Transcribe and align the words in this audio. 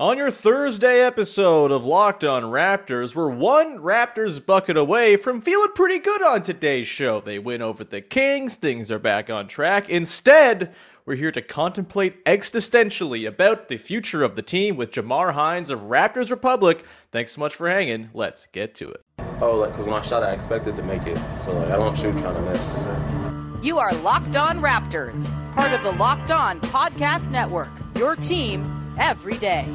On 0.00 0.18
your 0.18 0.32
Thursday 0.32 1.02
episode 1.02 1.70
of 1.70 1.84
Locked 1.84 2.24
On 2.24 2.42
Raptors, 2.42 3.14
we're 3.14 3.28
one 3.28 3.78
Raptors 3.78 4.44
bucket 4.44 4.76
away 4.76 5.14
from 5.14 5.40
feeling 5.40 5.70
pretty 5.76 6.00
good 6.00 6.20
on 6.20 6.42
today's 6.42 6.88
show. 6.88 7.20
They 7.20 7.38
win 7.38 7.62
over 7.62 7.84
the 7.84 8.00
Kings, 8.00 8.56
things 8.56 8.90
are 8.90 8.98
back 8.98 9.30
on 9.30 9.46
track. 9.46 9.88
Instead, 9.88 10.74
we're 11.06 11.14
here 11.14 11.30
to 11.30 11.40
contemplate 11.40 12.24
existentially 12.24 13.24
about 13.24 13.68
the 13.68 13.76
future 13.76 14.24
of 14.24 14.34
the 14.34 14.42
team 14.42 14.74
with 14.74 14.90
Jamar 14.90 15.34
Hinds 15.34 15.70
of 15.70 15.82
Raptors 15.82 16.32
Republic. 16.32 16.84
Thanks 17.12 17.30
so 17.30 17.38
much 17.38 17.54
for 17.54 17.70
hanging. 17.70 18.10
Let's 18.12 18.46
get 18.46 18.74
to 18.74 18.90
it. 18.90 19.00
Oh, 19.40 19.54
like, 19.54 19.70
because 19.70 19.84
when 19.84 19.94
I 19.94 20.00
shot, 20.00 20.24
I 20.24 20.32
expected 20.32 20.74
to 20.74 20.82
make 20.82 21.06
it. 21.06 21.18
So, 21.44 21.52
like, 21.52 21.68
I 21.68 21.76
don't 21.76 21.96
shoot 21.96 22.18
trying 22.18 22.34
to 22.34 22.42
miss. 22.50 23.64
You 23.64 23.78
are 23.78 23.94
Locked 23.98 24.34
On 24.34 24.58
Raptors, 24.58 25.30
part 25.52 25.70
of 25.70 25.84
the 25.84 25.92
Locked 25.92 26.32
On 26.32 26.60
Podcast 26.62 27.30
Network, 27.30 27.70
your 27.94 28.16
team 28.16 28.83
every 28.98 29.36
day. 29.38 29.66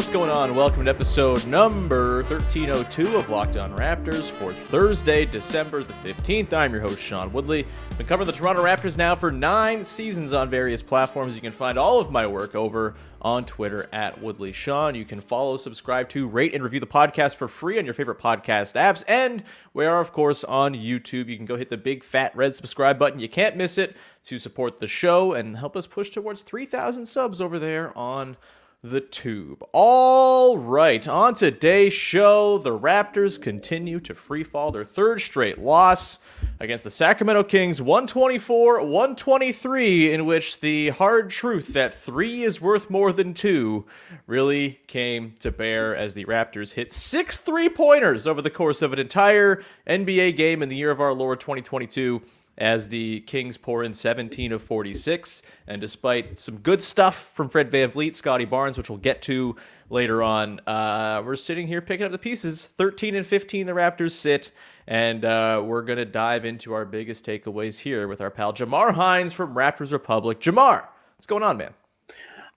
What's 0.00 0.08
going 0.08 0.30
on? 0.30 0.54
Welcome 0.54 0.86
to 0.86 0.90
episode 0.90 1.46
number 1.46 2.22
1302 2.22 3.18
of 3.18 3.28
Locked 3.28 3.58
On 3.58 3.76
Raptors 3.76 4.30
for 4.30 4.50
Thursday, 4.50 5.26
December 5.26 5.82
the 5.82 5.92
15th. 5.92 6.54
I'm 6.54 6.72
your 6.72 6.80
host, 6.80 7.00
Sean 7.00 7.30
Woodley. 7.34 7.66
I've 7.90 7.98
been 7.98 8.06
covering 8.06 8.26
the 8.26 8.32
Toronto 8.32 8.64
Raptors 8.64 8.96
now 8.96 9.14
for 9.14 9.30
nine 9.30 9.84
seasons 9.84 10.32
on 10.32 10.48
various 10.48 10.80
platforms. 10.80 11.34
You 11.36 11.42
can 11.42 11.52
find 11.52 11.78
all 11.78 12.00
of 12.00 12.10
my 12.10 12.26
work 12.26 12.54
over 12.54 12.94
on 13.20 13.44
Twitter 13.44 13.90
at 13.92 14.22
Woodley 14.22 14.52
Sean. 14.52 14.94
You 14.94 15.04
can 15.04 15.20
follow, 15.20 15.58
subscribe 15.58 16.08
to, 16.08 16.26
rate, 16.26 16.54
and 16.54 16.64
review 16.64 16.80
the 16.80 16.86
podcast 16.86 17.36
for 17.36 17.46
free 17.46 17.78
on 17.78 17.84
your 17.84 17.92
favorite 17.92 18.20
podcast 18.20 18.76
apps. 18.76 19.04
And 19.06 19.44
we 19.74 19.84
are, 19.84 20.00
of 20.00 20.14
course, 20.14 20.44
on 20.44 20.72
YouTube. 20.72 21.28
You 21.28 21.36
can 21.36 21.44
go 21.44 21.56
hit 21.56 21.68
the 21.68 21.76
big 21.76 22.04
fat 22.04 22.34
red 22.34 22.54
subscribe 22.54 22.98
button. 22.98 23.20
You 23.20 23.28
can't 23.28 23.54
miss 23.54 23.76
it 23.76 23.94
to 24.24 24.38
support 24.38 24.80
the 24.80 24.88
show 24.88 25.34
and 25.34 25.58
help 25.58 25.76
us 25.76 25.86
push 25.86 26.08
towards 26.08 26.40
3,000 26.40 27.04
subs 27.04 27.42
over 27.42 27.58
there 27.58 27.96
on 27.98 28.38
the 28.82 29.00
tube. 29.00 29.62
All 29.72 30.56
right, 30.56 31.06
on 31.06 31.34
today's 31.34 31.92
show, 31.92 32.56
the 32.56 32.76
Raptors 32.78 33.40
continue 33.40 34.00
to 34.00 34.14
freefall 34.14 34.72
their 34.72 34.84
third 34.84 35.20
straight 35.20 35.58
loss 35.58 36.18
against 36.58 36.84
the 36.84 36.90
Sacramento 36.90 37.42
Kings 37.44 37.82
124 37.82 38.82
123, 38.82 40.12
in 40.12 40.24
which 40.24 40.60
the 40.60 40.88
hard 40.90 41.28
truth 41.28 41.74
that 41.74 41.92
three 41.92 42.42
is 42.42 42.60
worth 42.62 42.88
more 42.88 43.12
than 43.12 43.34
two 43.34 43.84
really 44.26 44.80
came 44.86 45.34
to 45.40 45.50
bear 45.50 45.94
as 45.94 46.14
the 46.14 46.24
Raptors 46.24 46.72
hit 46.72 46.90
six 46.90 47.36
three 47.36 47.68
pointers 47.68 48.26
over 48.26 48.40
the 48.40 48.48
course 48.48 48.80
of 48.80 48.94
an 48.94 48.98
entire 48.98 49.62
NBA 49.86 50.36
game 50.36 50.62
in 50.62 50.70
the 50.70 50.76
year 50.76 50.90
of 50.90 51.00
our 51.00 51.12
Lord 51.12 51.38
2022 51.40 52.22
as 52.60 52.88
the 52.88 53.20
Kings 53.22 53.56
pour 53.56 53.82
in 53.82 53.94
17 53.94 54.52
of 54.52 54.62
46. 54.62 55.42
And 55.66 55.80
despite 55.80 56.38
some 56.38 56.58
good 56.58 56.82
stuff 56.82 57.32
from 57.34 57.48
Fred 57.48 57.70
Van 57.70 57.90
VanVleet, 57.90 58.14
Scottie 58.14 58.44
Barnes, 58.44 58.76
which 58.76 58.90
we'll 58.90 58.98
get 58.98 59.22
to 59.22 59.56
later 59.88 60.22
on, 60.22 60.60
uh, 60.66 61.22
we're 61.24 61.36
sitting 61.36 61.66
here 61.66 61.80
picking 61.80 62.04
up 62.04 62.12
the 62.12 62.18
pieces. 62.18 62.66
13 62.66 63.14
and 63.14 63.26
15, 63.26 63.66
the 63.66 63.72
Raptors 63.72 64.12
sit. 64.12 64.52
And 64.86 65.24
uh, 65.24 65.62
we're 65.64 65.82
going 65.82 65.98
to 65.98 66.04
dive 66.04 66.44
into 66.44 66.74
our 66.74 66.84
biggest 66.84 67.24
takeaways 67.24 67.78
here 67.78 68.06
with 68.06 68.20
our 68.20 68.30
pal 68.30 68.52
Jamar 68.52 68.94
Hinds 68.94 69.32
from 69.32 69.54
Raptors 69.54 69.92
Republic. 69.92 70.38
Jamar, 70.40 70.86
what's 71.16 71.26
going 71.26 71.42
on, 71.42 71.56
man? 71.56 71.72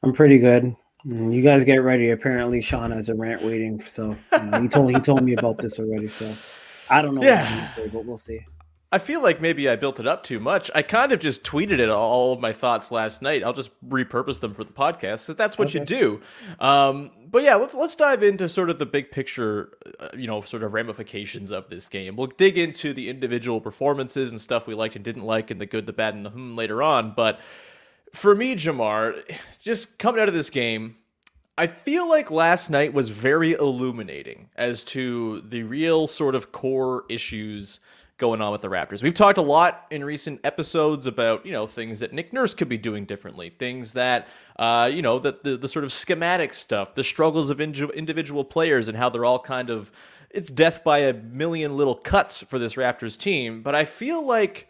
I'm 0.03 0.11
pretty 0.11 0.37
good. 0.37 0.75
You 1.05 1.41
guys 1.41 1.63
get 1.63 1.77
ready. 1.77 2.11
Apparently, 2.11 2.61
Sean 2.61 2.91
has 2.91 3.09
a 3.09 3.15
rant 3.15 3.41
waiting. 3.41 3.81
So 3.81 4.15
you 4.31 4.43
know, 4.43 4.61
he 4.61 4.67
told 4.69 4.93
he 4.93 4.99
told 5.01 5.21
me 5.21 5.33
about 5.33 5.57
this 5.57 5.77
already. 5.77 6.07
So 6.07 6.33
I 6.89 7.01
don't 7.01 7.15
know 7.15 7.21
yeah. 7.21 7.41
what 7.41 7.51
I'm 7.51 7.57
gonna 7.57 7.67
say, 7.67 7.87
but 7.89 8.05
we'll 8.05 8.17
see. 8.17 8.39
I 8.93 8.99
feel 8.99 9.23
like 9.23 9.41
maybe 9.41 9.67
I 9.67 9.75
built 9.75 9.99
it 9.99 10.05
up 10.05 10.21
too 10.21 10.39
much. 10.39 10.69
I 10.75 10.83
kind 10.83 11.11
of 11.11 11.19
just 11.19 11.43
tweeted 11.43 11.79
it 11.79 11.89
all 11.89 12.33
of 12.33 12.39
my 12.39 12.53
thoughts 12.53 12.91
last 12.91 13.23
night. 13.23 13.43
I'll 13.43 13.51
just 13.51 13.71
repurpose 13.89 14.39
them 14.39 14.53
for 14.53 14.63
the 14.63 14.71
podcast 14.71 15.25
because 15.25 15.35
that's 15.35 15.57
what 15.57 15.69
okay. 15.69 15.79
you 15.79 15.85
do. 15.85 16.21
Um, 16.59 17.09
but 17.27 17.41
yeah, 17.41 17.55
let's 17.55 17.73
let's 17.73 17.95
dive 17.95 18.21
into 18.21 18.47
sort 18.47 18.69
of 18.69 18.77
the 18.77 18.85
big 18.85 19.09
picture, 19.09 19.75
uh, 19.99 20.09
you 20.15 20.27
know, 20.27 20.41
sort 20.43 20.61
of 20.61 20.73
ramifications 20.73 21.49
of 21.49 21.69
this 21.69 21.87
game. 21.87 22.15
We'll 22.15 22.27
dig 22.27 22.55
into 22.55 22.93
the 22.93 23.09
individual 23.09 23.59
performances 23.59 24.29
and 24.29 24.39
stuff 24.39 24.67
we 24.67 24.75
liked 24.75 24.95
and 24.95 25.03
didn't 25.03 25.25
like, 25.25 25.49
and 25.49 25.59
the 25.59 25.65
good, 25.65 25.87
the 25.87 25.93
bad, 25.93 26.13
and 26.13 26.23
the 26.23 26.29
hmm 26.29 26.55
later 26.55 26.83
on. 26.83 27.15
But 27.15 27.41
for 28.13 28.35
me, 28.35 28.55
Jamar, 28.55 29.15
just 29.59 29.97
coming 29.97 30.21
out 30.21 30.27
of 30.27 30.35
this 30.35 30.51
game, 30.51 30.97
I 31.57 31.65
feel 31.65 32.07
like 32.07 32.29
last 32.29 32.69
night 32.69 32.93
was 32.93 33.09
very 33.09 33.53
illuminating 33.53 34.49
as 34.55 34.83
to 34.83 35.41
the 35.41 35.63
real 35.63 36.06
sort 36.06 36.35
of 36.35 36.51
core 36.51 37.06
issues 37.09 37.79
going 38.23 38.39
on 38.39 38.53
with 38.53 38.61
the 38.61 38.69
Raptors. 38.69 39.03
We've 39.03 39.13
talked 39.13 39.37
a 39.37 39.41
lot 39.41 39.85
in 39.91 40.01
recent 40.01 40.39
episodes 40.45 41.07
about, 41.07 41.45
you 41.45 41.51
know, 41.51 41.67
things 41.67 41.99
that 41.99 42.13
Nick 42.13 42.31
Nurse 42.31 42.53
could 42.53 42.69
be 42.69 42.77
doing 42.77 43.03
differently, 43.03 43.49
things 43.49 43.91
that, 43.93 44.29
uh, 44.57 44.89
you 44.91 45.01
know, 45.01 45.19
that 45.19 45.41
the, 45.41 45.57
the 45.57 45.67
sort 45.67 45.83
of 45.83 45.91
schematic 45.91 46.53
stuff, 46.53 46.95
the 46.95 47.03
struggles 47.03 47.49
of 47.49 47.59
individual 47.59 48.45
players 48.45 48.87
and 48.87 48.97
how 48.97 49.09
they're 49.09 49.25
all 49.25 49.39
kind 49.39 49.69
of, 49.69 49.91
it's 50.29 50.49
death 50.49 50.85
by 50.85 50.99
a 50.99 51.13
million 51.13 51.75
little 51.75 51.95
cuts 51.95 52.39
for 52.43 52.57
this 52.57 52.75
Raptors 52.75 53.17
team. 53.17 53.61
But 53.61 53.75
I 53.75 53.83
feel 53.83 54.25
like 54.25 54.69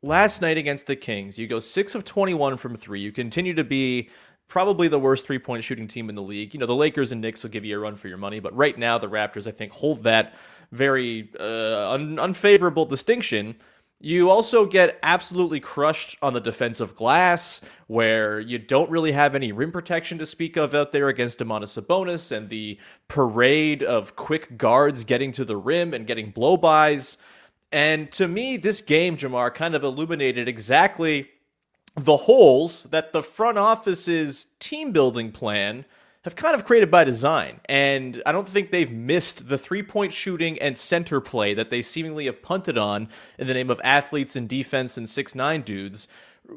last 0.00 0.40
night 0.40 0.56
against 0.56 0.86
the 0.86 0.96
Kings, 0.96 1.38
you 1.38 1.46
go 1.46 1.58
6 1.58 1.94
of 1.94 2.02
21 2.02 2.56
from 2.56 2.76
3. 2.76 2.98
You 2.98 3.12
continue 3.12 3.52
to 3.52 3.64
be 3.64 4.08
probably 4.48 4.88
the 4.88 4.98
worst 4.98 5.26
three 5.26 5.38
point 5.38 5.64
shooting 5.64 5.86
team 5.86 6.08
in 6.08 6.14
the 6.14 6.22
league. 6.22 6.54
You 6.54 6.60
know, 6.60 6.66
the 6.66 6.74
Lakers 6.74 7.12
and 7.12 7.20
Knicks 7.20 7.42
will 7.42 7.50
give 7.50 7.66
you 7.66 7.76
a 7.76 7.78
run 7.78 7.96
for 7.96 8.08
your 8.08 8.16
money, 8.16 8.40
but 8.40 8.56
right 8.56 8.78
now 8.78 8.96
the 8.96 9.10
Raptors, 9.10 9.46
I 9.46 9.50
think, 9.50 9.72
hold 9.72 10.04
that 10.04 10.34
very 10.72 11.30
uh, 11.38 11.92
un- 11.92 12.18
unfavorable 12.18 12.84
distinction. 12.84 13.56
You 13.98 14.30
also 14.30 14.66
get 14.66 14.98
absolutely 15.02 15.58
crushed 15.58 16.18
on 16.20 16.34
the 16.34 16.40
defensive 16.40 16.94
glass, 16.94 17.62
where 17.86 18.38
you 18.38 18.58
don't 18.58 18.90
really 18.90 19.12
have 19.12 19.34
any 19.34 19.52
rim 19.52 19.72
protection 19.72 20.18
to 20.18 20.26
speak 20.26 20.56
of 20.56 20.74
out 20.74 20.92
there 20.92 21.08
against 21.08 21.38
Domantas 21.38 21.80
Sabonis 21.80 22.30
and 22.30 22.50
the 22.50 22.78
parade 23.08 23.82
of 23.82 24.14
quick 24.14 24.58
guards 24.58 25.04
getting 25.04 25.32
to 25.32 25.46
the 25.46 25.56
rim 25.56 25.94
and 25.94 26.06
getting 26.06 26.30
blowbys. 26.30 27.16
And 27.72 28.12
to 28.12 28.28
me, 28.28 28.58
this 28.58 28.82
game, 28.82 29.16
Jamar, 29.16 29.52
kind 29.52 29.74
of 29.74 29.82
illuminated 29.82 30.46
exactly 30.46 31.30
the 31.96 32.18
holes 32.18 32.84
that 32.84 33.12
the 33.12 33.22
front 33.22 33.56
office's 33.56 34.46
team 34.60 34.92
building 34.92 35.32
plan 35.32 35.86
have 36.26 36.34
kind 36.34 36.56
of 36.56 36.64
created 36.64 36.90
by 36.90 37.04
design. 37.04 37.60
And 37.66 38.20
I 38.26 38.32
don't 38.32 38.48
think 38.48 38.72
they've 38.72 38.90
missed 38.90 39.48
the 39.48 39.56
three 39.56 39.84
point 39.84 40.12
shooting 40.12 40.58
and 40.58 40.76
center 40.76 41.20
play 41.20 41.54
that 41.54 41.70
they 41.70 41.82
seemingly 41.82 42.26
have 42.26 42.42
punted 42.42 42.76
on 42.76 43.08
in 43.38 43.46
the 43.46 43.54
name 43.54 43.70
of 43.70 43.80
athletes 43.84 44.34
and 44.34 44.48
defense 44.48 44.96
and 44.96 45.08
six 45.08 45.36
nine 45.36 45.62
dudes 45.62 46.08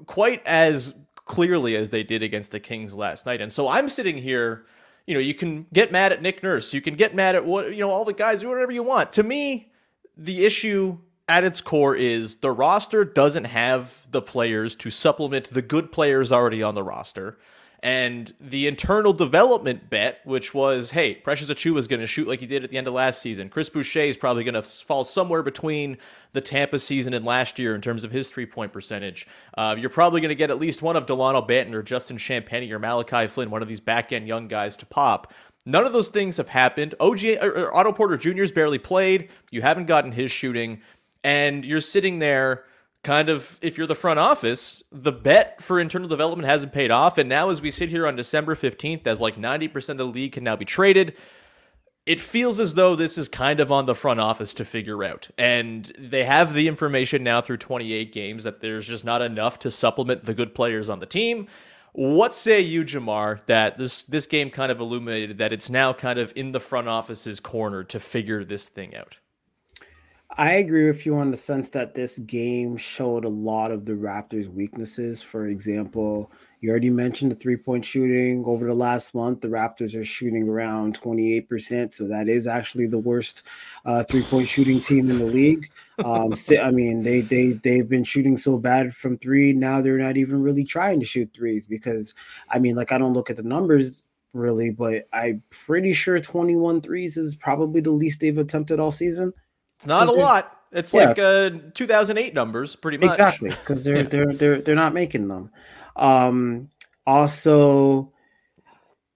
quite 0.08 0.46
as 0.48 0.96
clearly 1.26 1.76
as 1.76 1.92
they 1.92 2.02
did 2.02 2.24
against 2.24 2.52
the 2.52 2.60
Kings 2.60 2.96
last 2.96 3.28
night. 3.28 3.42
And 3.42 3.54
so 3.54 3.70
I'm 3.70 3.90
sitting 3.90 4.18
here, 4.18 4.66
you 5.06 5.14
know, 5.14 5.20
you 5.20 5.36
can 5.36 5.68
get 5.72 5.92
mad 5.92 6.12
at 6.12 6.24
Nick 6.24 6.42
Nurse, 6.42 6.74
you 6.74 6.82
can 6.82 6.96
get 6.96 7.14
mad 7.14 7.36
at 7.36 7.46
what, 7.46 7.72
you 7.72 7.82
know, 7.82 7.92
all 7.92 8.06
the 8.06 8.14
guys, 8.14 8.42
do 8.42 8.50
whatever 8.50 8.72
you 8.72 8.82
want. 8.82 9.12
To 9.14 9.24
me, 9.24 9.72
the 10.18 10.46
issue 10.48 10.98
at 11.28 11.44
its 11.44 11.62
core 11.62 11.96
is 11.96 12.38
the 12.38 12.50
roster 12.50 13.06
doesn't 13.06 13.46
have 13.46 14.08
the 14.10 14.24
players 14.24 14.76
to 14.78 14.90
supplement 14.90 15.52
the 15.52 15.62
good 15.62 15.92
players 15.92 16.32
already 16.32 16.64
on 16.64 16.74
the 16.74 16.82
roster. 16.82 17.38
And 17.82 18.34
the 18.42 18.68
internal 18.68 19.14
development 19.14 19.90
bet, 19.90 20.20
which 20.26 20.54
was, 20.54 20.92
hey, 20.92 21.16
Precious 21.16 21.50
Achiuwa 21.50 21.78
is 21.78 21.88
going 21.88 22.02
to 22.02 22.08
shoot 22.08 22.28
like 22.28 22.42
he 22.42 22.46
did 22.46 22.64
at 22.64 22.72
the 22.72 22.78
end 22.78 22.88
of 22.88 22.94
last 22.94 23.22
season. 23.22 23.48
Chris 23.48 23.70
Boucher 23.70 24.02
is 24.02 24.18
probably 24.18 24.44
going 24.44 24.54
to 24.56 24.64
fall 24.64 25.06
somewhere 25.06 25.42
between 25.42 25.98
the 26.34 26.42
Tampa 26.42 26.78
season 26.78 27.14
and 27.14 27.24
last 27.24 27.58
year 27.58 27.74
in 27.74 27.82
terms 27.82 28.04
of 28.04 28.12
his 28.12 28.30
three 28.30 28.46
point 28.46 28.74
percentage. 28.74 29.28
Uh, 29.58 29.76
you're 29.80 29.90
probably 29.90 30.20
going 30.20 30.30
to 30.30 30.36
get 30.36 30.50
at 30.50 30.60
least 30.60 30.82
one 30.82 30.98
of 30.98 31.06
Delano 31.06 31.42
Banton 31.42 31.74
or 31.74 31.82
Justin 31.82 32.18
Champagnie 32.18 32.72
or 32.72 32.80
Malachi 32.80 33.28
Flynn, 33.28 33.50
one 33.50 33.62
of 33.62 33.70
these 33.70 33.80
back 33.80 34.12
end 34.12 34.28
young 34.28 34.50
guys 34.50 34.76
to 34.78 34.86
pop. 34.86 35.32
None 35.66 35.86
of 35.86 35.94
those 35.94 36.10
things 36.10 36.38
have 36.38 36.50
happened. 36.50 36.96
OG 37.00 37.24
or, 37.42 37.50
or 37.50 37.76
Otto 37.76 37.94
Porter 37.94 38.18
Jr.'s 38.18 38.52
barely 38.52 38.78
played. 38.78 39.30
You 39.52 39.62
haven't 39.62 39.86
gotten 39.86 40.12
his 40.12 40.32
shooting, 40.32 40.82
and 41.24 41.64
you're 41.64 41.82
sitting 41.82 42.20
there 42.20 42.66
kind 43.04 43.30
of 43.30 43.60
if 43.62 43.78
you're 43.78 43.88
the 43.88 43.96
front 43.96 44.20
office, 44.20 44.84
the 44.92 45.12
bet 45.12 45.62
for 45.62 45.80
internal 45.80 46.08
development 46.08 46.48
hasn't 46.48 46.74
paid 46.74 46.92
off. 46.92 47.18
And 47.18 47.30
now, 47.30 47.50
as 47.50 47.62
we 47.62 47.72
sit 47.72 47.90
here 47.90 48.08
on 48.08 48.16
December 48.16 48.56
15th, 48.56 49.08
as 49.08 49.22
like 49.22 49.36
90% 49.36 49.90
of 49.90 49.98
the 49.98 50.04
league 50.06 50.34
can 50.34 50.44
now 50.44 50.56
be 50.56 50.66
traded, 50.66 51.16
it 52.06 52.20
feels 52.20 52.60
as 52.60 52.74
though 52.74 52.96
this 52.96 53.18
is 53.18 53.30
kind 53.30 53.60
of 53.60 53.72
on 53.72 53.86
the 53.86 53.96
front 53.96 54.20
office 54.20 54.54
to 54.56 54.66
figure 54.66 55.04
out. 55.04 55.30
And 55.38 55.86
they 55.98 56.24
have 56.24 56.54
the 56.54 56.68
information 56.68 57.24
now 57.24 57.40
through 57.40 57.58
28 57.58 58.12
games 58.12 58.44
that 58.44 58.62
there's 58.62 58.88
just 58.88 59.06
not 59.06 59.22
enough 59.22 59.60
to 59.60 59.72
supplement 59.72 60.24
the 60.24 60.34
good 60.34 60.56
players 60.56 60.90
on 60.90 61.00
the 61.00 61.06
team. 61.06 61.48
What 61.94 62.34
say 62.34 62.62
you, 62.62 62.84
Jamar, 62.84 63.42
that 63.48 63.78
this 63.78 64.06
this 64.06 64.26
game 64.26 64.50
kind 64.52 64.72
of 64.72 64.80
illuminated 64.80 65.38
that 65.40 65.52
it's 65.54 65.70
now 65.70 65.92
kind 65.94 66.20
of 66.20 66.32
in 66.36 66.52
the 66.52 66.60
front 66.60 66.88
office's 66.88 67.40
corner 67.40 67.84
to 67.86 68.00
figure 68.00 68.44
this 68.44 68.70
thing 68.70 68.96
out? 68.96 69.18
I 70.38 70.54
agree 70.54 70.86
with 70.86 71.06
you 71.06 71.16
on 71.16 71.32
the 71.32 71.38
sense 71.38 71.72
that 71.72 71.96
this 71.96 72.20
game 72.20 72.78
showed 72.78 73.26
a 73.26 73.30
lot 73.30 73.72
of 73.72 73.86
the 73.86 73.94
Raptors' 73.94 74.48
weaknesses. 74.48 75.24
For 75.24 75.48
example, 75.48 76.32
you 76.62 76.70
already 76.70 76.92
mentioned 76.92 77.32
the 77.32 77.36
three 77.36 77.58
point 77.58 77.84
shooting 77.84 78.44
over 78.46 78.68
the 78.68 78.76
last 78.76 79.16
month. 79.16 79.42
The 79.42 79.48
Raptors 79.48 80.00
are 80.00 80.04
shooting 80.04 80.48
around 80.48 81.00
28%. 81.02 81.96
So 81.96 82.08
that 82.08 82.30
is 82.30 82.46
actually 82.46 82.86
the 82.86 83.00
worst 83.00 83.44
uh, 83.86 84.04
three 84.04 84.22
point 84.22 84.48
shooting 84.48 84.80
team 84.80 85.10
in 85.10 85.18
the 85.18 85.26
league. 85.26 85.72
Um, 86.06 86.34
I 86.62 86.72
mean, 86.72 87.04
they, 87.04 87.22
they, 87.22 87.54
they've 87.54 87.90
been 87.90 88.06
shooting 88.06 88.38
so 88.38 88.58
bad 88.58 88.96
from 88.96 89.18
three. 89.18 89.52
Now 89.52 89.82
they're 89.82 89.98
not 89.98 90.16
even 90.16 90.44
really 90.44 90.64
trying 90.64 91.00
to 91.00 91.06
shoot 91.06 91.30
threes 91.36 91.68
because, 91.68 92.14
I 92.50 92.60
mean, 92.60 92.76
like, 92.76 92.92
I 92.92 92.98
don't 92.98 93.14
look 93.14 93.30
at 93.30 93.36
the 93.36 93.44
numbers 93.44 94.06
really, 94.34 94.70
but 94.70 95.08
I'm 95.12 95.44
pretty 95.50 95.92
sure 95.92 96.20
21 96.20 96.82
threes 96.82 97.18
is 97.18 97.36
probably 97.36 97.82
the 97.82 97.92
least 97.92 98.20
they've 98.20 98.38
attempted 98.38 98.80
all 98.80 98.92
season. 98.92 99.34
It's 99.80 99.88
not 99.88 100.10
a 100.10 100.12
lot. 100.12 100.58
It's 100.74 100.94
yeah. 100.94 101.06
like 101.06 101.20
uh, 101.20 101.52
2008 101.74 102.34
numbers, 102.34 102.76
pretty 102.76 102.98
much. 102.98 103.12
Exactly, 103.12 103.52
because 103.52 103.86
they're 103.86 104.04
they're 104.12 104.34
they're 104.34 104.62
they're 104.62 104.76
not 104.76 104.94
making 104.94 105.30
them. 105.30 105.52
Um, 105.96 106.70
also, 107.08 108.12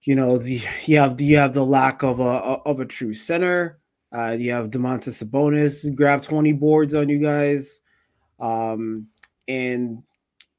you 0.04 0.14
know, 0.14 0.38
the 0.38 0.62
you 0.86 0.98
have 0.98 1.20
you 1.20 1.36
have 1.36 1.52
the 1.52 1.64
lack 1.66 2.02
of 2.02 2.18
a 2.18 2.24
of 2.24 2.80
a 2.80 2.86
true 2.86 3.12
center. 3.12 3.78
Uh, 4.10 4.30
you 4.30 4.52
have 4.52 4.70
Domantas 4.70 5.22
Sabonis 5.22 5.94
grab 5.94 6.22
20 6.22 6.52
boards 6.54 6.94
on 6.94 7.10
you 7.10 7.18
guys, 7.18 7.82
um, 8.40 9.06
and 9.46 10.02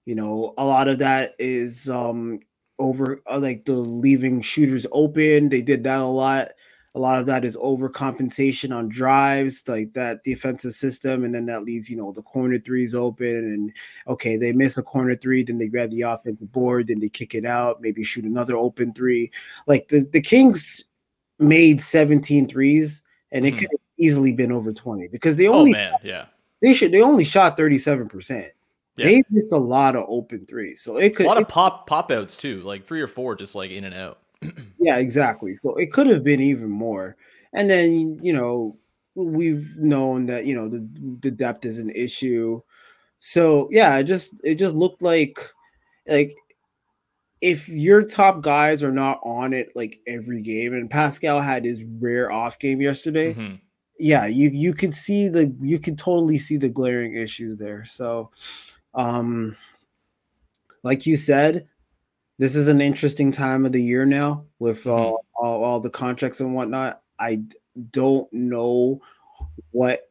you 0.05 0.13
know 0.13 0.53
a 0.59 0.63
lot 0.63 0.87
of 0.87 0.99
that 0.99 1.33
is 1.39 1.89
um 1.89 2.41
over 2.77 3.23
uh, 3.27 3.39
like 3.39 3.65
the 3.65 3.73
leaving 3.73 4.39
shooters 4.43 4.85
open. 4.91 5.49
They 5.49 5.63
did 5.63 5.83
that 5.85 5.99
a 5.99 6.05
lot 6.05 6.49
a 6.95 6.99
lot 6.99 7.19
of 7.19 7.25
that 7.25 7.43
is 7.43 7.57
overcompensation 7.57 8.73
on 8.75 8.87
drives, 8.87 9.67
like 9.67 9.91
that 9.93 10.23
defensive 10.23 10.73
system, 10.73 11.25
and 11.25 11.35
then 11.35 11.45
that 11.47 11.63
leaves 11.63 11.89
you 11.89 11.97
know 11.97 12.13
the 12.13 12.21
corner 12.21 12.57
threes 12.57 12.95
open. 12.95 13.27
And 13.27 13.73
okay, 14.07 14.37
they 14.37 14.53
miss 14.53 14.77
a 14.77 14.83
corner 14.83 15.13
three, 15.13 15.43
then 15.43 15.57
they 15.57 15.67
grab 15.67 15.91
the 15.91 16.03
offensive 16.03 16.51
board, 16.51 16.87
then 16.87 17.01
they 17.01 17.09
kick 17.09 17.35
it 17.35 17.45
out, 17.45 17.81
maybe 17.81 18.01
shoot 18.01 18.23
another 18.23 18.55
open 18.55 18.93
three. 18.93 19.29
Like 19.67 19.89
the 19.89 20.07
the 20.11 20.21
Kings 20.21 20.85
made 21.37 21.81
17 21.81 22.47
threes, 22.47 23.03
and 23.31 23.45
it 23.45 23.49
mm-hmm. 23.49 23.59
could 23.59 23.69
have 23.71 23.79
easily 23.97 24.31
been 24.31 24.53
over 24.53 24.71
20 24.71 25.09
because 25.09 25.35
they 25.35 25.47
oh, 25.47 25.53
only 25.53 25.71
oh, 25.71 25.73
man, 25.73 25.93
yeah 26.01 26.25
they 26.61 26.73
should 26.73 26.91
they 26.91 27.01
only 27.01 27.23
shot 27.23 27.57
37 27.57 28.07
percent. 28.07 28.47
Yeah. 28.95 29.07
They 29.07 29.23
missed 29.29 29.51
a 29.51 29.57
lot 29.57 29.97
of 29.97 30.05
open 30.07 30.45
threes, 30.45 30.81
so 30.81 30.95
it 30.95 31.17
could 31.17 31.25
a 31.25 31.29
lot 31.29 31.41
of 31.41 31.49
pop 31.49 31.87
pop 31.87 32.09
outs 32.11 32.37
too, 32.37 32.61
like 32.61 32.85
three 32.85 33.01
or 33.01 33.07
four, 33.07 33.35
just 33.35 33.53
like 33.53 33.71
in 33.71 33.83
and 33.83 33.93
out 33.93 34.19
yeah, 34.79 34.97
exactly. 34.97 35.55
So 35.55 35.75
it 35.75 35.91
could 35.91 36.07
have 36.07 36.23
been 36.23 36.41
even 36.41 36.69
more. 36.69 37.15
And 37.53 37.69
then, 37.69 38.19
you 38.21 38.33
know, 38.33 38.77
we've 39.15 39.75
known 39.77 40.25
that, 40.27 40.45
you 40.45 40.55
know, 40.55 40.67
the, 40.69 40.87
the 41.21 41.31
depth 41.31 41.65
is 41.65 41.79
an 41.79 41.89
issue. 41.89 42.61
So 43.19 43.69
yeah, 43.71 43.95
it 43.97 44.03
just 44.03 44.39
it 44.43 44.55
just 44.55 44.75
looked 44.75 45.01
like 45.01 45.39
like 46.07 46.35
if 47.41 47.67
your 47.67 48.03
top 48.03 48.41
guys 48.41 48.83
are 48.83 48.91
not 48.91 49.19
on 49.23 49.53
it 49.53 49.69
like 49.75 49.99
every 50.07 50.41
game, 50.41 50.73
and 50.73 50.89
Pascal 50.89 51.41
had 51.41 51.65
his 51.65 51.83
rare 51.99 52.31
off 52.31 52.59
game 52.59 52.81
yesterday, 52.81 53.33
mm-hmm. 53.33 53.55
yeah, 53.97 54.25
you 54.25 54.49
you 54.49 54.73
could 54.73 54.93
see 54.93 55.27
the 55.27 55.55
you 55.59 55.79
could 55.79 55.97
totally 55.97 56.37
see 56.37 56.57
the 56.57 56.69
glaring 56.69 57.15
issues 57.15 57.57
there. 57.57 57.83
So 57.83 58.29
um 58.93 59.55
like 60.83 61.05
you 61.07 61.17
said, 61.17 61.67
this 62.37 62.55
is 62.55 62.67
an 62.67 62.81
interesting 62.81 63.31
time 63.31 63.65
of 63.65 63.71
the 63.71 63.81
year 63.81 64.05
now 64.05 64.45
with 64.59 64.81
mm-hmm. 64.81 64.91
all, 64.91 65.25
all, 65.35 65.63
all 65.63 65.79
the 65.79 65.89
contracts 65.89 66.41
and 66.41 66.53
whatnot. 66.53 67.01
I 67.19 67.43
don't 67.91 68.31
know 68.33 69.01
what 69.71 70.09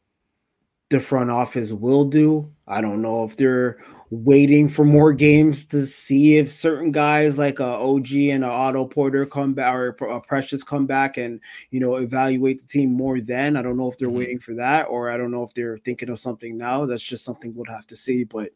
the 0.90 1.00
front 1.00 1.30
office 1.30 1.72
will 1.72 2.04
do. 2.04 2.50
I 2.66 2.80
don't 2.80 3.02
know 3.02 3.24
if 3.24 3.36
they're 3.36 3.78
waiting 4.10 4.68
for 4.68 4.84
more 4.84 5.12
games 5.12 5.64
to 5.64 5.84
see 5.84 6.36
if 6.36 6.52
certain 6.52 6.92
guys 6.92 7.38
like 7.38 7.58
a 7.58 7.64
OG 7.64 8.12
and 8.12 8.44
a 8.44 8.48
Otto 8.48 8.84
Porter 8.84 9.26
come 9.26 9.54
back 9.54 9.74
or 9.74 9.88
a 9.88 10.20
Precious 10.20 10.62
come 10.62 10.86
back 10.86 11.16
and 11.16 11.40
you 11.70 11.80
know 11.80 11.96
evaluate 11.96 12.60
the 12.60 12.66
team 12.66 12.92
more. 12.92 13.20
Then 13.20 13.56
I 13.56 13.62
don't 13.62 13.76
know 13.76 13.90
if 13.90 13.98
they're 13.98 14.08
mm-hmm. 14.08 14.18
waiting 14.18 14.38
for 14.38 14.54
that 14.54 14.84
or 14.84 15.10
I 15.10 15.16
don't 15.16 15.30
know 15.30 15.42
if 15.42 15.52
they're 15.54 15.78
thinking 15.78 16.10
of 16.10 16.20
something 16.20 16.56
now. 16.56 16.86
That's 16.86 17.02
just 17.02 17.24
something 17.24 17.54
we'll 17.54 17.64
have 17.74 17.86
to 17.88 17.96
see. 17.96 18.24
But 18.24 18.52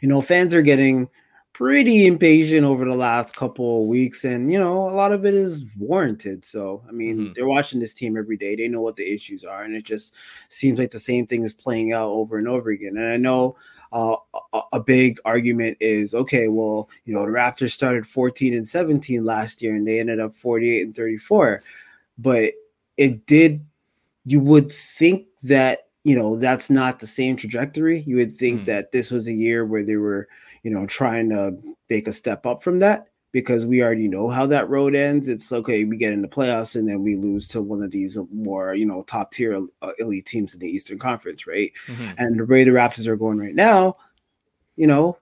you 0.00 0.08
know, 0.08 0.20
fans 0.20 0.54
are 0.54 0.62
getting 0.62 1.08
pretty 1.58 2.06
impatient 2.06 2.64
over 2.64 2.84
the 2.84 2.94
last 2.94 3.34
couple 3.34 3.82
of 3.82 3.88
weeks 3.88 4.22
and 4.22 4.52
you 4.52 4.56
know 4.56 4.88
a 4.88 4.94
lot 4.94 5.10
of 5.10 5.26
it 5.26 5.34
is 5.34 5.64
warranted 5.76 6.44
so 6.44 6.84
i 6.88 6.92
mean 6.92 7.18
mm-hmm. 7.18 7.32
they're 7.34 7.48
watching 7.48 7.80
this 7.80 7.92
team 7.92 8.16
every 8.16 8.36
day 8.36 8.54
they 8.54 8.68
know 8.68 8.80
what 8.80 8.94
the 8.94 9.12
issues 9.12 9.42
are 9.42 9.64
and 9.64 9.74
it 9.74 9.82
just 9.82 10.14
seems 10.48 10.78
like 10.78 10.92
the 10.92 11.00
same 11.00 11.26
thing 11.26 11.42
is 11.42 11.52
playing 11.52 11.92
out 11.92 12.10
over 12.10 12.38
and 12.38 12.46
over 12.46 12.70
again 12.70 12.96
and 12.96 13.08
i 13.08 13.16
know 13.16 13.56
uh, 13.92 14.14
a, 14.52 14.60
a, 14.74 14.80
big 14.80 15.18
argument 15.24 15.76
is 15.80 16.14
okay 16.14 16.46
well 16.46 16.88
you 17.06 17.12
know 17.12 17.22
the 17.22 17.32
raptors 17.32 17.72
started 17.72 18.06
14 18.06 18.54
and 18.54 18.68
17 18.68 19.24
last 19.24 19.60
year 19.60 19.74
and 19.74 19.84
they 19.84 19.98
ended 19.98 20.20
up 20.20 20.36
48 20.36 20.82
and 20.82 20.94
34 20.94 21.60
but 22.18 22.52
it 22.98 23.26
did 23.26 23.66
you 24.24 24.38
would 24.38 24.70
think 24.70 25.26
that 25.42 25.88
you 26.04 26.14
know 26.14 26.38
that's 26.38 26.70
not 26.70 27.00
the 27.00 27.06
same 27.08 27.34
trajectory 27.34 28.04
you 28.06 28.14
would 28.14 28.30
think 28.30 28.60
mm. 28.60 28.64
that 28.66 28.92
this 28.92 29.10
was 29.10 29.26
a 29.26 29.32
year 29.32 29.66
where 29.66 29.82
they 29.82 29.96
were 29.96 30.28
you 30.68 30.74
know, 30.74 30.84
trying 30.84 31.30
to 31.30 31.56
take 31.88 32.06
a 32.06 32.12
step 32.12 32.44
up 32.44 32.62
from 32.62 32.78
that 32.78 33.06
because 33.32 33.64
we 33.64 33.82
already 33.82 34.06
know 34.06 34.28
how 34.28 34.44
that 34.44 34.68
road 34.68 34.94
ends. 34.94 35.30
It's 35.30 35.50
okay, 35.50 35.84
we 35.84 35.96
get 35.96 36.12
in 36.12 36.20
the 36.20 36.28
playoffs 36.28 36.76
and 36.76 36.86
then 36.86 37.02
we 37.02 37.14
lose 37.14 37.48
to 37.48 37.62
one 37.62 37.82
of 37.82 37.90
these 37.90 38.18
more, 38.30 38.74
you 38.74 38.84
know, 38.84 39.02
top 39.04 39.30
tier 39.30 39.58
uh, 39.80 39.90
elite 39.98 40.26
teams 40.26 40.52
in 40.52 40.60
the 40.60 40.68
Eastern 40.68 40.98
Conference, 40.98 41.46
right? 41.46 41.72
Mm-hmm. 41.86 42.10
And 42.18 42.38
the 42.38 42.44
way 42.44 42.64
the 42.64 42.72
Raptors 42.72 43.06
are 43.06 43.16
going 43.16 43.38
right 43.38 43.54
now, 43.54 43.96
you 44.76 44.86
know, 44.86 45.16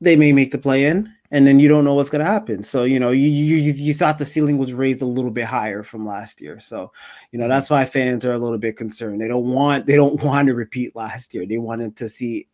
they 0.00 0.14
may 0.14 0.30
make 0.30 0.52
the 0.52 0.58
play 0.58 0.84
in 0.84 1.12
and 1.32 1.44
then 1.44 1.58
you 1.58 1.68
don't 1.68 1.84
know 1.84 1.94
what's 1.94 2.10
going 2.10 2.24
to 2.24 2.30
happen. 2.30 2.62
So 2.62 2.84
you 2.84 3.00
know, 3.00 3.10
you, 3.10 3.28
you 3.28 3.72
you 3.72 3.92
thought 3.92 4.18
the 4.18 4.24
ceiling 4.24 4.56
was 4.56 4.72
raised 4.72 5.02
a 5.02 5.06
little 5.06 5.32
bit 5.32 5.46
higher 5.46 5.82
from 5.82 6.06
last 6.06 6.40
year. 6.40 6.60
So 6.60 6.92
you 7.32 7.40
know 7.40 7.48
that's 7.48 7.70
why 7.70 7.84
fans 7.86 8.24
are 8.24 8.34
a 8.34 8.38
little 8.38 8.58
bit 8.58 8.76
concerned. 8.76 9.20
They 9.20 9.28
don't 9.28 9.46
want 9.46 9.86
they 9.86 9.96
don't 9.96 10.22
want 10.22 10.46
to 10.46 10.54
repeat 10.54 10.94
last 10.94 11.34
year. 11.34 11.44
They 11.44 11.58
wanted 11.58 11.96
to 11.96 12.08
see 12.08 12.46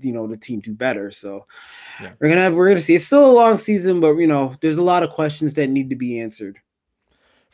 you 0.00 0.12
know 0.12 0.26
the 0.26 0.36
team 0.36 0.60
do 0.60 0.74
better. 0.74 1.10
So 1.10 1.46
yeah. 2.00 2.12
we're 2.18 2.28
gonna 2.28 2.42
have, 2.42 2.54
we're 2.54 2.68
gonna 2.68 2.80
see. 2.80 2.94
It's 2.94 3.06
still 3.06 3.30
a 3.30 3.32
long 3.32 3.58
season, 3.58 4.00
but 4.00 4.16
you 4.16 4.26
know 4.26 4.56
there's 4.60 4.76
a 4.76 4.82
lot 4.82 5.02
of 5.02 5.10
questions 5.10 5.54
that 5.54 5.68
need 5.68 5.90
to 5.90 5.96
be 5.96 6.20
answered. 6.20 6.58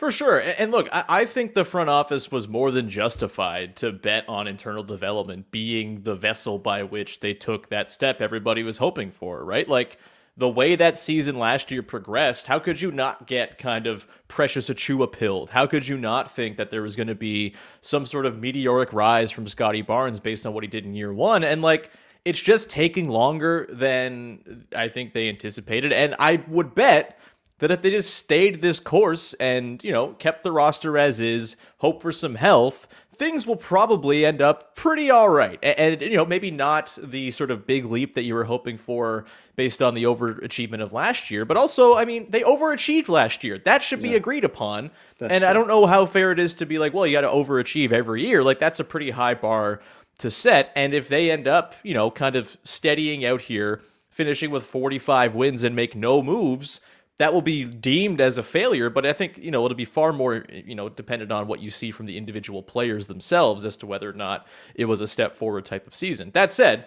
For 0.01 0.11
sure. 0.11 0.39
And 0.57 0.73
look, 0.73 0.89
I 0.91 1.27
think 1.27 1.53
the 1.53 1.63
front 1.63 1.91
office 1.91 2.31
was 2.31 2.49
more 2.49 2.71
than 2.71 2.89
justified 2.89 3.77
to 3.77 3.93
bet 3.93 4.27
on 4.31 4.47
internal 4.47 4.83
development 4.83 5.51
being 5.51 6.05
the 6.05 6.15
vessel 6.15 6.59
by 6.59 6.85
which 6.85 7.21
they 7.21 7.35
took 7.35 7.69
that 7.69 7.91
step 7.91 8.23
everybody 8.23 8.63
was 8.63 8.79
hoping 8.79 9.11
for, 9.11 9.45
right? 9.45 9.69
Like 9.69 9.99
the 10.39 10.49
way 10.49 10.75
that 10.75 10.97
season 10.97 11.39
last 11.39 11.71
year 11.71 11.83
progressed, 11.83 12.47
how 12.47 12.59
could 12.59 12.81
you 12.81 12.91
not 12.91 13.27
get 13.27 13.59
kind 13.59 13.87
of 13.87 14.09
Precious 14.27 14.71
Achiuwa 14.71 15.13
pilled? 15.13 15.51
How 15.51 15.67
could 15.67 15.87
you 15.87 15.99
not 15.99 16.35
think 16.35 16.57
that 16.57 16.71
there 16.71 16.81
was 16.81 16.97
going 16.97 17.09
to 17.09 17.15
be 17.15 17.55
some 17.83 18.07
sort 18.07 18.25
of 18.25 18.39
meteoric 18.39 18.95
rise 18.95 19.31
from 19.31 19.47
Scottie 19.47 19.83
Barnes 19.83 20.19
based 20.19 20.47
on 20.47 20.55
what 20.55 20.65
he 20.65 20.69
did 20.69 20.87
in 20.87 20.95
year 20.95 21.13
one? 21.13 21.45
And 21.45 21.61
like, 21.61 21.91
it's 22.25 22.41
just 22.41 22.71
taking 22.71 23.09
longer 23.09 23.67
than 23.71 24.67
I 24.77 24.89
think 24.89 25.13
they 25.13 25.29
anticipated. 25.29 25.93
And 25.93 26.15
I 26.19 26.43
would 26.49 26.75
bet 26.75 27.19
that 27.59 27.71
if 27.71 27.83
they 27.83 27.91
just 27.91 28.15
stayed 28.15 28.63
this 28.63 28.81
course 28.81 29.35
and, 29.35 29.83
you 29.85 29.93
know, 29.93 30.15
kept 30.15 30.45
the 30.45 30.53
roster 30.53 30.99
as 30.99 31.21
is, 31.21 31.57
hope 31.79 32.03
for 32.03 32.13
some 32.13 32.35
health, 32.35 32.89
things 33.15 33.47
will 33.47 33.57
probably 33.57 34.25
end 34.25 34.41
up 34.41 34.75
pretty 34.75 35.11
all 35.11 35.29
right. 35.29 35.59
And, 35.63 35.79
and, 35.79 36.03
you 36.03 36.17
know, 36.17 36.25
maybe 36.25 36.51
not 36.51 36.97
the 37.03 37.31
sort 37.31 37.51
of 37.51 37.67
big 37.67 37.85
leap 37.85 38.15
that 38.15 38.23
you 38.23 38.33
were 38.33 38.45
hoping 38.45 38.79
for 38.79 39.27
based 39.57 39.83
on 39.83 39.93
the 39.93 40.05
overachievement 40.05 40.81
of 40.81 40.95
last 40.95 41.31
year, 41.31 41.45
but 41.45 41.59
also, 41.59 41.95
I 41.95 42.07
mean, 42.07 42.31
they 42.31 42.41
overachieved 42.41 43.11
last 43.11 43.45
year. 43.45 43.59
That 43.59 43.83
should 43.83 44.01
be 44.01 44.15
agreed 44.15 44.43
upon. 44.43 44.91
That's 45.19 45.31
and 45.31 45.43
true. 45.43 45.51
I 45.51 45.53
don't 45.53 45.69
know 45.69 45.85
how 45.85 46.07
fair 46.07 46.33
it 46.33 46.39
is 46.39 46.55
to 46.57 46.67
be 46.67 46.79
like, 46.79 46.95
well, 46.95 47.07
you 47.07 47.13
got 47.13 47.21
to 47.21 47.29
overachieve 47.29 47.93
every 47.93 48.27
year. 48.27 48.43
Like, 48.43 48.59
that's 48.59 48.81
a 48.81 48.85
pretty 48.85 49.11
high 49.11 49.35
bar 49.35 49.83
to 50.21 50.31
set. 50.31 50.73
And 50.75 50.95
if 50.95 51.09
they 51.09 51.31
end 51.31 51.49
up, 51.49 51.75
you 51.83 51.95
know, 51.95 52.11
kind 52.11 52.37
of 52.37 52.57
steadying 52.65 53.25
out 53.25 53.43
here, 53.43 53.83
finishing 54.09 54.51
with 54.51 54.65
45 54.65 55.35
wins 55.35 55.63
and 55.63 55.75
make 55.75 55.95
no 55.95 56.23
moves, 56.23 56.81
that 57.19 57.35
will 57.35 57.43
be 57.43 57.65
deemed 57.65 58.21
as 58.21 58.39
a 58.39 58.43
failure, 58.43 58.89
but 58.89 59.05
I 59.05 59.13
think, 59.13 59.37
you 59.37 59.51
know, 59.51 59.63
it'll 59.67 59.77
be 59.77 59.85
far 59.85 60.11
more, 60.11 60.47
you 60.51 60.75
know, 60.75 60.89
dependent 60.89 61.31
on 61.31 61.47
what 61.47 61.61
you 61.61 61.71
see 61.71 61.91
from 61.91 62.07
the 62.07 62.17
individual 62.17 62.63
players 62.63 63.09
themselves 63.09 63.67
as 63.67 63.77
to 63.79 63.87
whether 63.87 64.09
or 64.09 64.15
not 64.15 64.47
it 64.75 64.87
was 64.87 65.03
a 65.03 65.07
step 65.07 65.37
forward 65.37 65.67
type 65.67 65.87
of 65.87 65.95
season. 65.95 66.31
That 66.33 66.51
said, 66.51 66.87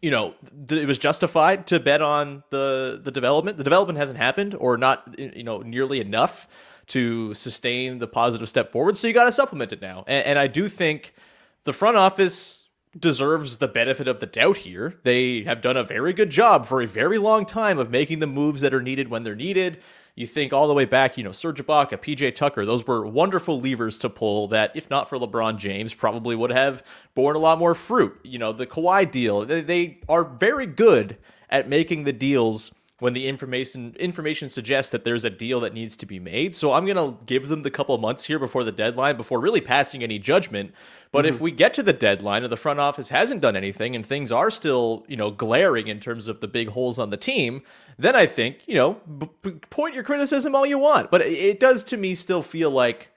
you 0.00 0.10
know, 0.10 0.34
th- 0.68 0.80
it 0.80 0.86
was 0.86 0.98
justified 0.98 1.66
to 1.66 1.78
bet 1.80 2.00
on 2.00 2.44
the 2.48 2.98
the 3.02 3.10
development. 3.10 3.58
The 3.58 3.64
development 3.64 3.98
hasn't 3.98 4.16
happened 4.16 4.54
or 4.58 4.78
not, 4.78 5.14
you 5.18 5.44
know, 5.44 5.58
nearly 5.58 6.00
enough 6.00 6.48
to 6.86 7.34
sustain 7.34 7.98
the 7.98 8.08
positive 8.08 8.48
step 8.48 8.72
forward. 8.72 8.96
So 8.96 9.06
you 9.06 9.12
got 9.12 9.24
to 9.24 9.32
supplement 9.32 9.72
it 9.72 9.82
now. 9.82 10.04
And, 10.06 10.26
and 10.26 10.38
I 10.38 10.46
do 10.46 10.68
think 10.68 11.14
the 11.64 11.72
front 11.72 11.96
office 11.96 12.68
deserves 12.98 13.58
the 13.58 13.68
benefit 13.68 14.06
of 14.06 14.20
the 14.20 14.26
doubt 14.26 14.58
here. 14.58 15.00
They 15.02 15.42
have 15.42 15.62
done 15.62 15.76
a 15.76 15.84
very 15.84 16.12
good 16.12 16.30
job 16.30 16.66
for 16.66 16.82
a 16.82 16.86
very 16.86 17.18
long 17.18 17.46
time 17.46 17.78
of 17.78 17.90
making 17.90 18.18
the 18.18 18.26
moves 18.26 18.60
that 18.60 18.74
are 18.74 18.82
needed 18.82 19.08
when 19.08 19.22
they're 19.22 19.34
needed. 19.34 19.78
You 20.14 20.26
think 20.26 20.52
all 20.52 20.68
the 20.68 20.74
way 20.74 20.84
back, 20.84 21.16
you 21.16 21.24
know, 21.24 21.32
Serge 21.32 21.64
Ibaka, 21.64 21.96
PJ 21.96 22.34
Tucker, 22.34 22.66
those 22.66 22.86
were 22.86 23.06
wonderful 23.06 23.58
levers 23.58 23.96
to 24.00 24.10
pull 24.10 24.46
that, 24.48 24.72
if 24.74 24.90
not 24.90 25.08
for 25.08 25.16
LeBron 25.16 25.56
James, 25.56 25.94
probably 25.94 26.36
would 26.36 26.52
have 26.52 26.82
borne 27.14 27.34
a 27.34 27.38
lot 27.38 27.58
more 27.58 27.74
fruit. 27.74 28.20
You 28.22 28.38
know, 28.38 28.52
the 28.52 28.66
Kawhi 28.66 29.10
deal, 29.10 29.46
they, 29.46 29.62
they 29.62 30.00
are 30.10 30.24
very 30.24 30.66
good 30.66 31.16
at 31.48 31.66
making 31.66 32.04
the 32.04 32.12
deals 32.12 32.72
when 33.02 33.14
the 33.14 33.26
information 33.26 33.96
information 33.98 34.48
suggests 34.48 34.92
that 34.92 35.02
there's 35.02 35.24
a 35.24 35.30
deal 35.30 35.58
that 35.58 35.74
needs 35.74 35.96
to 35.96 36.06
be 36.06 36.20
made. 36.20 36.54
So 36.54 36.72
I'm 36.72 36.86
gonna 36.86 37.16
give 37.26 37.48
them 37.48 37.62
the 37.62 37.70
couple 37.70 37.98
months 37.98 38.26
here 38.26 38.38
before 38.38 38.62
the 38.62 38.70
deadline 38.70 39.16
before 39.16 39.40
really 39.40 39.60
passing 39.60 40.04
any 40.04 40.20
judgment. 40.20 40.72
But 41.10 41.24
mm-hmm. 41.24 41.34
if 41.34 41.40
we 41.40 41.50
get 41.50 41.74
to 41.74 41.82
the 41.82 41.92
deadline 41.92 42.44
and 42.44 42.52
the 42.52 42.56
front 42.56 42.78
office 42.78 43.08
hasn't 43.08 43.40
done 43.40 43.56
anything 43.56 43.96
and 43.96 44.06
things 44.06 44.30
are 44.30 44.52
still 44.52 45.04
you 45.08 45.16
know 45.16 45.32
glaring 45.32 45.88
in 45.88 45.98
terms 45.98 46.28
of 46.28 46.38
the 46.38 46.46
big 46.46 46.68
holes 46.68 47.00
on 47.00 47.10
the 47.10 47.16
team, 47.16 47.62
then 47.98 48.14
I 48.14 48.24
think 48.24 48.58
you 48.66 48.76
know 48.76 49.00
b- 49.18 49.50
point 49.68 49.96
your 49.96 50.04
criticism 50.04 50.54
all 50.54 50.64
you 50.64 50.78
want. 50.78 51.10
But 51.10 51.22
it 51.22 51.58
does 51.58 51.82
to 51.84 51.96
me 51.96 52.14
still 52.14 52.40
feel 52.40 52.70
like 52.70 53.10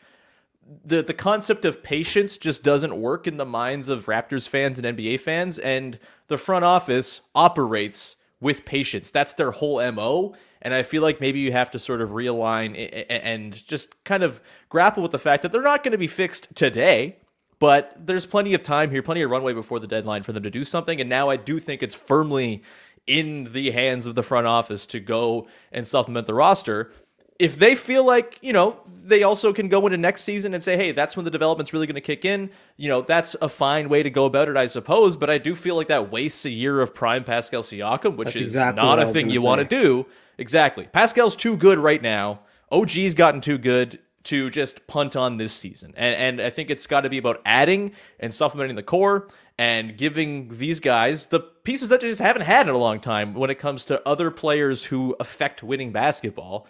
the 0.83 1.03
the 1.03 1.13
concept 1.13 1.63
of 1.63 1.83
patience 1.83 2.39
just 2.39 2.63
doesn't 2.63 2.99
work 2.99 3.27
in 3.27 3.37
the 3.37 3.45
minds 3.45 3.89
of 3.89 4.07
Raptors 4.07 4.49
fans 4.49 4.79
and 4.79 4.97
NBA 4.97 5.19
fans, 5.19 5.59
and 5.59 5.99
the 6.27 6.39
front 6.39 6.65
office 6.65 7.21
operates 7.35 8.15
with 8.41 8.65
patience. 8.65 9.11
That's 9.11 9.33
their 9.33 9.51
whole 9.51 9.79
MO. 9.91 10.35
And 10.61 10.73
I 10.73 10.83
feel 10.83 11.01
like 11.01 11.21
maybe 11.21 11.39
you 11.39 11.51
have 11.51 11.71
to 11.71 11.79
sort 11.79 12.01
of 12.01 12.09
realign 12.09 13.05
and 13.09 13.53
just 13.67 14.03
kind 14.03 14.23
of 14.23 14.41
grapple 14.69 15.03
with 15.03 15.11
the 15.11 15.19
fact 15.19 15.43
that 15.43 15.51
they're 15.51 15.61
not 15.61 15.83
going 15.83 15.91
to 15.91 15.97
be 15.97 16.07
fixed 16.07 16.55
today, 16.55 17.17
but 17.59 17.95
there's 17.99 18.25
plenty 18.25 18.53
of 18.53 18.63
time 18.63 18.89
here, 18.91 19.03
plenty 19.03 19.21
of 19.21 19.29
runway 19.29 19.53
before 19.53 19.79
the 19.79 19.87
deadline 19.87 20.23
for 20.23 20.33
them 20.33 20.43
to 20.43 20.49
do 20.49 20.63
something. 20.63 20.99
And 20.99 21.09
now 21.09 21.29
I 21.29 21.37
do 21.37 21.59
think 21.59 21.83
it's 21.83 21.95
firmly 21.95 22.63
in 23.07 23.51
the 23.53 23.71
hands 23.71 24.07
of 24.07 24.15
the 24.15 24.23
front 24.23 24.47
office 24.47 24.85
to 24.87 24.99
go 24.99 25.47
and 25.71 25.85
supplement 25.85 26.25
the 26.25 26.33
roster 26.33 26.91
if 27.37 27.59
they 27.59 27.75
feel 27.75 28.05
like, 28.05 28.39
you 28.41 28.53
know, 28.53 28.79
they 28.87 29.23
also 29.23 29.51
can 29.51 29.67
go 29.67 29.85
into 29.85 29.97
next 29.97 30.23
season 30.23 30.53
and 30.53 30.63
say, 30.63 30.77
hey, 30.77 30.91
that's 30.91 31.17
when 31.17 31.25
the 31.25 31.31
development's 31.31 31.73
really 31.73 31.85
going 31.85 31.95
to 31.95 32.01
kick 32.01 32.23
in, 32.23 32.49
you 32.77 32.87
know, 32.87 33.01
that's 33.01 33.35
a 33.41 33.49
fine 33.49 33.89
way 33.89 34.01
to 34.01 34.09
go 34.09 34.25
about 34.25 34.47
it, 34.47 34.57
I 34.57 34.67
suppose. 34.67 35.15
But 35.15 35.29
I 35.29 35.37
do 35.37 35.53
feel 35.53 35.75
like 35.75 35.89
that 35.89 36.11
wastes 36.11 36.45
a 36.45 36.49
year 36.49 36.81
of 36.81 36.93
prime 36.93 37.23
Pascal 37.23 37.61
Siakam, 37.61 38.15
which 38.15 38.27
that's 38.27 38.37
is 38.37 38.41
exactly 38.41 38.81
not 38.81 38.99
a 38.99 39.07
thing 39.07 39.29
you 39.29 39.41
want 39.41 39.59
to 39.61 39.67
do. 39.67 40.05
Exactly. 40.37 40.87
Pascal's 40.91 41.35
too 41.35 41.57
good 41.57 41.77
right 41.77 42.01
now. 42.01 42.39
OG's 42.71 43.13
gotten 43.15 43.41
too 43.41 43.57
good 43.57 43.99
to 44.23 44.49
just 44.49 44.87
punt 44.87 45.15
on 45.15 45.37
this 45.37 45.53
season. 45.53 45.93
And, 45.95 46.15
and 46.15 46.41
I 46.41 46.49
think 46.49 46.69
it's 46.69 46.87
got 46.87 47.01
to 47.01 47.09
be 47.09 47.17
about 47.17 47.41
adding 47.45 47.91
and 48.19 48.33
supplementing 48.33 48.75
the 48.75 48.83
core 48.83 49.27
and 49.57 49.95
giving 49.97 50.49
these 50.57 50.79
guys 50.79 51.27
the 51.27 51.39
pieces 51.39 51.89
that 51.89 52.01
they 52.01 52.07
just 52.07 52.19
haven't 52.19 52.41
had 52.41 52.67
in 52.67 52.73
a 52.73 52.77
long 52.77 52.99
time 52.99 53.33
when 53.33 53.49
it 53.49 53.59
comes 53.59 53.85
to 53.85 54.05
other 54.07 54.31
players 54.31 54.85
who 54.85 55.15
affect 55.19 55.63
winning 55.63 55.91
basketball 55.91 56.67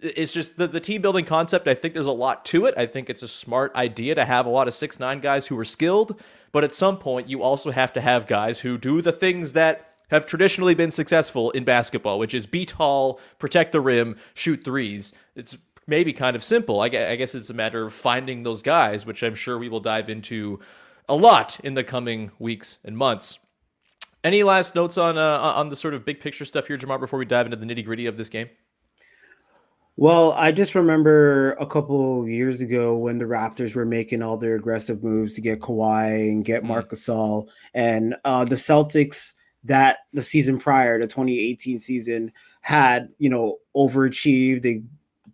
it's 0.00 0.32
just 0.32 0.56
the, 0.56 0.66
the 0.66 0.80
team 0.80 1.02
building 1.02 1.24
concept. 1.24 1.68
I 1.68 1.74
think 1.74 1.94
there's 1.94 2.06
a 2.06 2.12
lot 2.12 2.44
to 2.46 2.66
it. 2.66 2.74
I 2.76 2.86
think 2.86 3.08
it's 3.08 3.22
a 3.22 3.28
smart 3.28 3.74
idea 3.74 4.14
to 4.14 4.24
have 4.24 4.46
a 4.46 4.50
lot 4.50 4.68
of 4.68 4.74
six 4.74 5.00
nine 5.00 5.20
guys 5.20 5.46
who 5.46 5.58
are 5.58 5.64
skilled, 5.64 6.20
but 6.52 6.64
at 6.64 6.72
some 6.72 6.98
point 6.98 7.28
you 7.28 7.42
also 7.42 7.70
have 7.70 7.92
to 7.94 8.00
have 8.00 8.26
guys 8.26 8.60
who 8.60 8.78
do 8.78 9.00
the 9.00 9.12
things 9.12 9.52
that 9.54 9.94
have 10.10 10.26
traditionally 10.26 10.74
been 10.74 10.90
successful 10.90 11.50
in 11.52 11.64
basketball, 11.64 12.18
which 12.18 12.34
is 12.34 12.46
be 12.46 12.64
tall, 12.64 13.20
protect 13.38 13.72
the 13.72 13.80
rim, 13.80 14.16
shoot 14.34 14.62
threes. 14.64 15.12
It's 15.34 15.56
maybe 15.86 16.12
kind 16.12 16.36
of 16.36 16.44
simple. 16.44 16.80
I 16.80 16.88
guess 16.88 17.34
it's 17.34 17.50
a 17.50 17.54
matter 17.54 17.84
of 17.84 17.92
finding 17.92 18.42
those 18.42 18.62
guys, 18.62 19.06
which 19.06 19.22
I'm 19.22 19.34
sure 19.34 19.58
we 19.58 19.68
will 19.68 19.80
dive 19.80 20.08
into 20.08 20.60
a 21.08 21.14
lot 21.14 21.58
in 21.60 21.74
the 21.74 21.84
coming 21.84 22.30
weeks 22.38 22.78
and 22.84 22.96
months. 22.96 23.38
Any 24.22 24.42
last 24.42 24.74
notes 24.74 24.98
on 24.98 25.16
uh, 25.18 25.38
on 25.38 25.68
the 25.68 25.76
sort 25.76 25.94
of 25.94 26.04
big 26.04 26.18
picture 26.18 26.44
stuff 26.44 26.66
here, 26.66 26.76
Jamar, 26.76 26.98
before 26.98 27.18
we 27.18 27.24
dive 27.24 27.46
into 27.46 27.56
the 27.56 27.66
nitty 27.66 27.84
gritty 27.84 28.06
of 28.06 28.16
this 28.16 28.28
game? 28.28 28.48
Well, 29.98 30.32
I 30.32 30.52
just 30.52 30.74
remember 30.74 31.52
a 31.52 31.66
couple 31.66 32.28
years 32.28 32.60
ago 32.60 32.98
when 32.98 33.16
the 33.16 33.24
Raptors 33.24 33.74
were 33.74 33.86
making 33.86 34.20
all 34.20 34.36
their 34.36 34.54
aggressive 34.54 35.02
moves 35.02 35.34
to 35.34 35.40
get 35.40 35.60
Kawhi 35.60 36.30
and 36.30 36.44
get 36.44 36.62
mm. 36.62 36.66
Marc 36.66 36.90
Gasol, 36.90 37.48
and 37.72 38.14
uh, 38.24 38.44
the 38.44 38.56
Celtics 38.56 39.32
that 39.64 40.00
the 40.12 40.22
season 40.22 40.58
prior, 40.58 41.00
the 41.00 41.06
2018 41.06 41.80
season, 41.80 42.32
had 42.60 43.08
you 43.18 43.30
know 43.30 43.56
overachieved. 43.74 44.62
They 44.62 44.82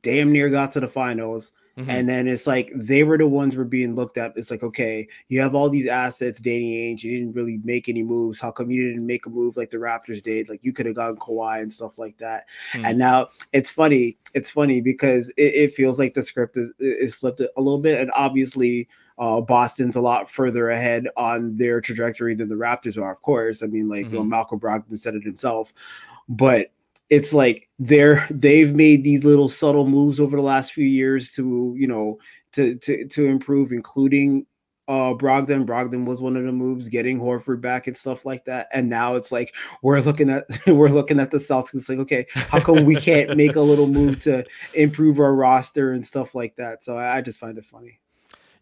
damn 0.02 0.30
near 0.30 0.48
got 0.48 0.70
to 0.72 0.80
the 0.80 0.88
finals. 0.88 1.52
Mm-hmm. 1.78 1.90
And 1.90 2.08
then 2.08 2.28
it's 2.28 2.46
like 2.46 2.70
they 2.74 3.02
were 3.02 3.16
the 3.16 3.26
ones 3.26 3.56
were 3.56 3.64
being 3.64 3.94
looked 3.94 4.18
at. 4.18 4.32
It's 4.36 4.50
like, 4.50 4.62
okay, 4.62 5.08
you 5.28 5.40
have 5.40 5.54
all 5.54 5.70
these 5.70 5.86
assets, 5.86 6.40
Danny 6.40 6.92
Ainge. 6.94 7.02
You 7.02 7.18
didn't 7.18 7.34
really 7.34 7.60
make 7.64 7.88
any 7.88 8.02
moves. 8.02 8.40
How 8.40 8.50
come 8.50 8.70
you 8.70 8.88
didn't 8.88 9.06
make 9.06 9.26
a 9.26 9.30
move 9.30 9.56
like 9.56 9.70
the 9.70 9.78
Raptors 9.78 10.22
did? 10.22 10.48
Like 10.48 10.64
you 10.64 10.72
could 10.72 10.86
have 10.86 10.96
gotten 10.96 11.16
Kawhi 11.16 11.62
and 11.62 11.72
stuff 11.72 11.98
like 11.98 12.18
that. 12.18 12.46
Mm-hmm. 12.72 12.84
And 12.84 12.98
now 12.98 13.28
it's 13.52 13.70
funny. 13.70 14.18
It's 14.34 14.50
funny 14.50 14.80
because 14.80 15.30
it, 15.30 15.54
it, 15.54 15.74
feels 15.74 15.98
like 15.98 16.12
the 16.12 16.22
script 16.22 16.56
is, 16.58 16.70
is 16.78 17.14
flipped 17.14 17.40
a 17.40 17.50
little 17.56 17.80
bit. 17.80 18.00
And 18.00 18.10
obviously, 18.14 18.88
uh, 19.18 19.40
Boston's 19.40 19.96
a 19.96 20.00
lot 20.00 20.30
further 20.30 20.70
ahead 20.70 21.08
on 21.16 21.56
their 21.56 21.80
trajectory 21.80 22.34
than 22.34 22.48
the 22.48 22.54
Raptors 22.54 23.00
are, 23.00 23.12
of 23.12 23.22
course. 23.22 23.62
I 23.62 23.66
mean, 23.66 23.88
like 23.88 24.06
mm-hmm. 24.06 24.16
well, 24.16 24.24
Malcolm 24.24 24.60
Brogdon 24.60 24.98
said 24.98 25.14
it 25.14 25.24
himself. 25.24 25.72
But 26.28 26.72
it's 27.12 27.34
like 27.34 27.68
they're 27.78 28.26
they've 28.30 28.74
made 28.74 29.04
these 29.04 29.22
little 29.22 29.50
subtle 29.50 29.86
moves 29.86 30.18
over 30.18 30.34
the 30.34 30.42
last 30.42 30.72
few 30.72 30.86
years 30.86 31.30
to 31.32 31.74
you 31.76 31.86
know 31.86 32.18
to 32.52 32.76
to 32.76 33.06
to 33.06 33.26
improve, 33.26 33.70
including 33.70 34.46
uh 34.88 35.12
Brogdon. 35.12 35.66
Brogdon 35.66 36.06
was 36.06 36.22
one 36.22 36.36
of 36.36 36.44
the 36.44 36.52
moves, 36.52 36.88
getting 36.88 37.20
Horford 37.20 37.60
back 37.60 37.86
and 37.86 37.94
stuff 37.94 38.24
like 38.24 38.46
that. 38.46 38.68
And 38.72 38.88
now 38.88 39.14
it's 39.16 39.30
like 39.30 39.54
we're 39.82 40.00
looking 40.00 40.30
at 40.30 40.46
we're 40.66 40.88
looking 40.88 41.20
at 41.20 41.30
the 41.30 41.36
Celtics 41.36 41.86
like, 41.86 41.98
okay, 41.98 42.24
how 42.32 42.60
come 42.60 42.86
we 42.86 42.96
can't 42.96 43.36
make 43.36 43.56
a 43.56 43.60
little 43.60 43.88
move 43.88 44.18
to 44.20 44.46
improve 44.72 45.20
our 45.20 45.34
roster 45.34 45.92
and 45.92 46.06
stuff 46.06 46.34
like 46.34 46.56
that? 46.56 46.82
So 46.82 46.96
I, 46.96 47.18
I 47.18 47.20
just 47.20 47.38
find 47.38 47.58
it 47.58 47.66
funny. 47.66 48.00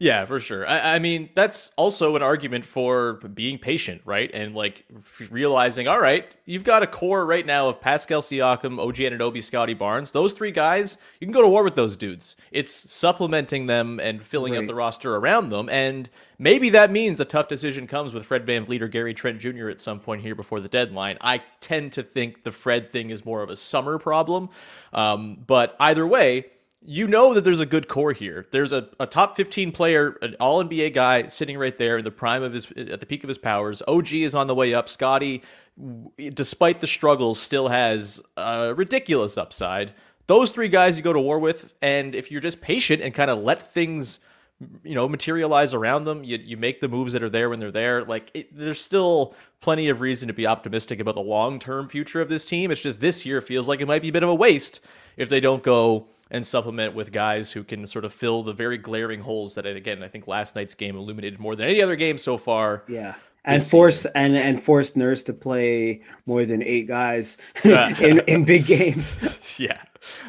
Yeah, 0.02 0.24
for 0.24 0.40
sure. 0.40 0.66
I, 0.66 0.94
I, 0.94 0.98
mean, 0.98 1.28
that's 1.34 1.72
also 1.76 2.16
an 2.16 2.22
argument 2.22 2.64
for 2.64 3.12
being 3.12 3.58
patient, 3.58 4.00
right? 4.06 4.30
And 4.32 4.54
like 4.54 4.86
f- 4.96 5.28
realizing, 5.30 5.88
all 5.88 6.00
right, 6.00 6.34
you've 6.46 6.64
got 6.64 6.82
a 6.82 6.86
core 6.86 7.26
right 7.26 7.44
now 7.44 7.68
of 7.68 7.82
Pascal 7.82 8.22
Siakam, 8.22 8.80
OG 8.80 8.94
Anunoby, 8.94 9.42
Scottie 9.42 9.74
Barnes. 9.74 10.12
Those 10.12 10.32
three 10.32 10.52
guys, 10.52 10.96
you 11.20 11.26
can 11.26 11.34
go 11.34 11.42
to 11.42 11.48
war 11.48 11.62
with 11.62 11.74
those 11.74 11.96
dudes. 11.96 12.34
It's 12.50 12.72
supplementing 12.90 13.66
them 13.66 14.00
and 14.00 14.22
filling 14.22 14.54
right. 14.54 14.62
out 14.62 14.68
the 14.68 14.74
roster 14.74 15.16
around 15.16 15.50
them. 15.50 15.68
And 15.68 16.08
maybe 16.38 16.70
that 16.70 16.90
means 16.90 17.20
a 17.20 17.26
tough 17.26 17.48
decision 17.48 17.86
comes 17.86 18.14
with 18.14 18.24
Fred 18.24 18.46
VanVleet 18.46 18.80
or 18.80 18.88
Gary 18.88 19.12
Trent 19.12 19.38
Jr. 19.38 19.68
at 19.68 19.82
some 19.82 20.00
point 20.00 20.22
here 20.22 20.34
before 20.34 20.60
the 20.60 20.68
deadline. 20.70 21.18
I 21.20 21.42
tend 21.60 21.92
to 21.92 22.02
think 22.02 22.44
the 22.44 22.52
Fred 22.52 22.90
thing 22.90 23.10
is 23.10 23.26
more 23.26 23.42
of 23.42 23.50
a 23.50 23.56
summer 23.56 23.98
problem. 23.98 24.48
Um, 24.94 25.44
but 25.46 25.76
either 25.78 26.06
way, 26.06 26.46
you 26.82 27.06
know 27.06 27.34
that 27.34 27.44
there's 27.44 27.60
a 27.60 27.66
good 27.66 27.88
core 27.88 28.12
here. 28.12 28.46
There's 28.52 28.72
a, 28.72 28.88
a 28.98 29.06
top 29.06 29.36
15 29.36 29.70
player, 29.72 30.16
an 30.22 30.34
all 30.40 30.64
NBA 30.64 30.94
guy 30.94 31.26
sitting 31.28 31.58
right 31.58 31.76
there 31.76 31.98
in 31.98 32.04
the 32.04 32.10
prime 32.10 32.42
of 32.42 32.54
his, 32.54 32.70
at 32.72 33.00
the 33.00 33.06
peak 33.06 33.22
of 33.22 33.28
his 33.28 33.38
powers. 33.38 33.82
OG 33.86 34.12
is 34.14 34.34
on 34.34 34.46
the 34.46 34.54
way 34.54 34.72
up. 34.72 34.88
Scottie, 34.88 35.42
despite 36.32 36.80
the 36.80 36.86
struggles, 36.86 37.38
still 37.38 37.68
has 37.68 38.22
a 38.36 38.74
ridiculous 38.74 39.36
upside. 39.36 39.92
Those 40.26 40.52
three 40.52 40.68
guys 40.68 40.96
you 40.96 41.02
go 41.02 41.12
to 41.12 41.20
war 41.20 41.38
with, 41.38 41.74
and 41.82 42.14
if 42.14 42.30
you're 42.30 42.40
just 42.40 42.62
patient 42.62 43.02
and 43.02 43.12
kind 43.12 43.30
of 43.30 43.40
let 43.40 43.70
things, 43.70 44.18
you 44.82 44.94
know, 44.94 45.06
materialize 45.06 45.74
around 45.74 46.04
them, 46.04 46.24
you, 46.24 46.38
you 46.38 46.56
make 46.56 46.80
the 46.80 46.88
moves 46.88 47.12
that 47.12 47.22
are 47.22 47.28
there 47.28 47.50
when 47.50 47.60
they're 47.60 47.70
there. 47.70 48.04
Like, 48.04 48.30
it, 48.32 48.56
there's 48.56 48.80
still 48.80 49.34
plenty 49.60 49.90
of 49.90 50.00
reason 50.00 50.28
to 50.28 50.34
be 50.34 50.46
optimistic 50.46 50.98
about 50.98 51.16
the 51.16 51.20
long 51.20 51.58
term 51.58 51.90
future 51.90 52.22
of 52.22 52.30
this 52.30 52.46
team. 52.46 52.70
It's 52.70 52.80
just 52.80 53.02
this 53.02 53.26
year 53.26 53.42
feels 53.42 53.68
like 53.68 53.82
it 53.82 53.86
might 53.86 54.02
be 54.02 54.08
a 54.08 54.12
bit 54.12 54.22
of 54.22 54.30
a 54.30 54.34
waste 54.34 54.80
if 55.18 55.28
they 55.28 55.40
don't 55.40 55.62
go 55.62 56.06
and 56.30 56.46
supplement 56.46 56.94
with 56.94 57.12
guys 57.12 57.52
who 57.52 57.64
can 57.64 57.86
sort 57.86 58.04
of 58.04 58.12
fill 58.12 58.42
the 58.42 58.52
very 58.52 58.78
glaring 58.78 59.20
holes 59.20 59.54
that 59.54 59.66
again 59.66 60.02
I 60.02 60.08
think 60.08 60.26
last 60.26 60.54
night's 60.56 60.74
game 60.74 60.96
illuminated 60.96 61.40
more 61.40 61.56
than 61.56 61.68
any 61.68 61.82
other 61.82 61.96
game 61.96 62.18
so 62.18 62.36
far. 62.36 62.84
Yeah. 62.88 63.14
And 63.42 63.62
force 63.62 63.96
season. 63.96 64.12
and 64.14 64.36
and 64.36 64.62
force 64.62 64.94
Nurse 64.96 65.22
to 65.24 65.32
play 65.32 66.02
more 66.26 66.44
than 66.44 66.62
eight 66.62 66.86
guys 66.86 67.38
in, 67.64 68.20
in 68.26 68.44
big 68.44 68.66
games. 68.66 69.16
Yeah. 69.58 69.78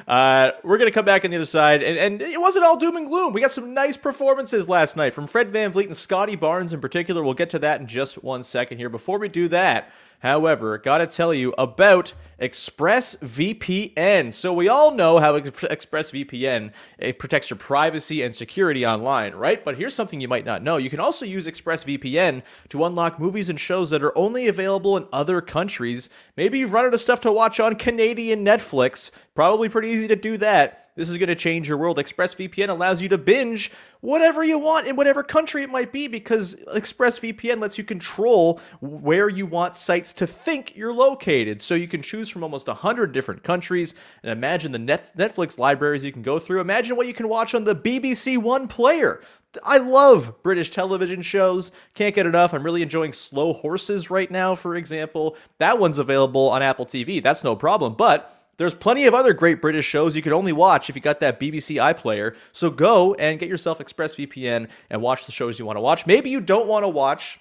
Uh, 0.08 0.52
we're 0.64 0.78
gonna 0.78 0.92
come 0.92 1.06
back 1.06 1.24
on 1.24 1.32
the 1.32 1.38
other 1.38 1.46
side, 1.46 1.82
and, 1.82 1.98
and 1.98 2.22
it 2.22 2.40
wasn't 2.42 2.66
all 2.66 2.78
doom 2.78 2.98
and 2.98 3.08
gloom. 3.08 3.32
We 3.32 3.40
got 3.40 3.52
some 3.52 3.74
nice 3.74 3.96
performances 3.96 4.68
last 4.68 4.98
night 4.98 5.14
from 5.14 5.28
Fred 5.28 5.50
Van 5.52 5.72
VanVleet 5.72 5.86
and 5.86 5.96
Scottie 5.96 6.36
Barnes 6.36 6.74
in 6.74 6.82
particular. 6.82 7.24
We'll 7.24 7.34
get 7.34 7.50
to 7.52 7.60
that 7.60 7.80
in 7.80 7.88
just 7.88 8.22
one 8.22 8.44
second 8.44 8.80
here. 8.80 8.90
Before 8.90 9.18
we 9.18 9.30
do 9.30 9.48
that, 9.50 9.90
However, 10.22 10.78
gotta 10.78 11.08
tell 11.08 11.34
you 11.34 11.54
about 11.58 12.14
ExpressVPN. 12.42 14.34
So 14.34 14.52
we 14.52 14.68
all 14.68 14.92
know 14.92 15.20
how 15.20 15.38
ExpressVPN 15.40 16.72
it 16.98 17.20
protects 17.20 17.52
your 17.52 17.58
privacy 17.58 18.24
and 18.24 18.34
security 18.34 18.86
online, 18.86 19.36
right? 19.36 19.64
But 19.64 19.78
here's 19.78 19.94
something 19.94 20.20
you 20.20 20.28
might 20.28 20.46
not 20.46 20.64
know. 20.64 20.78
You 20.78 20.90
can 20.90 21.00
also 21.00 21.24
use 21.26 21.46
ExpressVPN 21.46 22.42
to 22.70 22.84
unlock 22.84 23.20
movies 23.20 23.50
and 23.50 23.60
shows 23.60 23.92
that 23.92 24.04
are 24.04 24.18
only 24.18 24.48
available 24.48 24.98
in 24.98 25.08
other 25.14 25.40
countries. 25.40 26.10
Maybe 26.36 26.60
you've 26.60 26.74
run 26.74 26.86
out 26.86 26.94
of 26.96 27.00
stuff 27.00 27.22
to 27.22 27.32
watch 27.32 27.60
on 27.60 27.76
Canadian 27.76 28.44
Netflix. 28.44 29.12
Probably 29.36 29.70
pretty 29.70 29.90
easy 29.90 30.08
to 30.08 30.16
do 30.16 30.38
that. 30.38 30.81
This 30.96 31.10
is 31.10 31.18
going 31.18 31.30
to 31.30 31.36
change 31.36 31.68
your 31.68 31.78
world. 31.78 31.98
ExpressVPN 31.98 32.70
allows 32.70 33.02
you 33.02 33.10
to 33.10 33.18
binge 33.18 33.72
whatever 34.02 34.44
you 34.44 34.58
want 34.58 34.88
in 34.88 34.96
whatever 34.96 35.24
country 35.24 35.64
it 35.64 35.70
might 35.70 35.92
be 35.92 36.08
because 36.08 36.56
ExpressVPN 36.74 37.62
lets 37.62 37.78
you 37.78 37.84
control 37.84 38.60
where 38.82 39.30
you 39.30 39.46
want 39.46 39.76
sites 39.76 40.12
to 40.14 40.28
think 40.28 40.76
you're 40.76 40.94
located. 40.94 41.62
So 41.62 41.76
you 41.76 41.88
can 41.88 42.02
choose 42.02 42.30
from 42.30 42.44
almost 42.44 42.68
100 42.68 43.12
different 43.12 43.44
countries 43.44 43.96
and 44.24 44.32
imagine 44.32 44.72
the 44.72 44.80
net- 44.80 45.16
Netflix 45.18 45.58
libraries 45.58 46.04
you 46.04 46.12
can 46.12 46.24
go 46.24 46.40
through. 46.40 46.62
Imagine 46.62 46.98
what 46.98 47.08
you 47.08 47.14
can 47.14 47.30
watch 47.30 47.56
on 47.56 47.64
the 47.64 47.76
BBC 47.76 48.38
One 48.38 48.68
player. 48.68 49.22
I 49.66 49.78
love 49.78 50.42
British 50.44 50.72
television 50.72 51.22
shows. 51.22 51.72
Can't 51.94 52.16
get 52.16 52.26
enough. 52.26 52.54
I'm 52.54 52.64
really 52.64 52.82
enjoying 52.82 53.12
Slow 53.12 53.54
Horses 53.54 54.10
right 54.10 54.32
now, 54.32 54.56
for 54.56 54.76
example. 54.76 55.36
That 55.58 55.78
one's 55.80 56.00
available 56.00 56.50
on 56.50 56.62
Apple 56.62 56.86
TV. 56.86 57.22
That's 57.22 57.44
no 57.44 57.56
problem. 57.56 57.96
But 57.96 58.41
there's 58.62 58.76
plenty 58.76 59.06
of 59.06 59.16
other 59.16 59.34
great 59.34 59.60
British 59.60 59.88
shows 59.88 60.16
you 60.16 60.22
could 60.22 60.34
only 60.34 60.54
watch 60.54 60.88
if 60.88 60.96
you 60.96 61.02
got 61.02 61.20
that 61.20 61.40
BBC 61.40 61.78
iPlayer. 61.82 62.36
So 62.52 62.70
go 62.70 63.16
and 63.16 63.40
get 63.40 63.50
yourself 63.50 63.80
ExpressVPN 63.80 64.68
and 64.92 65.02
watch 65.02 65.26
the 65.26 65.32
shows 65.32 65.58
you 65.58 65.66
want 65.66 65.78
to 65.78 65.82
watch. 65.82 66.06
Maybe 66.06 66.30
you 66.30 66.40
don't 66.40 66.68
want 66.68 66.84
to 66.84 66.88
watch 66.88 67.40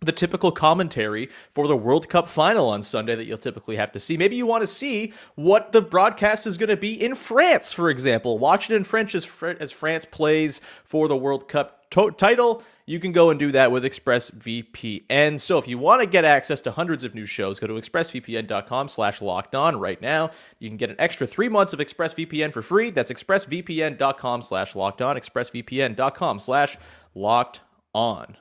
the 0.00 0.12
typical 0.12 0.52
commentary 0.52 1.30
for 1.52 1.66
the 1.66 1.76
World 1.76 2.08
Cup 2.08 2.28
final 2.28 2.68
on 2.68 2.82
Sunday 2.82 3.16
that 3.16 3.24
you'll 3.24 3.38
typically 3.38 3.74
have 3.74 3.90
to 3.90 3.98
see. 3.98 4.16
Maybe 4.16 4.36
you 4.36 4.46
want 4.46 4.62
to 4.62 4.68
see 4.68 5.12
what 5.34 5.72
the 5.72 5.82
broadcast 5.82 6.46
is 6.46 6.56
going 6.56 6.70
to 6.70 6.76
be 6.76 6.92
in 6.92 7.16
France, 7.16 7.72
for 7.72 7.90
example. 7.90 8.38
Watch 8.38 8.70
it 8.70 8.76
in 8.76 8.84
French 8.84 9.16
as, 9.16 9.28
as 9.58 9.72
France 9.72 10.04
plays 10.04 10.60
for 10.84 11.08
the 11.08 11.16
World 11.16 11.48
Cup 11.48 11.90
to- 11.90 12.12
title 12.12 12.62
you 12.86 12.98
can 12.98 13.12
go 13.12 13.30
and 13.30 13.38
do 13.38 13.52
that 13.52 13.70
with 13.70 13.84
ExpressVPN. 13.84 15.40
So 15.40 15.58
if 15.58 15.68
you 15.68 15.78
want 15.78 16.02
to 16.02 16.06
get 16.06 16.24
access 16.24 16.60
to 16.62 16.72
hundreds 16.72 17.04
of 17.04 17.14
new 17.14 17.26
shows, 17.26 17.60
go 17.60 17.66
to 17.66 17.74
expressvpn.com 17.74 18.88
slash 18.88 19.22
locked 19.22 19.54
on 19.54 19.78
right 19.78 20.00
now. 20.00 20.30
You 20.58 20.68
can 20.68 20.76
get 20.76 20.90
an 20.90 20.96
extra 20.98 21.26
three 21.26 21.48
months 21.48 21.72
of 21.72 21.78
ExpressVPN 21.78 22.52
for 22.52 22.62
free. 22.62 22.90
That's 22.90 23.10
expressvpn.com 23.10 24.42
slash 24.42 24.74
locked 24.74 25.02
on, 25.02 25.16
expressvpn.com 25.16 26.38
slash 26.38 26.76
locked 27.14 27.60
on. 27.94 28.36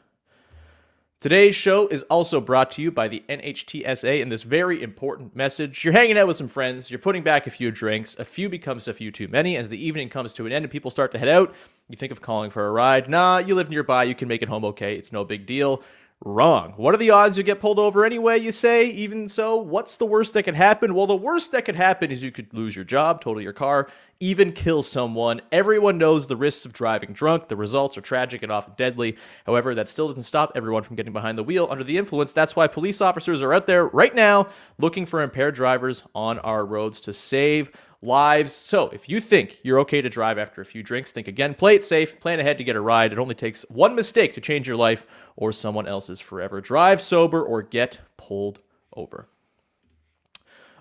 Today's 1.21 1.53
show 1.53 1.87
is 1.89 2.01
also 2.09 2.41
brought 2.41 2.71
to 2.71 2.81
you 2.81 2.91
by 2.91 3.07
the 3.07 3.23
NHTSA 3.29 4.23
and 4.23 4.31
this 4.31 4.41
very 4.41 4.81
important 4.81 5.35
message. 5.35 5.85
You're 5.85 5.93
hanging 5.93 6.17
out 6.17 6.25
with 6.25 6.35
some 6.35 6.47
friends, 6.47 6.89
you're 6.89 6.97
putting 6.97 7.21
back 7.21 7.45
a 7.45 7.51
few 7.51 7.69
drinks, 7.69 8.17
a 8.17 8.25
few 8.25 8.49
becomes 8.49 8.87
a 8.87 8.93
few 8.93 9.11
too 9.11 9.27
many 9.27 9.55
as 9.55 9.69
the 9.69 9.85
evening 9.85 10.09
comes 10.09 10.33
to 10.33 10.47
an 10.47 10.51
end 10.51 10.65
and 10.65 10.71
people 10.71 10.89
start 10.89 11.11
to 11.11 11.19
head 11.19 11.27
out. 11.27 11.53
You 11.91 11.97
think 11.97 12.13
of 12.13 12.21
calling 12.21 12.51
for 12.51 12.65
a 12.65 12.71
ride. 12.71 13.09
Nah, 13.09 13.39
you 13.39 13.53
live 13.53 13.69
nearby, 13.69 14.05
you 14.05 14.15
can 14.15 14.29
make 14.29 14.41
it 14.41 14.47
home 14.47 14.63
okay, 14.63 14.95
it's 14.95 15.11
no 15.11 15.25
big 15.25 15.45
deal. 15.45 15.83
Wrong. 16.23 16.73
What 16.77 16.93
are 16.93 16.97
the 16.97 17.09
odds 17.09 17.37
you 17.37 17.43
get 17.43 17.59
pulled 17.59 17.79
over 17.79 18.05
anyway, 18.05 18.39
you 18.39 18.51
say? 18.51 18.85
Even 18.91 19.27
so, 19.27 19.57
what's 19.57 19.97
the 19.97 20.05
worst 20.05 20.33
that 20.33 20.43
could 20.43 20.55
happen? 20.55 20.93
Well, 20.93 21.07
the 21.07 21.15
worst 21.17 21.51
that 21.51 21.65
could 21.65 21.75
happen 21.75 22.09
is 22.09 22.23
you 22.23 22.31
could 22.31 22.53
lose 22.53 22.75
your 22.77 22.85
job, 22.85 23.19
total 23.19 23.41
your 23.41 23.51
car, 23.51 23.89
even 24.21 24.53
kill 24.53 24.83
someone. 24.83 25.41
Everyone 25.51 25.97
knows 25.97 26.27
the 26.27 26.37
risks 26.37 26.63
of 26.63 26.71
driving 26.71 27.11
drunk. 27.11 27.49
The 27.49 27.57
results 27.57 27.97
are 27.97 28.01
tragic 28.01 28.41
and 28.41 28.51
often 28.53 28.75
deadly. 28.77 29.17
However, 29.45 29.75
that 29.75 29.89
still 29.89 30.07
doesn't 30.07 30.23
stop 30.23 30.53
everyone 30.55 30.83
from 30.83 30.95
getting 30.95 31.11
behind 31.11 31.37
the 31.37 31.43
wheel 31.43 31.67
under 31.69 31.83
the 31.83 31.97
influence. 31.97 32.31
That's 32.31 32.55
why 32.55 32.67
police 32.67 33.01
officers 33.01 33.41
are 33.41 33.51
out 33.51 33.67
there 33.67 33.87
right 33.87 34.15
now 34.15 34.47
looking 34.77 35.05
for 35.05 35.21
impaired 35.21 35.55
drivers 35.55 36.03
on 36.15 36.39
our 36.39 36.65
roads 36.65 37.01
to 37.01 37.13
save 37.13 37.71
lives. 38.01 38.51
So 38.51 38.89
if 38.89 39.07
you 39.07 39.19
think 39.19 39.59
you're 39.63 39.79
okay 39.81 40.01
to 40.01 40.09
drive 40.09 40.37
after 40.37 40.61
a 40.61 40.65
few 40.65 40.83
drinks, 40.83 41.11
think 41.11 41.27
again, 41.27 41.53
play 41.53 41.75
it 41.75 41.83
safe, 41.83 42.19
plan 42.19 42.39
ahead 42.39 42.57
to 42.57 42.63
get 42.63 42.75
a 42.75 42.81
ride. 42.81 43.13
It 43.13 43.19
only 43.19 43.35
takes 43.35 43.63
one 43.69 43.95
mistake 43.95 44.33
to 44.33 44.41
change 44.41 44.67
your 44.67 44.77
life 44.77 45.05
or 45.35 45.51
someone 45.51 45.87
else's 45.87 46.19
forever. 46.19 46.61
Drive 46.61 47.01
sober 47.01 47.41
or 47.41 47.61
get 47.61 47.99
pulled 48.17 48.59
over. 48.95 49.27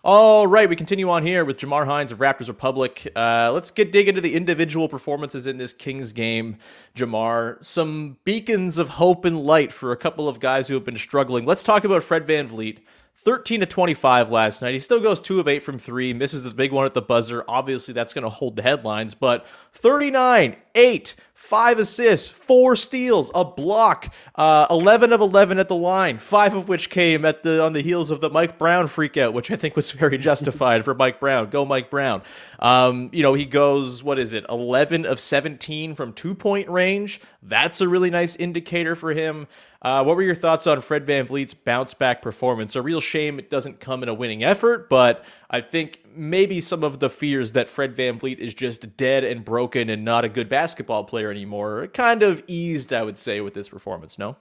All 0.02 0.46
right, 0.46 0.66
we 0.66 0.76
continue 0.76 1.10
on 1.10 1.26
here 1.26 1.44
with 1.44 1.58
Jamar 1.58 1.84
Hinds 1.84 2.10
of 2.10 2.20
Raptors 2.20 2.48
Republic. 2.48 3.06
Uh, 3.14 3.50
let's 3.52 3.70
get 3.70 3.92
dig 3.92 4.08
into 4.08 4.22
the 4.22 4.34
individual 4.34 4.88
performances 4.88 5.46
in 5.46 5.58
this 5.58 5.74
Kings 5.74 6.12
game. 6.12 6.56
Jamar, 6.96 7.62
some 7.62 8.16
beacons 8.24 8.78
of 8.78 8.88
hope 8.88 9.26
and 9.26 9.38
light 9.38 9.72
for 9.72 9.92
a 9.92 9.98
couple 9.98 10.26
of 10.26 10.40
guys 10.40 10.68
who 10.68 10.74
have 10.74 10.86
been 10.86 10.96
struggling. 10.96 11.44
Let's 11.44 11.62
talk 11.62 11.84
about 11.84 12.02
Fred 12.02 12.26
VanVleet. 12.26 12.78
13 13.22 13.60
to 13.60 13.66
25 13.66 14.30
last 14.30 14.62
night. 14.62 14.72
He 14.72 14.78
still 14.78 15.00
goes 15.00 15.20
2 15.20 15.40
of 15.40 15.48
8 15.48 15.62
from 15.62 15.78
3, 15.78 16.14
misses 16.14 16.44
the 16.44 16.50
big 16.50 16.72
one 16.72 16.86
at 16.86 16.94
the 16.94 17.02
buzzer. 17.02 17.44
Obviously, 17.46 17.92
that's 17.92 18.14
going 18.14 18.24
to 18.24 18.30
hold 18.30 18.56
the 18.56 18.62
headlines, 18.62 19.12
but 19.14 19.46
39, 19.74 20.56
8, 20.74 21.14
five 21.40 21.78
assists, 21.78 22.28
four 22.28 22.76
steals, 22.76 23.30
a 23.34 23.42
block, 23.44 24.12
uh, 24.36 24.66
11 24.70 25.10
of 25.10 25.22
11 25.22 25.58
at 25.58 25.68
the 25.68 25.74
line, 25.74 26.18
five 26.18 26.54
of 26.54 26.68
which 26.68 26.90
came 26.90 27.24
at 27.24 27.42
the 27.42 27.64
on 27.64 27.72
the 27.72 27.80
heels 27.80 28.10
of 28.10 28.20
the 28.20 28.28
Mike 28.28 28.58
Brown 28.58 28.86
freakout, 28.86 29.32
which 29.32 29.50
I 29.50 29.56
think 29.56 29.74
was 29.74 29.90
very 29.90 30.18
justified 30.18 30.84
for 30.84 30.94
Mike 30.94 31.18
Brown. 31.18 31.48
Go 31.48 31.64
Mike 31.64 31.90
Brown. 31.90 32.22
Um, 32.58 33.08
you 33.12 33.22
know, 33.22 33.32
he 33.32 33.46
goes, 33.46 34.02
what 34.02 34.18
is 34.18 34.34
it, 34.34 34.44
11 34.50 35.06
of 35.06 35.18
17 35.18 35.94
from 35.94 36.12
two 36.12 36.34
point 36.34 36.68
range. 36.68 37.22
That's 37.42 37.80
a 37.80 37.88
really 37.88 38.10
nice 38.10 38.36
indicator 38.36 38.94
for 38.94 39.12
him. 39.12 39.48
Uh, 39.82 40.04
what 40.04 40.14
were 40.14 40.22
your 40.22 40.34
thoughts 40.34 40.66
on 40.66 40.80
Fred 40.82 41.06
VanVleet's 41.06 41.54
bounce 41.54 41.94
back 41.94 42.20
performance? 42.20 42.76
A 42.76 42.82
real 42.82 43.00
shame 43.00 43.38
it 43.38 43.48
doesn't 43.48 43.80
come 43.80 44.02
in 44.02 44.10
a 44.10 44.14
winning 44.14 44.44
effort, 44.44 44.90
but 44.90 45.24
I 45.48 45.62
think 45.62 46.02
maybe 46.14 46.60
some 46.60 46.84
of 46.84 47.00
the 47.00 47.08
fears 47.08 47.52
that 47.52 47.68
Fred 47.68 47.96
VanVleet 47.96 48.38
is 48.38 48.52
just 48.52 48.98
dead 48.98 49.24
and 49.24 49.42
broken 49.42 49.88
and 49.88 50.04
not 50.04 50.24
a 50.24 50.28
good 50.28 50.50
basketball 50.50 51.04
player 51.04 51.30
anymore 51.30 51.86
kind 51.88 52.22
of 52.22 52.42
eased, 52.46 52.92
I 52.92 53.02
would 53.02 53.16
say, 53.16 53.40
with 53.40 53.54
this 53.54 53.70
performance, 53.70 54.18
no? 54.18 54.36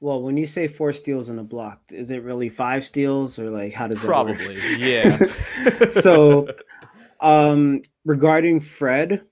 Well, 0.00 0.20
when 0.22 0.36
you 0.36 0.46
say 0.46 0.68
four 0.68 0.92
steals 0.92 1.30
in 1.30 1.38
a 1.38 1.44
block, 1.44 1.80
is 1.90 2.10
it 2.10 2.22
really 2.22 2.48
five 2.50 2.84
steals 2.84 3.38
or 3.38 3.50
like 3.50 3.72
how 3.72 3.86
does 3.86 4.02
it 4.02 4.06
work? 4.06 4.12
Probably, 4.12 4.58
yeah. 4.78 5.18
so, 5.88 6.48
um, 7.20 7.82
regarding 8.04 8.60
Fred, 8.60 9.22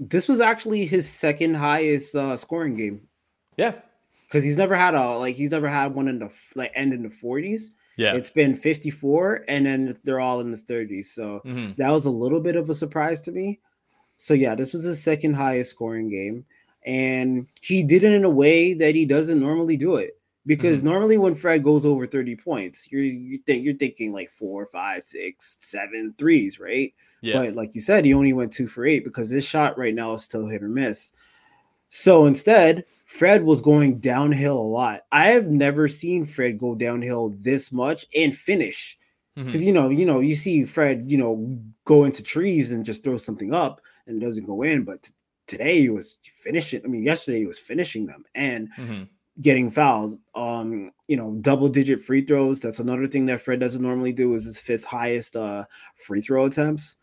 this 0.00 0.28
was 0.28 0.40
actually 0.40 0.86
his 0.86 1.08
second 1.08 1.54
highest 1.54 2.14
uh, 2.14 2.36
scoring 2.36 2.76
game. 2.76 3.08
Yeah, 3.56 3.74
because 4.30 4.44
he's 4.44 4.56
never 4.56 4.76
had 4.76 4.94
a 4.94 5.18
like 5.18 5.34
he's 5.34 5.50
never 5.50 5.68
had 5.68 5.92
one 5.94 6.06
in 6.06 6.20
the 6.20 6.30
like 6.54 6.70
end 6.76 6.94
in 6.94 7.02
the 7.02 7.08
40s. 7.10 7.72
Yeah, 7.96 8.14
it's 8.14 8.30
been 8.30 8.54
54, 8.54 9.44
and 9.48 9.66
then 9.66 9.98
they're 10.04 10.20
all 10.20 10.40
in 10.40 10.52
the 10.52 10.56
30s. 10.56 11.06
So 11.06 11.42
mm-hmm. 11.44 11.72
that 11.76 11.90
was 11.90 12.06
a 12.06 12.10
little 12.10 12.40
bit 12.40 12.56
of 12.56 12.70
a 12.70 12.74
surprise 12.74 13.20
to 13.22 13.32
me. 13.32 13.60
So 14.16 14.32
yeah, 14.34 14.54
this 14.54 14.72
was 14.72 14.84
his 14.84 15.02
second 15.02 15.34
highest 15.34 15.70
scoring 15.72 16.08
game. 16.08 16.46
and 16.86 17.46
he 17.60 17.82
did 17.82 18.04
it 18.04 18.12
in 18.12 18.24
a 18.24 18.30
way 18.30 18.72
that 18.74 18.94
he 18.94 19.04
doesn't 19.04 19.40
normally 19.40 19.76
do 19.76 19.96
it. 19.96 20.16
Because 20.46 20.78
Mm-hmm. 20.78 20.86
normally 20.86 21.18
when 21.18 21.34
Fred 21.34 21.62
goes 21.62 21.84
over 21.84 22.06
30 22.06 22.36
points, 22.36 22.90
you're 22.90 23.02
you 23.02 23.38
think 23.44 23.64
you're 23.64 23.74
thinking 23.74 24.12
like 24.12 24.30
four, 24.30 24.66
five, 24.66 25.04
six, 25.04 25.58
seven 25.60 26.14
threes, 26.16 26.58
right? 26.58 26.94
Yeah. 27.20 27.34
But 27.44 27.54
like 27.54 27.74
you 27.74 27.82
said, 27.82 28.06
he 28.06 28.14
only 28.14 28.32
went 28.32 28.52
two 28.52 28.66
for 28.66 28.86
eight 28.86 29.04
because 29.04 29.28
this 29.28 29.44
shot 29.44 29.76
right 29.76 29.94
now 29.94 30.14
is 30.14 30.24
still 30.24 30.46
hit 30.46 30.62
or 30.62 30.68
miss. 30.70 31.12
So 31.90 32.24
instead, 32.24 32.86
Fred 33.18 33.42
was 33.44 33.60
going 33.60 33.98
downhill 33.98 34.58
a 34.58 34.72
lot. 34.80 35.02
I 35.12 35.28
have 35.28 35.48
never 35.48 35.88
seen 35.88 36.24
Fred 36.24 36.58
go 36.58 36.74
downhill 36.74 37.30
this 37.30 37.72
much 37.72 38.06
and 38.14 38.34
finish. 38.36 38.96
Because 39.46 39.64
you 39.64 39.72
know, 39.72 39.88
you 39.90 40.06
know, 40.06 40.20
you 40.20 40.34
see 40.36 40.64
Fred, 40.64 41.04
you 41.10 41.18
know, 41.18 41.58
go 41.84 42.04
into 42.04 42.22
trees 42.22 42.70
and 42.70 42.84
just 42.84 43.02
throw 43.02 43.16
something 43.16 43.52
up 43.52 43.80
and 44.06 44.22
it 44.22 44.24
doesn't 44.24 44.46
go 44.46 44.62
in. 44.62 44.84
But 44.84 45.02
t- 45.02 45.12
today 45.48 45.80
he 45.80 45.88
was 45.88 46.18
finishing. 46.44 46.82
I 46.84 46.88
mean, 46.88 47.02
yesterday 47.02 47.40
he 47.40 47.46
was 47.46 47.58
finishing 47.58 48.06
them 48.06 48.24
and 48.34 48.68
Mhm. 48.78 49.08
getting 49.40 49.70
fouls. 49.70 50.16
Um, 50.34 50.92
you 51.08 51.16
know, 51.16 51.36
double 51.40 51.68
digit 51.68 52.02
free 52.04 52.24
throws. 52.24 52.60
That's 52.60 52.78
another 52.80 53.08
thing 53.08 53.26
that 53.26 53.40
Fred 53.40 53.58
doesn't 53.60 53.82
normally 53.82 54.12
do. 54.12 54.34
Is 54.34 54.44
his 54.44 54.60
fifth 54.60 54.84
highest 54.84 55.34
uh 55.36 55.64
free 55.96 56.20
throw 56.20 56.44
attempts. 56.46 56.96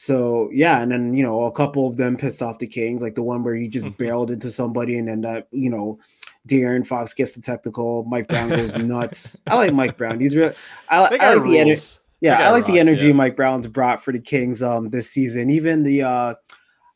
So 0.00 0.48
yeah, 0.52 0.80
and 0.80 0.92
then 0.92 1.12
you 1.12 1.24
know 1.24 1.42
a 1.42 1.50
couple 1.50 1.88
of 1.88 1.96
them 1.96 2.16
pissed 2.16 2.40
off 2.40 2.60
the 2.60 2.68
Kings, 2.68 3.02
like 3.02 3.16
the 3.16 3.22
one 3.24 3.42
where 3.42 3.56
he 3.56 3.66
just 3.66 3.96
barreled 3.98 4.30
into 4.30 4.48
somebody 4.52 4.96
and 4.96 5.08
then 5.08 5.22
that 5.22 5.48
you 5.50 5.68
know 5.68 5.98
De'Aaron 6.46 6.86
Fox 6.86 7.12
gets 7.14 7.32
the 7.32 7.40
technical. 7.40 8.04
Mike 8.04 8.28
Brown 8.28 8.48
goes 8.48 8.76
nuts. 8.76 9.40
I 9.48 9.56
like 9.56 9.74
Mike 9.74 9.96
Brown. 9.96 10.20
He's 10.20 10.36
real. 10.36 10.52
I, 10.88 10.98
I 10.98 11.34
like 11.34 11.42
the 11.42 11.58
energy. 11.58 11.80
Yeah, 12.20 12.46
I 12.46 12.50
like 12.52 12.66
the 12.66 12.78
energy 12.78 13.08
yeah. 13.08 13.12
Mike 13.12 13.34
Brown's 13.34 13.66
brought 13.66 14.04
for 14.04 14.12
the 14.12 14.20
Kings 14.20 14.62
um 14.62 14.88
this 14.90 15.10
season. 15.10 15.50
Even 15.50 15.82
the 15.82 16.02
uh 16.02 16.34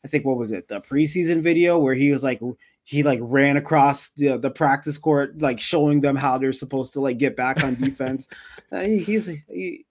I 0.05 0.07
think 0.07 0.23
what 0.23 0.37
was 0.37 0.53
it, 0.53 0.69
the 0.69 0.79
preseason 0.79 1.41
video 1.41 1.77
where 1.79 1.95
he 1.95 2.09
was 2.09 2.23
like 2.23 2.39
he 2.85 3.03
like 3.03 3.19
ran 3.21 3.57
across 3.57 4.11
the, 4.11 4.37
the 4.37 4.49
practice 4.49 4.97
court, 4.97 5.41
like 5.41 5.59
showing 5.59 5.99
them 5.99 6.15
how 6.15 6.37
they're 6.37 6.53
supposed 6.53 6.93
to 6.93 7.01
like 7.01 7.17
get 7.17 7.35
back 7.35 7.65
on 7.65 7.75
defense. 7.75 8.29
Uh, 8.71 8.79
he- 8.79 8.99
he's 8.99 9.27
he, 9.49 9.85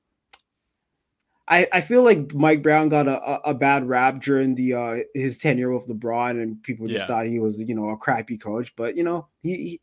I, 1.52 1.68
I 1.72 1.80
feel 1.82 2.02
like 2.02 2.32
Mike 2.32 2.62
Brown 2.62 2.88
got 2.88 3.06
a, 3.06 3.20
a, 3.20 3.34
a 3.50 3.54
bad 3.54 3.86
rap 3.86 4.22
during 4.22 4.54
the 4.54 4.72
uh 4.74 4.96
his 5.14 5.36
tenure 5.36 5.70
with 5.72 5.86
LeBron 5.86 6.42
and 6.42 6.62
people 6.62 6.86
just 6.88 7.00
Yeah. 7.02 7.06
thought 7.06 7.26
he 7.26 7.38
was 7.40 7.60
you 7.60 7.74
know 7.74 7.90
a 7.90 7.96
crappy 7.96 8.38
coach, 8.38 8.74
but 8.74 8.96
you 8.96 9.04
know 9.04 9.26
he, 9.42 9.54
he 9.56 9.80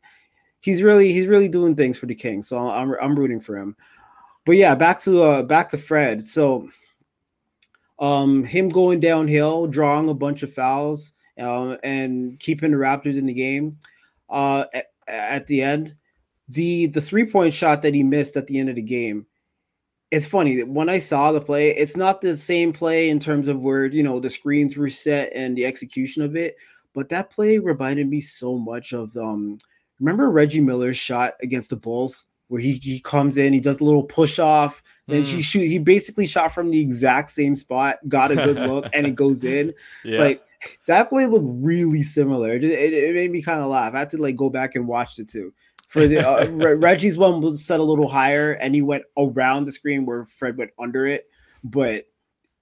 he's 0.60 0.82
really 0.82 1.12
he's 1.12 1.28
really 1.28 1.48
doing 1.48 1.76
things 1.76 1.96
for 1.96 2.06
the 2.06 2.14
Kings, 2.14 2.48
so 2.48 2.58
I'm 2.58 2.94
I'm 3.00 3.16
rooting 3.16 3.40
for 3.40 3.56
him. 3.56 3.76
But 4.44 4.56
yeah, 4.56 4.74
back 4.74 5.00
to 5.02 5.22
uh 5.22 5.42
back 5.44 5.68
to 5.68 5.78
Fred. 5.78 6.24
So 6.24 6.68
um 7.98 8.42
him 8.44 8.68
going 8.68 8.98
downhill, 9.00 9.66
drawing 9.66 10.08
a 10.08 10.14
bunch 10.14 10.42
of 10.42 10.52
fouls, 10.52 11.12
uh, 11.38 11.76
and 11.84 12.38
keeping 12.40 12.72
the 12.72 12.78
Raptors 12.78 13.16
in 13.16 13.26
the 13.26 13.34
game. 13.34 13.78
Uh 14.28 14.64
at, 14.74 14.86
at 15.06 15.46
the 15.46 15.62
end, 15.62 15.94
the 16.48 16.86
the 16.86 17.00
three-point 17.00 17.54
shot 17.54 17.82
that 17.82 17.94
he 17.94 18.02
missed 18.02 18.36
at 18.36 18.46
the 18.46 18.58
end 18.58 18.68
of 18.70 18.76
the 18.76 18.82
game. 18.82 19.26
It's 20.10 20.26
funny 20.26 20.56
that 20.56 20.68
when 20.68 20.88
I 20.88 20.98
saw 20.98 21.30
the 21.30 21.40
play, 21.40 21.70
it's 21.70 21.96
not 21.96 22.20
the 22.20 22.36
same 22.36 22.72
play 22.72 23.10
in 23.10 23.20
terms 23.20 23.48
of 23.48 23.62
where 23.62 23.86
you 23.86 24.02
know 24.02 24.18
the 24.18 24.30
screens 24.30 24.76
were 24.76 24.88
set 24.88 25.32
and 25.34 25.56
the 25.56 25.64
execution 25.64 26.22
of 26.22 26.34
it, 26.36 26.56
but 26.94 27.08
that 27.10 27.30
play 27.30 27.58
reminded 27.58 28.08
me 28.08 28.20
so 28.20 28.58
much 28.58 28.92
of 28.92 29.16
um 29.16 29.58
remember 30.00 30.30
Reggie 30.30 30.60
Miller's 30.60 30.96
shot 30.96 31.34
against 31.42 31.70
the 31.70 31.76
Bulls 31.76 32.24
where 32.48 32.60
he, 32.60 32.72
he 32.82 32.98
comes 32.98 33.36
in, 33.36 33.52
he 33.52 33.60
does 33.60 33.78
a 33.80 33.84
little 33.84 34.02
push 34.02 34.40
off, 34.40 34.82
then 35.06 35.22
Mm. 35.22 35.24
he 35.26 35.42
shoot 35.42 35.66
he 35.68 35.78
basically 35.78 36.26
shot 36.26 36.52
from 36.52 36.70
the 36.72 36.80
exact 36.80 37.30
same 37.30 37.54
spot, 37.54 37.98
got 38.08 38.32
a 38.32 38.34
good 38.36 38.56
look, 38.66 38.86
and 38.92 39.06
it 39.06 39.14
goes 39.14 39.44
in. 39.44 39.72
It's 40.04 40.16
Yeah. 40.16 40.22
like 40.24 40.42
that 40.88 41.08
play 41.08 41.26
looked 41.26 41.46
really 41.48 42.02
similar. 42.02 42.52
It, 42.54 42.64
it, 42.64 42.92
it 42.92 43.14
made 43.14 43.30
me 43.30 43.40
kind 43.42 43.60
of 43.60 43.68
laugh. 43.70 43.94
I 43.94 44.00
had 44.00 44.10
to 44.10 44.18
like 44.18 44.36
go 44.36 44.50
back 44.50 44.74
and 44.74 44.88
watch 44.88 45.14
the 45.16 45.24
two. 45.24 45.54
For 45.90 46.06
the 46.06 46.18
uh, 46.26 46.48
Reggie's 46.76 47.18
one 47.18 47.40
was 47.40 47.64
set 47.64 47.80
a 47.80 47.82
little 47.82 48.08
higher, 48.08 48.52
and 48.52 48.74
he 48.76 48.80
went 48.80 49.02
around 49.18 49.64
the 49.64 49.72
screen 49.72 50.06
where 50.06 50.24
Fred 50.24 50.56
went 50.56 50.70
under 50.78 51.04
it, 51.06 51.26
but 51.64 52.06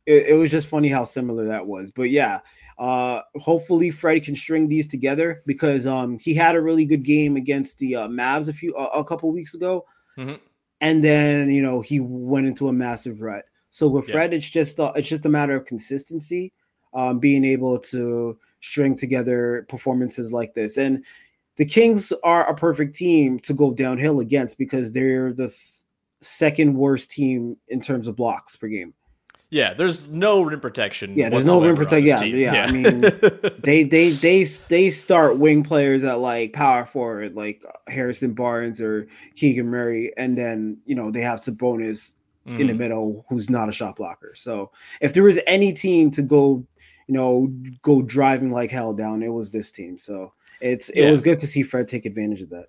it, 0.07 0.29
it 0.29 0.35
was 0.39 0.51
just 0.51 0.67
funny 0.67 0.89
how 0.89 1.05
similar 1.05 1.45
that 1.45 1.67
was. 1.67 1.91
But 1.91 2.09
yeah, 2.09 2.41
uh, 2.79 3.21
hopefully 3.37 3.91
Fred 3.91 4.25
can 4.25 4.35
string 4.35 4.67
these 4.67 4.87
together 4.87 5.43
because 5.45 5.87
um 5.87 6.19
he 6.19 6.33
had 6.33 6.57
a 6.57 6.63
really 6.63 6.87
good 6.87 7.03
game 7.03 7.37
against 7.37 7.77
the 7.77 7.97
uh, 7.97 8.09
Mavs 8.09 8.49
a 8.49 8.53
few 8.55 8.75
a, 8.75 9.01
a 9.01 9.05
couple 9.05 9.31
weeks 9.31 9.53
ago, 9.55 9.85
Mhm. 10.17 10.41
and 10.81 11.05
then 11.05 11.51
you 11.51 11.61
know 11.61 11.83
he 11.83 12.01
went 12.01 12.47
into 12.47 12.69
a 12.69 12.73
massive 12.73 13.21
rut. 13.21 13.45
So 13.69 13.89
with 13.89 14.09
Yeah. 14.09 14.13
Fred, 14.15 14.33
it's 14.33 14.49
just 14.49 14.81
uh, 14.81 14.93
it's 14.97 15.09
just 15.09 15.27
a 15.27 15.29
matter 15.29 15.55
of 15.55 15.67
consistency, 15.67 16.55
um, 16.95 17.19
being 17.19 17.45
able 17.45 17.79
to 17.93 18.39
string 18.63 18.97
together 18.97 19.67
performances 19.69 20.33
like 20.33 20.55
this. 20.55 20.79
And 20.79 21.05
the 21.59 21.65
Kings 21.67 22.13
are 22.25 22.49
a 22.49 22.55
perfect 22.55 22.95
team 22.95 23.39
to 23.41 23.53
go 23.53 23.73
downhill 23.73 24.21
against 24.21 24.57
because 24.59 24.91
they're 24.93 25.33
the 25.33 25.49
th- 25.49 25.59
second 26.21 26.75
worst 26.75 27.11
team 27.11 27.57
in 27.69 27.81
terms 27.81 28.09
of 28.09 28.17
blocks 28.17 28.57
per 28.57 28.69
game. 28.69 28.95
Yeah, 29.51 29.73
there's 29.73 30.09
no 30.09 30.43
rim 30.43 30.61
protection. 30.61 31.15
Yeah, 31.17 31.31
there's 31.31 31.47
no 31.47 31.63
rim 31.63 31.75
protection. 31.75 32.19
this 32.33 32.39
Yeah, 32.39 32.53
yeah, 32.53 32.67
I 32.67 32.71
mean, 32.73 33.01
They 33.63 33.83
they 33.83 34.11
they 34.11 34.45
they 34.45 34.91
start 34.91 35.39
wing 35.39 35.63
players 35.63 36.05
at 36.05 36.19
like 36.21 36.53
power 36.53 36.85
forward, 36.85 37.35
like 37.35 37.65
Harrison 37.87 38.35
Barnes 38.35 38.79
or 38.81 39.07
Keegan 39.37 39.67
Murray, 39.67 40.13
and 40.19 40.37
then 40.37 40.77
you 40.85 40.95
know 40.95 41.11
they 41.11 41.23
have 41.23 41.41
Sabonis 41.41 42.15
in 42.47 42.67
the 42.67 42.73
Mhm. 42.73 42.79
middle 42.79 43.25
who's 43.31 43.49
not 43.49 43.69
a 43.69 43.73
shot 43.73 43.97
blocker. 43.97 44.33
So 44.35 44.71
if 45.01 45.13
there 45.15 45.23
was 45.23 45.39
any 45.47 45.73
team 45.73 46.11
to 46.13 46.23
go, 46.23 46.65
you 47.07 47.15
know, 47.15 47.51
go 47.83 48.03
driving 48.03 48.51
like 48.51 48.71
hell 48.71 48.93
down, 48.93 49.23
it 49.23 49.29
was 49.29 49.51
this 49.51 49.71
team. 49.73 49.97
So 49.99 50.33
it's 50.61 50.89
it 50.91 51.03
Yeah. 51.05 51.11
was 51.11 51.21
good 51.21 51.39
to 51.41 51.47
see 51.47 51.63
Fred 51.63 51.89
take 51.89 52.07
advantage 52.07 52.43
of 52.43 52.51
that. 52.51 52.67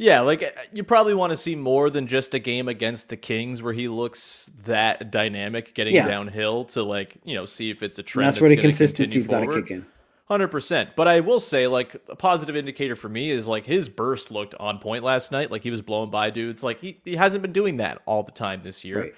Yeah, 0.00 0.20
like 0.20 0.42
uh, 0.44 0.46
you 0.72 0.84
probably 0.84 1.14
want 1.14 1.32
to 1.32 1.36
see 1.36 1.56
more 1.56 1.90
than 1.90 2.06
just 2.06 2.32
a 2.32 2.38
game 2.38 2.68
against 2.68 3.08
the 3.08 3.16
Kings 3.16 3.62
where 3.62 3.72
he 3.72 3.88
looks 3.88 4.48
that 4.64 5.10
dynamic 5.10 5.74
getting 5.74 5.94
Yeah. 5.96 6.06
downhill 6.06 6.64
to 6.66 6.84
like, 6.84 7.16
you 7.24 7.34
know, 7.34 7.46
see 7.46 7.70
if 7.70 7.82
it's 7.82 7.98
a 7.98 8.02
And 8.02 8.06
trend. 8.06 8.26
that's 8.28 8.40
where 8.40 8.48
the 8.50 8.56
continue 8.56 9.22
got 9.24 9.40
to 9.40 9.52
kick 9.62 9.70
in. 9.72 9.86
Hundred 10.28 10.48
percent. 10.48 10.90
But 10.94 11.08
I 11.08 11.20
will 11.20 11.40
say, 11.40 11.66
like, 11.66 11.96
a 12.10 12.14
positive 12.14 12.54
indicator 12.54 12.94
for 12.94 13.08
me 13.08 13.30
is 13.30 13.48
like 13.48 13.64
his 13.64 13.88
burst 13.88 14.30
looked 14.30 14.54
on 14.60 14.78
point 14.78 15.02
last 15.02 15.32
night. 15.32 15.50
Like 15.50 15.62
he 15.62 15.70
was 15.70 15.80
blowing 15.82 16.10
by 16.10 16.28
dudes. 16.30 16.62
Like 16.62 16.80
he, 16.80 17.00
he 17.04 17.16
hasn't 17.16 17.40
been 17.42 17.52
doing 17.52 17.78
that 17.78 18.02
all 18.04 18.22
the 18.22 18.30
time 18.30 18.60
this 18.62 18.84
year. 18.84 19.00
Right. 19.00 19.14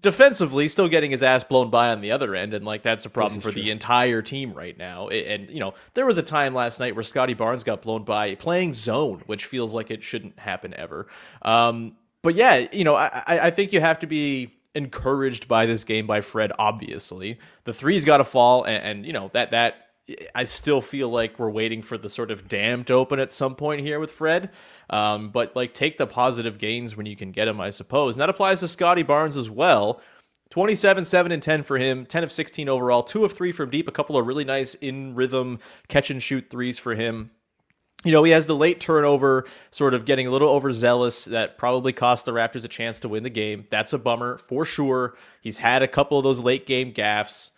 Defensively, 0.00 0.68
still 0.68 0.88
getting 0.88 1.10
his 1.10 1.22
ass 1.22 1.44
blown 1.44 1.70
by 1.70 1.88
on 1.88 2.00
the 2.00 2.12
other 2.12 2.34
end, 2.34 2.54
and 2.54 2.64
like 2.64 2.82
that's 2.82 3.04
a 3.04 3.10
problem 3.10 3.40
for 3.40 3.50
the 3.50 3.70
entire 3.70 4.22
team 4.22 4.52
right 4.52 4.76
now. 4.78 5.08
And 5.08 5.50
you 5.50 5.60
know, 5.60 5.74
there 5.94 6.06
was 6.06 6.18
a 6.18 6.22
time 6.22 6.54
last 6.54 6.78
night 6.80 6.94
where 6.94 7.02
Scottie 7.02 7.34
Barnes 7.34 7.64
got 7.64 7.82
blown 7.82 8.04
by 8.04 8.34
playing 8.36 8.74
zone, 8.74 9.22
which 9.26 9.44
feels 9.44 9.74
like 9.74 9.90
it 9.90 10.02
shouldn't 10.02 10.38
happen 10.38 10.72
ever. 10.74 11.08
Um, 11.42 11.96
but 12.22 12.34
yeah, 12.34 12.66
you 12.72 12.84
know, 12.84 12.94
I, 12.94 13.22
I 13.26 13.38
I 13.40 13.50
think 13.50 13.72
you 13.72 13.80
have 13.80 13.98
to 14.00 14.06
be 14.06 14.54
encouraged 14.74 15.48
by 15.48 15.66
this 15.66 15.84
game 15.84 16.06
by 16.06 16.20
Fred. 16.20 16.52
Obviously, 16.58 17.38
the 17.64 17.74
three's 17.74 18.04
got 18.04 18.18
to 18.18 18.24
fall, 18.24 18.64
and, 18.64 18.84
and 18.84 19.06
you 19.06 19.12
know 19.12 19.30
that 19.34 19.50
that 19.50 19.87
I 20.34 20.44
still 20.44 20.80
feel 20.80 21.08
like 21.08 21.38
we're 21.38 21.50
waiting 21.50 21.82
for 21.82 21.98
the 21.98 22.08
sort 22.08 22.30
of 22.30 22.48
dam 22.48 22.84
to 22.84 22.94
open 22.94 23.20
at 23.20 23.30
some 23.30 23.54
point 23.54 23.82
here 23.82 24.00
with 24.00 24.10
Fred. 24.10 24.50
Um, 24.88 25.30
but 25.30 25.54
like 25.54 25.74
take 25.74 25.98
the 25.98 26.06
positive 26.06 26.58
gains 26.58 26.96
when 26.96 27.06
you 27.06 27.16
can 27.16 27.30
get 27.30 27.44
them, 27.44 27.60
I 27.60 27.70
suppose. 27.70 28.14
And 28.14 28.20
that 28.20 28.30
applies 28.30 28.60
to 28.60 28.68
Scottie 28.68 29.02
Barnes 29.02 29.36
as 29.36 29.50
well. 29.50 30.00
27, 30.50 31.04
7, 31.04 31.30
and 31.30 31.42
10 31.42 31.62
for 31.62 31.76
him, 31.76 32.06
10 32.06 32.24
of 32.24 32.32
16 32.32 32.68
overall, 32.70 33.02
2 33.02 33.24
of 33.24 33.34
3 33.34 33.52
from 33.52 33.68
deep, 33.68 33.86
a 33.86 33.92
couple 33.92 34.16
of 34.16 34.26
really 34.26 34.44
nice 34.44 34.74
in 34.76 35.14
rhythm 35.14 35.58
catch 35.88 36.10
and 36.10 36.22
shoot 36.22 36.48
threes 36.48 36.78
for 36.78 36.94
him. 36.94 37.30
You 38.04 38.12
know, 38.12 38.22
he 38.22 38.30
has 38.30 38.46
the 38.46 38.56
late 38.56 38.80
turnover, 38.80 39.44
sort 39.70 39.92
of 39.92 40.04
getting 40.04 40.26
a 40.26 40.30
little 40.30 40.48
overzealous 40.48 41.26
that 41.26 41.58
probably 41.58 41.92
cost 41.92 42.24
the 42.24 42.32
Raptors 42.32 42.64
a 42.64 42.68
chance 42.68 43.00
to 43.00 43.08
win 43.08 43.24
the 43.24 43.30
game. 43.30 43.66
That's 43.70 43.92
a 43.92 43.98
bummer 43.98 44.38
for 44.38 44.64
sure. 44.64 45.16
He's 45.40 45.58
had 45.58 45.82
a 45.82 45.88
couple 45.88 46.16
of 46.16 46.24
those 46.24 46.40
late 46.40 46.64
game 46.64 46.92
gaffes. 46.92 47.50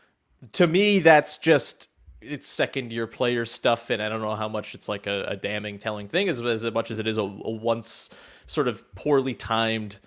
To 0.52 0.66
me, 0.66 0.98
that's 0.98 1.36
just 1.36 1.88
it's 2.20 2.48
second 2.48 2.92
year 2.92 3.06
player 3.06 3.44
stuff, 3.46 3.90
and 3.90 4.02
I 4.02 4.08
don't 4.08 4.20
know 4.20 4.36
how 4.36 4.48
much 4.48 4.74
it's 4.74 4.88
like 4.88 5.06
a, 5.06 5.24
a 5.24 5.36
damning, 5.36 5.78
telling 5.78 6.08
thing 6.08 6.28
as, 6.28 6.40
as 6.42 6.64
much 6.70 6.90
as 6.90 6.98
it 6.98 7.06
is 7.06 7.18
a, 7.18 7.22
a 7.22 7.50
once 7.50 8.10
sort 8.46 8.68
of 8.68 8.94
poorly 8.94 9.34
timed 9.34 9.98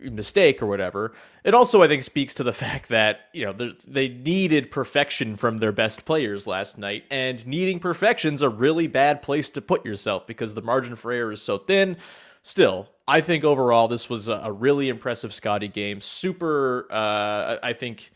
mistake 0.00 0.62
or 0.62 0.66
whatever. 0.66 1.12
It 1.44 1.54
also, 1.54 1.82
I 1.82 1.88
think, 1.88 2.02
speaks 2.02 2.34
to 2.34 2.42
the 2.42 2.52
fact 2.54 2.88
that 2.88 3.20
you 3.32 3.44
know 3.44 3.52
they're- 3.52 4.08
needed 4.08 4.70
perfection 4.70 5.36
from 5.36 5.58
their 5.58 5.72
best 5.72 6.04
players 6.04 6.46
last 6.46 6.78
night, 6.78 7.04
and 7.10 7.46
needing 7.46 7.78
perfection's 7.78 8.42
a 8.42 8.48
really 8.48 8.86
bad 8.86 9.22
place 9.22 9.50
to 9.50 9.60
put 9.60 9.84
yourself 9.84 10.26
because 10.26 10.54
the 10.54 10.62
margin 10.62 10.96
for 10.96 11.12
error 11.12 11.32
is 11.32 11.42
so 11.42 11.58
thin. 11.58 11.96
Still, 12.42 12.88
I 13.06 13.20
think 13.20 13.44
overall 13.44 13.86
this 13.86 14.08
was 14.08 14.28
a, 14.28 14.50
really 14.50 14.88
impressive 14.88 15.34
Scottie 15.34 15.68
game. 15.68 16.00
Super, 16.00 16.86
uh, 16.90 17.58
I 17.62 17.74
think 17.74 18.12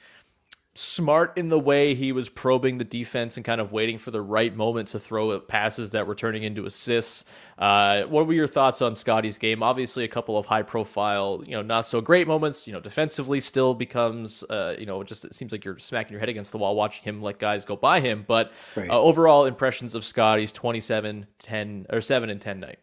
smart 0.77 1.39
in 1.39 1.49
the 1.49 1.59
way 1.59 1.95
he 1.95 2.11
was 2.11 2.29
probing 2.29 2.79
the 2.79 2.85
defense 2.85 3.37
and 3.37 3.47
kind 3.47 3.61
of 3.61 3.71
waiting 3.71 3.97
for 3.97 4.11
the 4.11 4.21
right 4.21 4.55
moment 4.57 4.89
to 4.89 4.99
throw 4.99 5.39
passes 5.39 5.91
that 5.91 6.07
were 6.07 6.17
turning 6.17 6.43
into 6.43 6.67
assists. 6.67 7.25
Uh, 7.57 8.03
what 8.03 8.27
were 8.27 8.33
your 8.33 8.49
thoughts 8.49 8.83
on 8.83 8.95
Scottie's 8.95 9.39
game? 9.39 9.63
Obviously, 9.63 10.03
a 10.03 10.09
couple 10.09 10.37
of 10.37 10.47
high 10.47 10.63
profile, 10.63 11.43
you 11.47 11.53
know, 11.53 11.63
not 11.63 11.87
so 11.87 12.01
great 12.01 12.27
moments. 12.27 12.67
You 12.67 12.73
know, 12.73 12.81
defensively 12.81 13.39
still 13.39 13.75
becomes, 13.75 14.43
uh, 14.51 14.75
you 14.77 14.87
know, 14.87 15.05
just 15.05 15.25
it 15.25 15.33
seems 15.33 15.53
like 15.53 15.65
you're 15.65 15.79
smacking 15.79 16.13
your 16.13 16.21
head 16.21 16.29
against 16.29 16.51
the 16.51 16.59
wall 16.59 16.75
watching 16.75 17.05
him 17.05 17.23
let 17.23 17.39
guys 17.39 17.65
go 17.65 17.77
by 17.77 18.01
him. 18.01 18.25
But 18.27 18.53
right. 18.75 18.91
uh, 18.91 19.01
overall 19.01 19.45
impressions 19.45 19.95
of 19.95 20.05
Scottie's 20.05 20.51
27, 20.51 21.27
10, 21.39 21.87
or 21.91 22.01
7 22.01 22.31
and 22.31 22.41
10 22.41 22.61
night. 22.61 22.79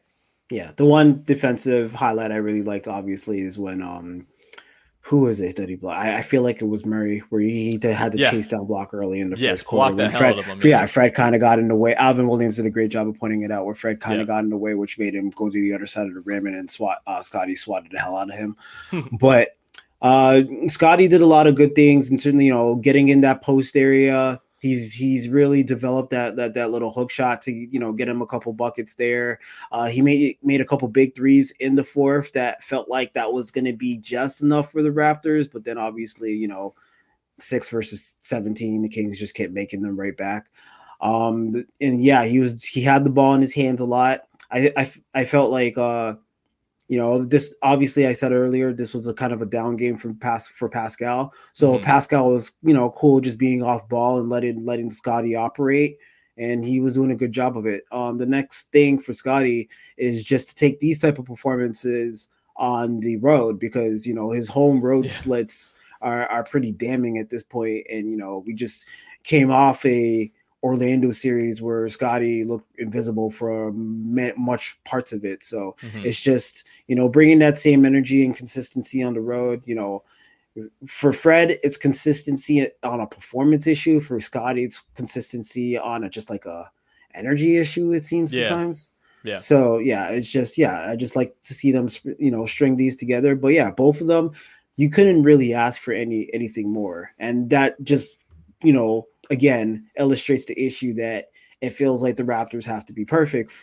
Yeah, 0.50 0.72
the 0.76 0.86
one 0.86 1.24
defensive 1.24 1.94
highlight 1.94 2.32
I 2.32 2.36
really 2.36 2.62
liked, 2.62 2.88
obviously, 2.88 3.42
is 3.42 3.58
when 3.58 3.82
um 3.82 4.28
who 5.02 5.28
is 5.28 5.42
it 5.42 5.56
that 5.56 5.68
he 5.68 5.76
blocked? 5.76 6.00
I, 6.00 6.18
I, 6.18 6.22
feel 6.22 6.44
like 6.44 6.62
it 6.62 6.66
was 6.66 6.86
Murray 6.86 7.20
where 7.30 7.42
he, 7.42 7.78
he 7.82 7.88
had 7.88 8.12
to 8.12 8.18
yeah. 8.20 8.30
chase 8.30 8.46
down 8.46 8.66
block 8.66 8.94
early 8.94 9.20
in 9.20 9.32
the 9.32 9.38
yes, 9.38 9.52
first 9.52 9.66
quarter. 9.66 9.96
The 9.96 10.10
Fred, 10.12 10.36
him, 10.38 10.60
yeah. 10.64 10.82
yeah, 10.82 10.86
Fred 10.86 11.16
kind 11.16 11.34
of 11.34 11.42
got 11.42 11.58
in 11.58 11.68
the 11.68 11.76
way. 11.76 11.96
Alvin 11.96 12.28
Williams 12.28 12.58
did 12.58 12.68
a 12.68 12.70
great 12.70 12.92
job 12.92 13.08
of 13.08 13.18
pointing 13.18 13.42
it 13.42 13.52
out 13.52 13.66
where 13.66 13.74
Fred 13.74 14.00
kind 14.00 14.22
of 14.22 14.28
yeah. 14.28 14.36
got 14.36 14.44
in 14.44 14.50
the 14.50 14.58
way, 14.58 14.76
which 14.76 15.00
made 15.00 15.16
him 15.16 15.32
go 15.32 15.50
to 15.50 15.60
the 15.60 15.74
other 15.74 15.88
side 15.88 16.08
of 16.08 16.14
the 16.14 16.22
rim 16.22 16.46
and 16.46 16.56
then 16.56 16.68
swat 16.68 17.00
uh, 17.08 17.22
Scottie 17.22 17.56
swatted 17.56 17.92
the 17.92 18.00
hell 18.00 18.16
out 18.16 18.30
of 18.30 18.36
him. 18.36 18.56
but 19.20 19.58
uh, 20.04 20.42
Scottie 20.68 21.08
did 21.08 21.22
a 21.22 21.26
lot 21.26 21.48
of 21.48 21.56
good 21.56 21.74
things 21.74 22.10
and 22.10 22.22
certainly, 22.22 22.46
you 22.46 22.54
know, 22.54 22.76
getting 22.76 23.10
in 23.10 23.22
that 23.22 23.42
post 23.42 23.76
area, 23.76 24.40
He's 24.62 24.94
he's 24.94 25.28
really 25.28 25.64
developed 25.64 26.12
that 26.12 26.36
that 26.36 26.54
that 26.54 26.70
little 26.70 26.92
hook 26.92 27.10
shot 27.10 27.42
to 27.42 27.52
you 27.52 27.80
know 27.80 27.92
get 27.92 28.08
him 28.08 28.22
a 28.22 28.28
couple 28.28 28.54
buckets 28.54 28.94
there. 28.94 29.40
Uh, 29.72 29.88
he 29.88 30.04
made 30.04 30.38
made 30.44 30.62
a 30.62 30.66
couple 30.66 30.88
big 30.88 31.16
threes 31.16 31.50
in 31.60 31.74
the 31.74 31.84
fourth 31.84 32.32
that 32.34 32.62
felt 32.62 32.88
like 32.88 33.12
that 33.14 33.34
was 33.34 33.50
going 33.50 33.66
to 33.66 33.74
be 33.74 33.98
just 33.98 34.44
enough 34.44 34.72
for 34.72 34.84
the 34.84 34.92
Raptors, 34.92 35.52
but 35.52 35.64
then 35.64 35.80
obviously 35.80 36.32
you 36.32 36.48
know 36.48 36.76
six 37.40 37.70
versus 37.70 38.18
seventeen, 38.22 38.84
the 38.84 38.88
Kings 38.88 39.18
just 39.18 39.34
kept 39.34 39.52
making 39.52 39.82
them 39.82 40.00
right 40.00 40.16
back. 40.16 40.52
Um, 41.02 41.66
and 41.82 42.04
yeah, 42.04 42.24
he 42.26 42.40
was 42.40 42.64
he 42.64 42.82
had 42.82 43.04
the 43.04 43.10
ball 43.10 43.34
in 43.34 43.42
his 43.42 43.56
hands 43.56 43.82
a 43.82 43.86
lot. 43.86 44.28
I 44.52 44.72
I, 44.78 44.94
I 45.16 45.26
felt 45.26 45.50
like 45.50 45.76
uh 45.76 46.14
you 46.92 46.98
know, 46.98 47.24
this 47.24 47.56
obviously 47.62 48.06
I 48.06 48.12
said 48.12 48.34
earlier 48.34 48.74
this 48.74 48.94
was 48.94 49.08
a 49.08 49.14
kind 49.14 49.32
of 49.32 49.42
a 49.42 49.46
down 49.46 49.78
game 49.78 49.96
for 49.96 50.14
Pas 50.14 50.50
for 50.50 50.68
Pascal. 50.68 51.34
So 51.54 51.76
mm-hmm. 51.76 51.86
Pascal 51.86 52.32
was, 52.32 52.52
you 52.64 52.74
know, 52.74 52.92
cool 52.98 53.22
just 53.22 53.40
being 53.40 53.64
off 53.64 53.88
ball 53.88 54.20
and 54.20 54.30
letting 54.30 54.66
letting 54.66 54.92
Scottie 54.92 55.34
operate. 55.34 56.00
And 56.38 56.66
he 56.66 56.82
was 56.82 56.96
doing 56.96 57.12
a 57.12 57.16
good 57.16 57.32
job 57.32 57.56
of 57.56 57.66
it. 57.66 57.86
Um, 57.94 58.18
the 58.18 58.26
next 58.26 58.74
thing 58.74 59.00
for 59.00 59.14
Scottie 59.14 59.70
is 59.96 60.26
just 60.26 60.50
to 60.50 60.56
take 60.56 60.82
these 60.82 61.00
type 61.00 61.18
of 61.18 61.24
performances 61.24 62.28
on 62.58 63.00
the 63.00 63.16
road 63.18 63.58
because 63.58 64.06
you 64.06 64.14
know 64.14 64.30
his 64.32 64.50
home 64.50 64.82
road 64.82 65.06
yeah. 65.06 65.12
splits 65.12 65.76
are 66.02 66.28
are 66.28 66.44
pretty 66.44 66.74
damning 66.74 67.20
at 67.20 67.30
this. 67.30 67.46
And 67.54 68.12
you 68.12 68.18
know, 68.18 68.44
we 68.46 68.54
just 68.54 68.86
came 69.24 69.50
off 69.50 69.86
a 69.86 70.30
Orlando 70.64 71.12
series 71.12 71.62
where 71.62 71.90
Scottie 71.90 72.44
looked 72.44 72.78
invisible 72.80 73.32
for 73.32 73.72
much 73.74 74.78
parts 74.84 75.12
of 75.12 75.26
it. 75.26 75.44
So 75.44 75.76
mm-hmm. 75.82 76.06
it's 76.06 76.22
just, 76.22 76.68
you 76.88 76.96
know, 76.96 77.10
bringing 77.10 77.40
that 77.40 77.58
same 77.58 77.84
energy 77.84 78.24
and 78.26 78.36
consistency 78.36 79.02
on 79.02 79.14
the 79.14 79.22
road, 79.22 79.64
you 79.66 79.76
know, 79.76 80.04
for 80.86 81.14
Fred, 81.14 81.60
it's 81.64 81.78
consistency 81.78 82.68
on 82.84 83.00
a 83.00 83.08
performance 83.08 83.68
issue. 83.68 84.00
For 84.00 84.20
Scottie, 84.20 84.66
it's 84.66 84.82
consistency 84.96 85.78
on 85.78 86.04
a 86.04 86.10
just 86.10 86.30
like 86.30 86.46
a 86.46 86.70
energy 87.14 87.58
issue. 87.58 87.94
It 87.94 88.04
seems 88.04 88.36
yeah. 88.36 88.46
sometimes. 88.46 88.94
Yeah. 89.24 89.38
So 89.38 89.78
yeah, 89.78 90.08
it's 90.08 90.30
just 90.30 90.58
yeah, 90.58 90.88
I 90.90 90.96
just 90.96 91.16
like 91.16 91.36
to 91.44 91.54
see 91.54 91.72
them, 91.72 91.88
you 92.20 92.32
know, 92.32 92.46
string 92.46 92.76
these 92.76 92.96
together. 92.96 93.36
But 93.36 93.50
yeah, 93.50 93.72
both 93.72 94.02
of 94.02 94.08
them, 94.08 94.32
you 94.76 94.90
couldn't 94.90 95.24
really 95.24 95.54
ask 95.54 95.82
for 95.82 95.94
any 95.94 96.30
anything 96.34 96.70
more, 96.70 97.14
and 97.20 97.50
that 97.50 97.82
just 97.84 98.18
you 98.64 98.74
know 98.74 99.08
again 99.32 99.88
illustrates 99.98 100.46
the 100.46 100.64
issue 100.64 100.94
that 100.94 101.30
it 101.62 101.72
feels 101.72 102.04
like 102.04 102.18
the 102.18 102.24
Raptors 102.24 102.66
have 102.66 102.86
to 102.86 102.94
be 102.94 103.06
perfect 103.06 103.54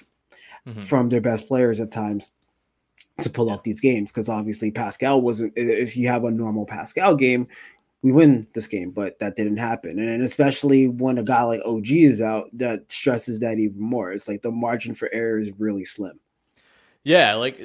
mm-hmm. 0.66 0.82
from 0.82 1.08
their 1.08 1.20
best 1.20 1.46
players 1.46 1.80
at 1.80 1.92
times 1.92 2.32
to 3.20 3.30
pull 3.30 3.50
out 3.50 3.64
these 3.64 3.80
games 3.80 4.10
because 4.10 4.28
obviously 4.28 4.70
Pascal 4.70 5.20
wasn't 5.20 5.52
if 5.56 5.96
you 5.96 6.08
have 6.08 6.24
a 6.24 6.30
normal 6.30 6.64
Pascal 6.64 7.14
game 7.14 7.46
we 8.02 8.12
win 8.12 8.46
this 8.54 8.68
game 8.68 8.90
but 8.90 9.18
that 9.18 9.34
didn't 9.34 9.56
happen. 9.56 9.98
And 9.98 10.22
especially 10.22 10.86
when 10.86 11.18
a 11.18 11.24
guy 11.24 11.42
like 11.42 11.60
OG 11.64 11.90
is 11.90 12.22
out 12.22 12.46
that 12.52 12.90
stresses 12.90 13.40
that 13.40 13.58
even 13.58 13.80
more. 13.80 14.12
It's 14.12 14.28
like 14.28 14.42
the 14.42 14.52
margin 14.52 14.94
for 14.94 15.10
error 15.12 15.38
is 15.38 15.50
really 15.58 15.84
slim. 15.84 16.20
Yeah 17.02 17.34
like 17.34 17.60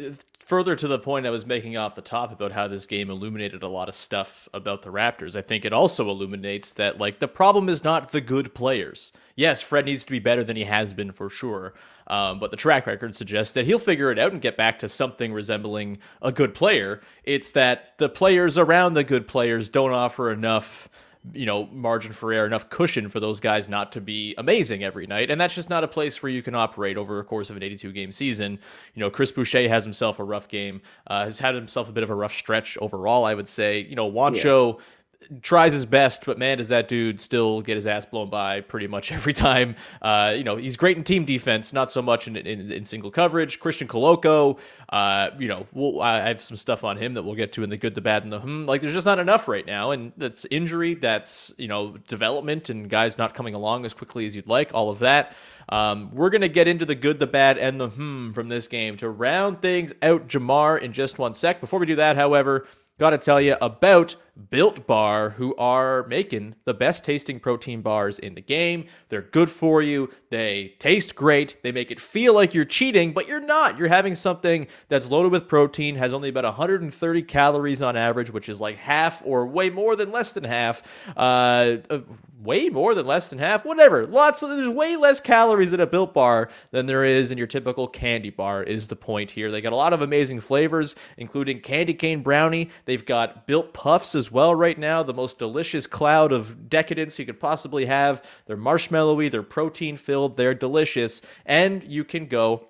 further 0.45 0.75
to 0.75 0.87
the 0.87 0.99
point 0.99 1.25
I 1.25 1.29
was 1.29 1.45
making 1.45 1.77
off 1.77 1.95
the 1.95 2.01
top 2.01 2.31
about 2.31 2.51
how 2.51 2.67
this 2.67 2.85
game 2.85 3.09
illuminated 3.09 3.63
a 3.63 3.67
lot 3.67 3.89
of 3.89 3.95
stuff 3.95 4.47
about 4.53 4.81
the 4.81 4.91
Raptors, 4.91 5.35
I 5.35 5.41
think 5.41 5.65
it 5.65 5.73
also 5.73 6.09
illuminates 6.09 6.73
that 6.73 6.97
like 6.99 7.19
the 7.19 7.27
problem 7.27 7.69
is 7.69 7.83
not 7.83 8.11
the 8.11 8.21
good 8.21 8.53
players. 8.53 9.13
Yes, 9.35 9.61
Fred 9.61 9.85
needs 9.85 10.05
to 10.05 10.11
be 10.11 10.19
better 10.19 10.43
than 10.43 10.55
he 10.55 10.65
has 10.65 10.93
been 10.93 11.11
for 11.11 11.29
sure. 11.29 11.73
Um, 12.07 12.39
but 12.39 12.51
the 12.51 12.57
track 12.57 12.85
record 12.85 13.15
suggests 13.15 13.53
that 13.53 13.65
he'll 13.65 13.79
figure 13.79 14.11
it 14.11 14.19
out 14.19 14.33
and 14.33 14.41
get 14.41 14.57
back 14.57 14.79
to 14.79 14.89
something 14.89 15.31
resembling 15.31 15.99
a 16.21 16.31
good 16.31 16.53
player. 16.53 17.01
It's 17.23 17.51
that 17.51 17.97
the 17.97 18.09
players 18.09 18.57
around 18.57 18.93
the 18.93 19.03
good 19.03 19.27
players 19.27 19.69
don't 19.69 19.93
offer 19.93 20.31
enough 20.31 20.89
you 21.31 21.45
know, 21.45 21.67
margin 21.67 22.11
for 22.11 22.33
error, 22.33 22.45
enough 22.45 22.69
cushion 22.69 23.09
for 23.09 23.19
those 23.19 23.39
guys 23.39 23.69
not 23.69 23.91
to 23.93 24.01
be 24.01 24.35
amazing 24.37 24.83
every 24.83 25.07
night. 25.07 25.31
And 25.31 25.39
that's 25.39 25.55
just 25.55 25.69
not 25.69 25.83
a 25.83 25.87
place 25.87 26.21
where 26.21 26.31
you 26.31 26.43
can 26.43 26.53
operate 26.53 26.97
over 26.97 27.19
a 27.19 27.23
course 27.23 27.49
of 27.49 27.55
an 27.55 27.63
82 27.63 27.91
game 27.93 28.11
season. 28.11 28.59
You 28.93 28.99
know, 28.99 29.09
Chris 29.09 29.31
Boucher 29.31 29.69
has 29.69 29.85
himself 29.85 30.19
a 30.19 30.23
rough 30.23 30.47
game, 30.47 30.81
uh, 31.07 31.25
has 31.25 31.39
had 31.39 31.55
himself 31.55 31.87
a 31.87 31.93
bit 31.93 32.03
of 32.03 32.09
a 32.09 32.15
rough 32.15 32.33
stretch 32.33 32.77
overall, 32.81 33.23
I 33.23 33.33
would 33.33 33.47
say. 33.47 33.79
You 33.79 33.95
know, 33.95 34.11
Juancho. 34.11 34.77
Yeah 34.77 34.85
tries 35.41 35.73
his 35.73 35.85
best, 35.85 36.25
but 36.25 36.37
man, 36.37 36.57
does 36.57 36.69
that 36.69 36.87
dude 36.87 37.19
still 37.19 37.61
get 37.61 37.75
his 37.75 37.87
ass 37.87 38.05
blown 38.05 38.29
by 38.29 38.61
pretty 38.61 38.87
much 38.87 39.11
every 39.13 39.33
time. 39.33 39.75
Uh, 40.01 40.33
you 40.35 40.43
know, 40.43 40.55
he's 40.55 40.77
great 40.77 40.97
in 40.97 41.03
team 41.03 41.25
defense, 41.25 41.73
not 41.73 41.91
so 41.91 42.01
much 42.01 42.27
in, 42.27 42.35
in, 42.35 42.71
in 42.71 42.85
single 42.85 43.11
coverage. 43.11 43.59
Christian 43.59 43.87
Koloko, 43.87 44.59
uh, 44.89 45.31
you 45.39 45.47
know, 45.47 45.67
we'll, 45.73 46.01
I 46.01 46.27
have 46.27 46.41
some 46.41 46.57
stuff 46.57 46.83
on 46.83 46.97
him 46.97 47.13
that 47.15 47.23
we'll 47.23 47.35
get 47.35 47.51
to 47.53 47.63
in 47.63 47.69
the 47.69 47.77
good, 47.77 47.95
the 47.95 48.01
bad, 48.01 48.23
and 48.23 48.31
the 48.31 48.39
hmm. 48.39 48.65
Like, 48.65 48.81
there's 48.81 48.93
just 48.93 49.05
not 49.05 49.19
enough 49.19 49.47
right 49.47 49.65
now, 49.65 49.91
and 49.91 50.11
that's 50.17 50.45
injury, 50.51 50.93
that's 50.93 51.53
you 51.57 51.67
know, 51.67 51.97
development, 52.07 52.69
and 52.69 52.89
guys 52.89 53.17
not 53.17 53.33
coming 53.33 53.53
along 53.53 53.85
as 53.85 53.93
quickly 53.93 54.25
as 54.25 54.35
you'd 54.35 54.47
like. 54.47 54.71
All 54.73 54.89
of 54.89 54.99
that. 54.99 55.35
Um, 55.69 56.09
we're 56.13 56.29
gonna 56.29 56.49
get 56.49 56.67
into 56.67 56.85
the 56.85 56.95
good, 56.95 57.19
the 57.19 57.27
bad, 57.27 57.57
and 57.57 57.79
the 57.79 57.89
hmm 57.89 58.31
from 58.33 58.49
this 58.49 58.67
game 58.67 58.97
to 58.97 59.09
round 59.09 59.61
things 59.61 59.93
out. 60.01 60.27
Jamar 60.27 60.81
in 60.81 60.93
just 60.93 61.17
one 61.19 61.33
sec. 61.33 61.61
Before 61.61 61.79
we 61.79 61.85
do 61.85 61.95
that, 61.95 62.15
however. 62.15 62.67
Got 63.03 63.09
to 63.09 63.17
tell 63.17 63.41
you 63.41 63.57
about 63.59 64.15
Built 64.49 64.87
Bar, 64.87 65.31
who 65.31 65.53
are 65.57 66.07
making 66.07 66.55
the 66.63 66.73
best 66.73 67.03
tasting 67.03 67.37
protein 67.37 67.81
bars 67.81 68.17
in 68.17 68.33
the 68.33 68.41
game. 68.41 68.85
They're 69.09 69.21
good 69.21 69.51
for 69.51 69.81
you. 69.81 70.09
They 70.29 70.75
taste 70.79 71.13
great. 71.13 71.61
They 71.63 71.73
make 71.73 71.91
it 71.91 71.99
feel 71.99 72.33
like 72.33 72.53
you're 72.53 72.63
cheating, 72.63 73.11
but 73.11 73.27
you're 73.27 73.41
not. 73.41 73.77
You're 73.77 73.89
having 73.89 74.15
something 74.15 74.67
that's 74.87 75.11
loaded 75.11 75.33
with 75.33 75.49
protein, 75.49 75.97
has 75.97 76.13
only 76.13 76.29
about 76.29 76.45
130 76.45 77.21
calories 77.23 77.81
on 77.81 77.97
average, 77.97 78.31
which 78.31 78.47
is 78.47 78.61
like 78.61 78.77
half 78.77 79.21
or 79.25 79.45
way 79.47 79.69
more 79.69 79.97
than 79.97 80.09
less 80.13 80.31
than 80.31 80.45
half. 80.45 80.81
Uh, 81.17 81.79
way 82.43 82.69
more 82.69 82.93
than 82.93 83.07
less 83.07 83.29
than 83.29 83.39
half, 83.39 83.65
whatever. 83.65 84.05
Lots 84.05 84.43
of 84.43 84.49
there's 84.49 84.69
way 84.69 84.95
less 84.95 85.19
calories 85.19 85.73
in 85.73 85.79
a 85.79 85.87
built 85.87 86.13
bar 86.13 86.49
than 86.71 86.85
there 86.85 87.05
is 87.05 87.31
in 87.31 87.37
your 87.37 87.47
typical 87.47 87.87
candy 87.87 88.29
bar 88.29 88.63
is 88.63 88.87
the 88.87 88.95
point 88.95 89.31
here. 89.31 89.49
They 89.49 89.61
got 89.61 89.73
a 89.73 89.77
lot 89.77 89.93
of 89.93 90.01
amazing 90.01 90.41
flavors 90.41 90.95
including 91.17 91.61
candy 91.61 91.93
cane 91.93 92.21
brownie. 92.21 92.69
They've 92.85 93.05
got 93.05 93.47
built 93.47 93.73
puffs 93.73 94.15
as 94.15 94.31
well 94.31 94.53
right 94.53 94.77
now, 94.77 95.03
the 95.03 95.13
most 95.13 95.39
delicious 95.39 95.87
cloud 95.87 96.31
of 96.31 96.69
decadence 96.69 97.19
you 97.19 97.25
could 97.25 97.39
possibly 97.39 97.85
have. 97.85 98.23
They're 98.45 98.57
marshmallowy, 98.57 99.31
they're 99.31 99.43
protein 99.43 99.97
filled, 99.97 100.37
they're 100.37 100.53
delicious, 100.53 101.21
and 101.45 101.83
you 101.83 102.03
can 102.03 102.27
go 102.27 102.67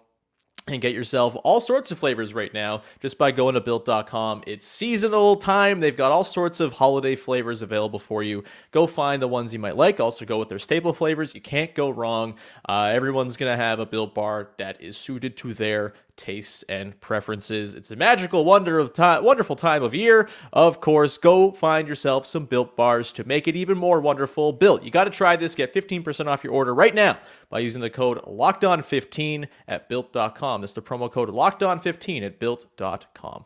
and 0.68 0.82
get 0.82 0.94
yourself 0.94 1.36
all 1.44 1.60
sorts 1.60 1.92
of 1.92 2.00
flavors 2.00 2.34
right 2.34 2.54
now 2.54 2.82
just 3.02 3.18
by 3.18 3.32
going 3.32 3.56
to 3.56 3.62
built.com. 3.62 4.44
It's 4.48 4.66
seasonal 4.66 5.36
time. 5.36 5.82
They've 5.82 5.96
got 5.96 6.12
all 6.12 6.24
sorts 6.24 6.60
of 6.60 6.74
holiday 6.74 7.16
flavors 7.16 7.62
available 7.62 8.00
for 8.00 8.24
you. 8.24 8.44
Go 8.72 8.88
find 8.88 9.22
the 9.22 9.28
ones 9.28 9.54
you 9.54 9.60
might 9.60 9.76
like. 9.76 10.00
Also, 10.00 10.26
go 10.26 10.40
with 10.40 10.50
their 10.50 10.60
staple 10.60 10.94
flavors. 10.94 11.36
You 11.36 11.42
can't 11.42 11.76
go 11.76 11.90
wrong. 11.90 12.36
Uh, 12.68 12.92
everyone's 12.94 13.36
going 13.36 13.52
to 13.52 13.62
have 13.62 13.80
a 13.80 13.86
built 13.86 14.16
bar 14.16 14.52
that 14.58 14.82
is 14.82 14.96
suited 14.96 15.36
to 15.38 15.54
their 15.54 15.94
tastes 16.16 16.64
and 16.70 17.00
preferences. 17.00 17.76
It's 17.76 17.92
a 17.92 17.96
magical 17.96 18.46
wonder 18.46 18.80
of 18.80 18.94
time, 18.94 19.24
wonderful 19.24 19.56
time 19.56 19.84
of 19.84 19.94
year. 19.94 20.30
Of 20.52 20.82
course, 20.82 21.18
go 21.18 21.52
find 21.52 21.88
yourself 21.88 22.26
some 22.26 22.46
built 22.46 22.76
bars 22.76 23.12
to 23.14 23.24
make 23.24 23.48
it 23.48 23.56
even 23.56 23.78
more 23.78 24.00
wonderful. 24.00 24.54
Built, 24.54 24.84
you 24.84 24.92
got 24.92 25.06
to 25.06 25.10
try 25.10 25.36
this. 25.36 25.56
Get 25.56 25.74
15% 25.74 26.28
off 26.28 26.44
your 26.44 26.54
order 26.54 26.74
right 26.74 26.94
now 26.94 27.20
by 27.50 27.60
using 27.60 27.82
the 27.82 27.90
code 27.90 28.20
LOCKEDON15 28.24 29.48
at 29.68 29.90
built.com. 29.90 30.62
That's 30.62 30.74
the 30.74 30.82
promo 30.82 31.12
code 31.12 31.30
LOCKEDON15 31.30 32.26
at 32.26 32.40
built.com. 32.40 33.46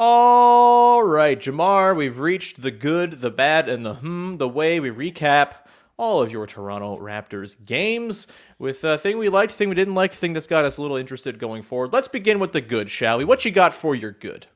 All 0.00 1.02
right, 1.02 1.36
Jamar, 1.40 1.96
we've 1.96 2.20
reached 2.20 2.62
the 2.62 2.70
good, 2.70 3.14
the 3.14 3.32
bad, 3.32 3.68
and 3.68 3.84
the 3.84 3.94
hmm, 3.94 4.34
the 4.34 4.48
way 4.48 4.78
we 4.78 4.90
recap 4.90 5.54
all 5.96 6.22
of 6.22 6.30
your 6.30 6.46
Toronto 6.46 6.96
Raptors 6.98 7.56
games 7.64 8.28
with 8.60 8.84
a 8.84 8.96
thing 8.96 9.18
we 9.18 9.28
liked, 9.28 9.50
thing 9.50 9.68
we 9.68 9.74
didn't 9.74 9.96
like, 9.96 10.14
thing 10.14 10.34
that's 10.34 10.46
got 10.46 10.64
us 10.64 10.78
a 10.78 10.82
little 10.82 10.96
interested 10.96 11.40
going 11.40 11.62
forward. 11.62 11.92
Let's 11.92 12.06
begin 12.06 12.38
with 12.38 12.52
the 12.52 12.60
good, 12.60 12.90
shall 12.90 13.18
we? 13.18 13.24
What 13.24 13.44
you 13.44 13.50
got 13.50 13.74
for 13.74 13.96
your 13.96 14.12
good? 14.12 14.46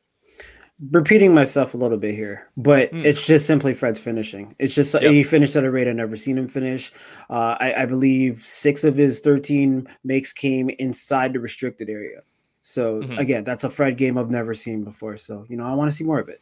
repeating 0.90 1.34
myself 1.34 1.74
a 1.74 1.76
little 1.76 1.98
bit 1.98 2.14
here, 2.14 2.48
but 2.56 2.90
it's 2.92 3.26
just 3.26 3.46
simply 3.46 3.74
Fred's 3.74 4.00
finishing. 4.00 4.54
It's 4.58 4.74
just 4.74 4.94
Yep. 4.94 5.02
he 5.02 5.22
finished 5.22 5.54
at 5.56 5.64
a 5.64 5.70
rate 5.70 5.88
I've 5.88 5.96
never 5.96 6.16
seen 6.16 6.38
him 6.38 6.48
finish. 6.48 6.92
Uh, 7.30 7.56
I, 7.60 7.82
I 7.82 7.86
believe 7.86 8.44
six 8.46 8.84
of 8.84 8.96
his 8.96 9.20
13 9.20 9.88
makes 10.04 10.32
came 10.32 10.70
inside 10.70 11.32
the 11.32 11.40
restricted 11.40 11.88
area. 11.88 12.22
So 12.62 13.02
Mhm. 13.02 13.18
again, 13.18 13.44
that's 13.44 13.64
a 13.64 13.70
Fred 13.70 13.96
game 13.96 14.16
I've 14.16 14.30
never 14.30 14.54
seen 14.54 14.84
before. 14.84 15.16
So 15.16 15.44
you 15.48 15.56
know, 15.56 15.64
I 15.64 15.74
want 15.74 15.90
to 15.90 15.96
see 15.96 16.04
more 16.04 16.20
of 16.20 16.28
it. 16.28 16.40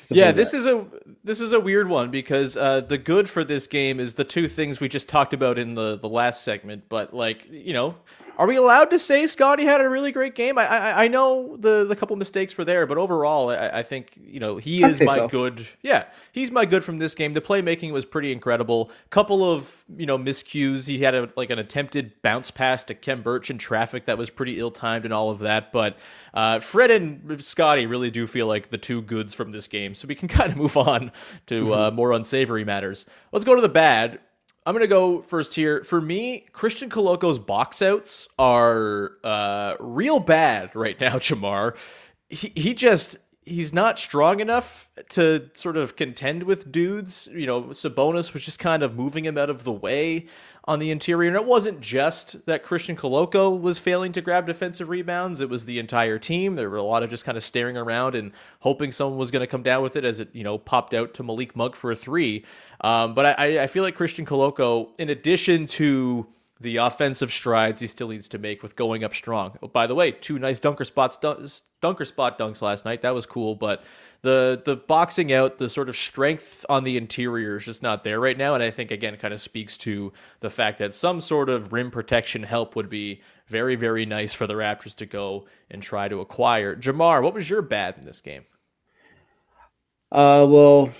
Simple 0.00 0.16
yeah, 0.16 0.32
this 0.32 0.52
that. 0.52 0.56
is 0.56 0.66
a 0.66 0.86
this 1.22 1.40
is 1.40 1.52
a 1.52 1.60
weird 1.60 1.88
one 1.88 2.10
because 2.10 2.56
uh, 2.56 2.80
the 2.80 2.96
good 2.96 3.28
for 3.28 3.44
this 3.44 3.66
game 3.66 4.00
is 4.00 4.14
the 4.14 4.24
two 4.24 4.48
things 4.48 4.80
we 4.80 4.88
just 4.88 5.08
talked 5.10 5.34
about 5.34 5.58
in 5.58 5.74
the 5.74 5.96
the 5.96 6.08
last 6.08 6.42
segment. 6.42 6.84
But 6.88 7.12
like 7.12 7.46
you 7.50 7.74
know, 7.74 7.96
are 8.40 8.46
we 8.46 8.56
allowed 8.56 8.90
to 8.90 8.98
say 8.98 9.26
Scottie 9.26 9.66
had 9.66 9.82
a 9.82 9.88
really 9.90 10.12
great 10.12 10.34
game? 10.34 10.56
I 10.56 10.66
I, 10.66 11.04
I 11.04 11.08
know 11.08 11.58
the 11.58 11.84
the 11.84 11.94
couple 11.94 12.16
mistakes 12.16 12.56
were 12.56 12.64
there, 12.64 12.86
but 12.86 12.96
overall, 12.96 13.50
I, 13.50 13.68
I 13.68 13.82
think 13.82 14.18
you 14.18 14.40
know 14.40 14.56
he 14.56 14.82
I'd 14.82 14.92
is 14.92 15.02
my 15.02 15.14
so. 15.14 15.28
good. 15.28 15.66
Yeah, 15.82 16.04
he's 16.32 16.50
my 16.50 16.64
good 16.64 16.82
from 16.82 16.96
this 16.96 17.14
game. 17.14 17.34
The 17.34 17.42
playmaking 17.42 17.92
was 17.92 18.06
pretty 18.06 18.32
incredible. 18.32 18.90
Couple 19.10 19.44
of 19.44 19.84
you 19.94 20.06
know 20.06 20.16
miscues. 20.16 20.88
He 20.88 21.00
had 21.00 21.14
a 21.14 21.28
like 21.36 21.50
an 21.50 21.58
attempted 21.58 22.14
bounce 22.22 22.50
pass 22.50 22.82
to 22.84 22.94
Khem 22.94 23.20
Birch 23.20 23.50
in 23.50 23.58
traffic 23.58 24.06
that 24.06 24.16
was 24.16 24.30
pretty 24.30 24.58
ill 24.58 24.70
timed 24.70 25.04
and 25.04 25.12
all 25.12 25.28
of 25.28 25.40
that. 25.40 25.70
But 25.70 25.98
uh, 26.32 26.60
Fred 26.60 26.90
and 26.90 27.44
Scottie 27.44 27.84
really 27.84 28.10
do 28.10 28.26
feel 28.26 28.46
like 28.46 28.70
the 28.70 28.78
two 28.78 29.02
goods 29.02 29.34
from 29.34 29.50
this 29.50 29.68
game. 29.68 29.94
So 29.94 30.08
we 30.08 30.14
can 30.14 30.28
kind 30.40 30.50
of 30.50 30.56
move 30.56 30.78
on 30.78 31.12
to 31.48 31.74
uh, 31.74 31.90
more 31.90 32.12
unsavory 32.12 32.64
matters. 32.64 33.04
Let's 33.32 33.44
go 33.44 33.54
to 33.54 33.60
the 33.60 33.68
bad. 33.68 34.18
I'm 34.66 34.74
gonna 34.74 34.86
go 34.86 35.22
first 35.22 35.54
here. 35.54 35.82
For 35.84 36.00
me, 36.00 36.46
Christian 36.52 36.90
Koloko's 36.90 37.38
box 37.38 37.80
outs 37.80 38.28
are 38.38 39.12
uh, 39.24 39.76
real 39.80 40.20
bad 40.20 40.74
right 40.76 41.00
now. 41.00 41.12
Jamar, 41.18 41.76
he 42.28 42.52
he 42.54 42.74
just 42.74 43.18
he's 43.50 43.72
not 43.72 43.98
strong 43.98 44.40
enough 44.40 44.88
to 45.10 45.50
sort 45.54 45.76
of 45.76 45.96
contend 45.96 46.44
with 46.44 46.70
dudes. 46.70 47.28
You 47.32 47.46
know, 47.46 47.62
Sabonis 47.64 48.32
was 48.32 48.44
just 48.44 48.58
kind 48.58 48.82
of 48.82 48.96
moving 48.96 49.24
him 49.24 49.36
out 49.36 49.50
of 49.50 49.64
the 49.64 49.72
way 49.72 50.26
on 50.64 50.78
the 50.78 50.90
interior. 50.90 51.28
And 51.28 51.36
it 51.36 51.44
wasn't 51.44 51.80
just 51.80 52.46
that 52.46 52.62
Christian 52.62 52.96
Koloko 52.96 53.60
was 53.60 53.78
failing 53.78 54.12
to 54.12 54.20
grab 54.20 54.46
defensive 54.46 54.88
rebounds, 54.88 55.40
it 55.40 55.48
was 55.48 55.66
the 55.66 55.78
entire 55.78 56.18
team. 56.18 56.54
There 56.54 56.70
were 56.70 56.76
a 56.76 56.82
lot 56.82 57.02
of 57.02 57.10
just 57.10 57.24
kind 57.24 57.36
of 57.36 57.44
staring 57.44 57.76
around 57.76 58.14
and 58.14 58.32
hoping 58.60 58.92
someone 58.92 59.18
was 59.18 59.30
going 59.30 59.40
to 59.40 59.46
come 59.46 59.62
down 59.62 59.82
with 59.82 59.96
it 59.96 60.04
as 60.04 60.20
it, 60.20 60.28
you 60.32 60.44
know, 60.44 60.58
popped 60.58 60.94
out 60.94 61.14
to 61.14 61.22
Malik 61.22 61.56
Monk 61.56 61.74
for 61.74 61.90
a 61.90 61.96
three. 61.96 62.44
Um, 62.82 63.14
but 63.14 63.38
I, 63.38 63.64
I 63.64 63.66
feel 63.66 63.82
like 63.82 63.96
Christian 63.96 64.24
Koloko, 64.24 64.90
in 64.98 65.08
addition 65.08 65.66
to 65.66 66.26
the 66.60 66.76
offensive 66.76 67.32
strides 67.32 67.80
he 67.80 67.86
still 67.86 68.08
needs 68.08 68.28
to 68.28 68.38
make 68.38 68.62
with 68.62 68.76
going 68.76 69.02
up 69.02 69.14
strong. 69.14 69.56
Oh, 69.62 69.68
by 69.68 69.86
the 69.86 69.94
way, 69.94 70.12
two 70.12 70.38
nice 70.38 70.58
dunker 70.58 70.84
spots, 70.84 71.16
dun- 71.16 71.48
dunker 71.80 72.04
spot 72.04 72.38
dunks 72.38 72.60
last 72.60 72.84
night. 72.84 73.00
That 73.00 73.14
was 73.14 73.24
cool, 73.24 73.54
but 73.54 73.82
the 74.22 74.60
the 74.62 74.76
boxing 74.76 75.32
out, 75.32 75.56
the 75.56 75.70
sort 75.70 75.88
of 75.88 75.96
strength 75.96 76.66
on 76.68 76.84
the 76.84 76.98
interior 76.98 77.56
is 77.56 77.64
just 77.64 77.82
not 77.82 78.04
there 78.04 78.20
right 78.20 78.36
now. 78.36 78.54
And 78.54 78.62
I 78.62 78.70
think 78.70 78.90
again, 78.90 79.16
kind 79.16 79.32
of 79.32 79.40
speaks 79.40 79.78
to 79.78 80.12
the 80.40 80.50
fact 80.50 80.78
that 80.80 80.92
some 80.92 81.22
sort 81.22 81.48
of 81.48 81.72
rim 81.72 81.90
protection 81.90 82.42
help 82.42 82.76
would 82.76 82.90
be 82.90 83.22
very, 83.46 83.74
very 83.74 84.04
nice 84.04 84.34
for 84.34 84.46
the 84.46 84.54
Raptors 84.54 84.94
to 84.96 85.06
go 85.06 85.46
and 85.70 85.82
try 85.82 86.08
to 86.08 86.20
acquire. 86.20 86.76
Jamar, 86.76 87.22
what 87.22 87.34
was 87.34 87.48
your 87.48 87.62
bad 87.62 87.96
in 87.96 88.04
this 88.04 88.20
game? 88.20 88.44
Uh, 90.12 90.44
well, 90.48 90.92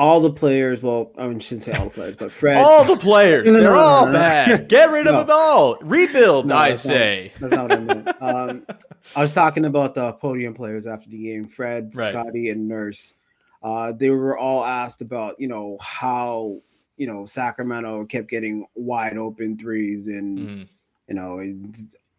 all 0.00 0.20
the 0.20 0.32
players. 0.32 0.82
Well, 0.82 1.12
I 1.18 1.26
shouldn't 1.38 1.62
say 1.62 1.72
all 1.72 1.84
the 1.84 1.90
players, 1.90 2.16
but 2.16 2.32
Fred. 2.32 2.56
All 2.56 2.84
the 2.92 2.96
players, 2.96 3.46
No, 3.46 3.52
no, 3.52 3.58
they're 3.60 3.68
no, 3.70 3.76
no, 3.76 3.80
all 3.84 4.06
bad. 4.12 4.68
Get 4.68 4.90
rid 4.90 5.06
of 5.06 5.14
them 5.26 5.36
all. 5.36 5.76
Rebuild, 5.82 6.50
I 6.50 6.70
that's 6.70 6.86
not- 6.86 6.90
say. 6.92 7.32
that's 7.38 7.52
not 7.52 7.68
what 7.68 7.72
I 7.72 7.80
meant. 7.80 8.08
Um, 8.22 8.66
I 9.14 9.20
was 9.22 9.32
talking 9.32 9.64
about 9.66 9.94
the 9.94 10.12
podium 10.14 10.54
players 10.54 10.86
after 10.86 11.08
the 11.10 11.18
game. 11.22 11.44
Fred, 11.44 11.92
Right. 11.94 12.10
Scottie, 12.12 12.48
and 12.48 12.66
Nurse. 12.66 13.14
Uh, 13.62 13.92
they 13.92 14.08
were 14.10 14.38
all 14.38 14.64
asked 14.64 15.02
about 15.02 15.38
you 15.38 15.46
know 15.48 15.76
how 15.82 16.58
you 16.96 17.06
know 17.06 17.26
Sacramento 17.26 18.04
kept 18.06 18.28
getting 18.28 18.66
wide 18.74 19.16
open 19.18 19.58
threes 19.58 20.06
and 20.08 20.38
Mhm. 20.38 20.68
you 21.08 21.14
know 21.14 21.40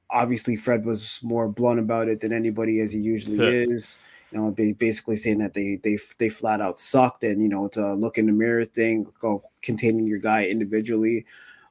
obviously 0.09 0.55
Fred 0.55 0.85
was 0.85 1.19
more 1.23 1.47
blunt 1.47 1.79
about 1.79 2.07
it 2.09 2.19
than 2.19 2.31
anybody 2.33 2.79
as 2.79 2.91
he 2.91 2.99
usually 2.99 3.39
is. 3.63 3.97
You 4.31 4.39
know, 4.39 4.51
ba- 4.51 4.73
basically 4.77 5.15
saying 5.17 5.39
that 5.39 5.53
they 5.53 5.75
they 5.83 5.97
they 6.17 6.29
flat 6.29 6.61
out 6.61 6.79
sucked 6.79 7.23
and 7.23 7.41
you 7.41 7.49
know 7.49 7.65
it's 7.65 7.77
a 7.77 7.93
look 7.93 8.17
in 8.17 8.27
the 8.27 8.31
mirror 8.31 8.65
thing, 8.65 9.05
go 9.19 9.43
containing 9.61 10.07
your 10.07 10.19
guy 10.19 10.45
individually. 10.45 11.25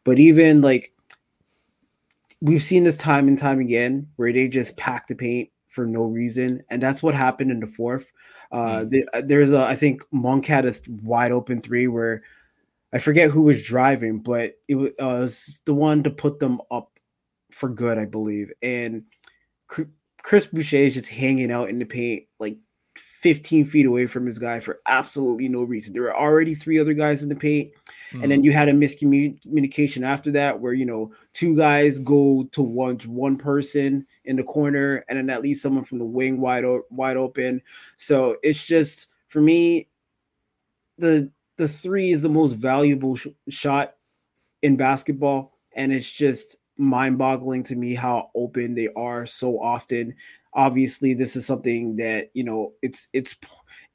But 0.04 0.18
even 0.18 0.60
like 0.60 0.92
we've 2.40 2.62
seen 2.62 2.82
this 2.84 2.96
time 2.96 3.28
and 3.28 3.38
time 3.38 3.60
again 3.60 4.08
where 4.16 4.32
they 4.32 4.48
just 4.48 4.76
pack 4.76 5.06
the 5.06 5.14
paint 5.14 5.50
for 5.68 5.86
no 5.86 6.04
reason, 6.04 6.62
and 6.70 6.82
that's 6.82 7.02
what 7.02 7.14
happened 7.14 7.50
in 7.50 7.60
the 7.60 7.66
fourth. 7.66 8.10
Uh, 8.52 8.84
the- 8.84 9.06
there's 9.24 9.52
a 9.52 9.60
I 9.64 9.76
think 9.76 10.02
Monk 10.12 10.46
had 10.46 10.66
a 10.66 10.74
wide 11.02 11.32
open 11.32 11.60
three 11.62 11.86
where 11.86 12.22
I 12.92 12.98
forget 12.98 13.30
who 13.30 13.42
was 13.42 13.62
driving, 13.62 14.18
but 14.18 14.54
it 14.68 14.74
was, 14.74 14.90
uh, 15.00 15.08
it 15.08 15.20
was 15.20 15.62
the 15.64 15.74
one 15.74 16.02
to 16.02 16.10
put 16.10 16.40
them 16.40 16.60
up 16.70 16.90
for 17.52 17.68
good, 17.68 17.98
I 17.98 18.04
believe. 18.04 18.52
And 18.62 19.04
Chris 20.22 20.46
Boucher 20.46 20.76
is 20.76 20.94
just 20.94 21.08
hanging 21.08 21.50
out 21.50 21.68
in 21.68 21.78
the 21.78 21.84
paint, 21.84 22.24
like 22.38 22.56
15 22.96 23.66
feet 23.66 23.86
away 23.86 24.06
from 24.06 24.26
his 24.26 24.38
guy 24.38 24.60
for 24.60 24.80
absolutely 24.86 25.48
no 25.48 25.62
reason. 25.62 25.92
There 25.92 26.02
were 26.02 26.16
already 26.16 26.54
three 26.54 26.78
other 26.78 26.94
guys 26.94 27.22
in 27.22 27.28
the 27.28 27.34
paint, 27.34 27.72
and 28.12 28.22
then 28.22 28.30
mm-hmm. 28.30 28.44
you 28.44 28.52
had 28.52 28.68
a 28.68 28.72
miscommunication 28.72 30.02
after 30.02 30.30
that, 30.32 30.58
where 30.58 30.72
you 30.72 30.86
know 30.86 31.12
two 31.32 31.56
guys 31.56 31.98
go 31.98 32.48
to 32.52 32.62
one 32.62 32.98
one 33.06 33.36
person 33.36 34.06
in 34.24 34.36
the 34.36 34.42
corner, 34.42 35.04
and 35.08 35.18
then 35.18 35.26
that 35.26 35.42
leaves 35.42 35.60
someone 35.60 35.84
from 35.84 35.98
the 35.98 36.04
wing 36.04 36.40
wide 36.40 36.64
o- 36.64 36.84
wide 36.90 37.16
open. 37.16 37.62
So 37.96 38.36
it's 38.42 38.66
just 38.66 39.08
for 39.28 39.40
me, 39.40 39.88
the 40.98 41.30
the 41.56 41.68
three 41.68 42.10
is 42.10 42.22
the 42.22 42.28
most 42.28 42.54
valuable 42.54 43.16
sh- 43.16 43.28
shot 43.48 43.94
in 44.62 44.76
basketball, 44.76 45.52
and 45.74 45.92
it's 45.92 46.10
just 46.10 46.56
mind-boggling 46.80 47.62
to 47.64 47.76
me 47.76 47.94
how 47.94 48.30
open 48.34 48.74
they 48.74 48.88
are 48.96 49.26
so 49.26 49.60
often. 49.60 50.14
Obviously, 50.54 51.14
this 51.14 51.36
is 51.36 51.46
something 51.46 51.96
that 51.96 52.30
you 52.34 52.42
know 52.42 52.72
it's 52.82 53.08
it's 53.12 53.36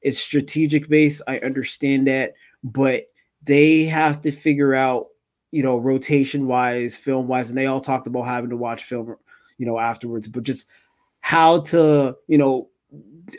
it's 0.01 0.19
strategic 0.19 0.87
based. 0.87 1.21
I 1.27 1.39
understand 1.39 2.07
that, 2.07 2.33
but 2.63 3.05
they 3.43 3.83
have 3.85 4.21
to 4.21 4.31
figure 4.31 4.73
out 4.73 5.07
you 5.51 5.63
know 5.63 5.77
rotation 5.77 6.47
wise, 6.47 6.95
film 6.95 7.27
wise, 7.27 7.49
and 7.49 7.57
they 7.57 7.65
all 7.65 7.81
talked 7.81 8.07
about 8.07 8.23
having 8.23 8.51
to 8.51 8.57
watch 8.57 8.83
film, 8.83 9.15
you 9.57 9.65
know, 9.65 9.79
afterwards. 9.79 10.27
But 10.27 10.43
just 10.43 10.67
how 11.19 11.61
to 11.61 12.15
you 12.27 12.37
know 12.37 12.69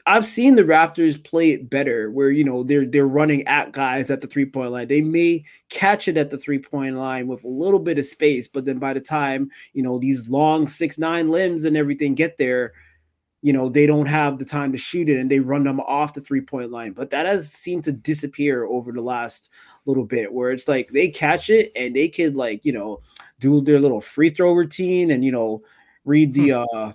I've 0.07 0.27
seen 0.27 0.57
the 0.57 0.65
Raptors 0.65 1.23
play 1.23 1.51
it 1.51 1.71
better 1.71 2.11
where 2.11 2.31
you 2.31 2.45
know 2.45 2.63
they're 2.63 2.87
they're 2.87 3.07
running 3.07 3.47
at 3.47 3.73
guys 3.73 4.11
at 4.11 4.21
the 4.21 4.27
three 4.27 4.47
point 4.47 4.73
line. 4.73 4.89
They 4.89 5.01
may 5.01 5.45
catch 5.69 6.09
it 6.09 6.17
at 6.17 6.31
the 6.31 6.39
three 6.39 6.59
point 6.59 6.97
line 6.97 7.27
with 7.27 7.45
a 7.45 7.49
little 7.49 7.79
bit 7.79 7.99
of 7.99 8.05
space, 8.05 8.49
but 8.49 8.65
then 8.65 8.79
by 8.79 8.93
the 8.93 9.01
time 9.01 9.51
you 9.73 9.83
know 9.83 9.99
these 9.99 10.29
long 10.29 10.67
six 10.67 10.99
nine 10.99 11.31
limbs 11.31 11.65
and 11.65 11.77
everything 11.77 12.15
get 12.15 12.37
there, 12.39 12.73
you 13.43 13.53
know 13.53 13.69
they 13.69 13.87
don't 13.87 14.07
have 14.07 14.39
the 14.39 14.45
time 14.45 14.73
to 14.73 14.79
shoot 14.79 15.09
it 15.09 15.19
and 15.19 15.31
they 15.31 15.39
run 15.39 15.65
them 15.65 15.81
off 15.81 16.15
the 16.15 16.21
three 16.21 16.41
point 16.41 16.71
line. 16.71 16.93
But 16.93 17.11
that 17.11 17.27
has 17.27 17.53
seemed 17.53 17.85
to 17.85 17.93
disappear 17.93 18.65
over 18.65 18.93
the 18.93 19.03
last 19.03 19.51
little 19.85 20.05
bit 20.05 20.33
where 20.33 20.51
it's 20.51 20.67
like 20.67 20.91
they 20.91 21.09
catch 21.09 21.49
it 21.49 21.71
and 21.77 21.95
they 21.95 22.09
could 22.09 22.35
like 22.35 22.65
you 22.65 22.73
know 22.73 23.01
do 23.39 23.61
their 23.61 23.81
little 23.81 24.01
free 24.01 24.31
throw 24.31 24.53
routine 24.53 25.13
and 25.13 25.25
you 25.25 25.31
know 25.31 25.63
read 26.05 26.35
the 26.35 26.53
uh 26.53 26.93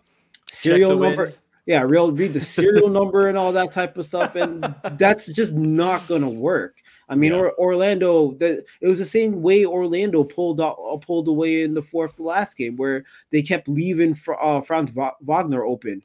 serial 0.49 0.97
number. 0.99 1.33
Yeah, 1.65 1.81
real 1.81 2.11
read 2.11 2.33
the 2.33 2.39
serial 2.39 2.89
number 2.89 3.27
and 3.27 3.37
all 3.37 3.51
that 3.51 3.71
type 3.71 3.97
of 3.97 4.05
stuff, 4.05 4.35
and 4.35 4.73
that's 4.97 5.31
just 5.31 5.53
not 5.53 6.07
gonna 6.07 6.29
work. 6.29 6.75
I 7.11 7.15
mean, 7.15 7.33
Yeah. 7.33 7.39
or, 7.39 7.59
Orlando, 7.59 8.33
the, 8.35 8.63
it 8.79 8.87
was 8.87 8.99
the 8.99 9.05
same 9.05 9.41
way 9.41 9.65
Orlando 9.65 10.23
pulled 10.23 10.61
out, 10.61 10.77
uh, 10.79 10.95
pulled 10.95 11.27
away 11.27 11.63
in 11.63 11.73
the 11.73 11.81
fourth 11.81 12.15
the 12.15 12.23
last 12.23 12.55
game, 12.55 12.77
where 12.77 13.03
they 13.31 13.41
kept 13.41 13.67
leaving 13.67 14.15
Fr- 14.15 14.41
uh, 14.41 14.61
Franz 14.61 14.91
Wagner 15.21 15.65
open, 15.65 16.03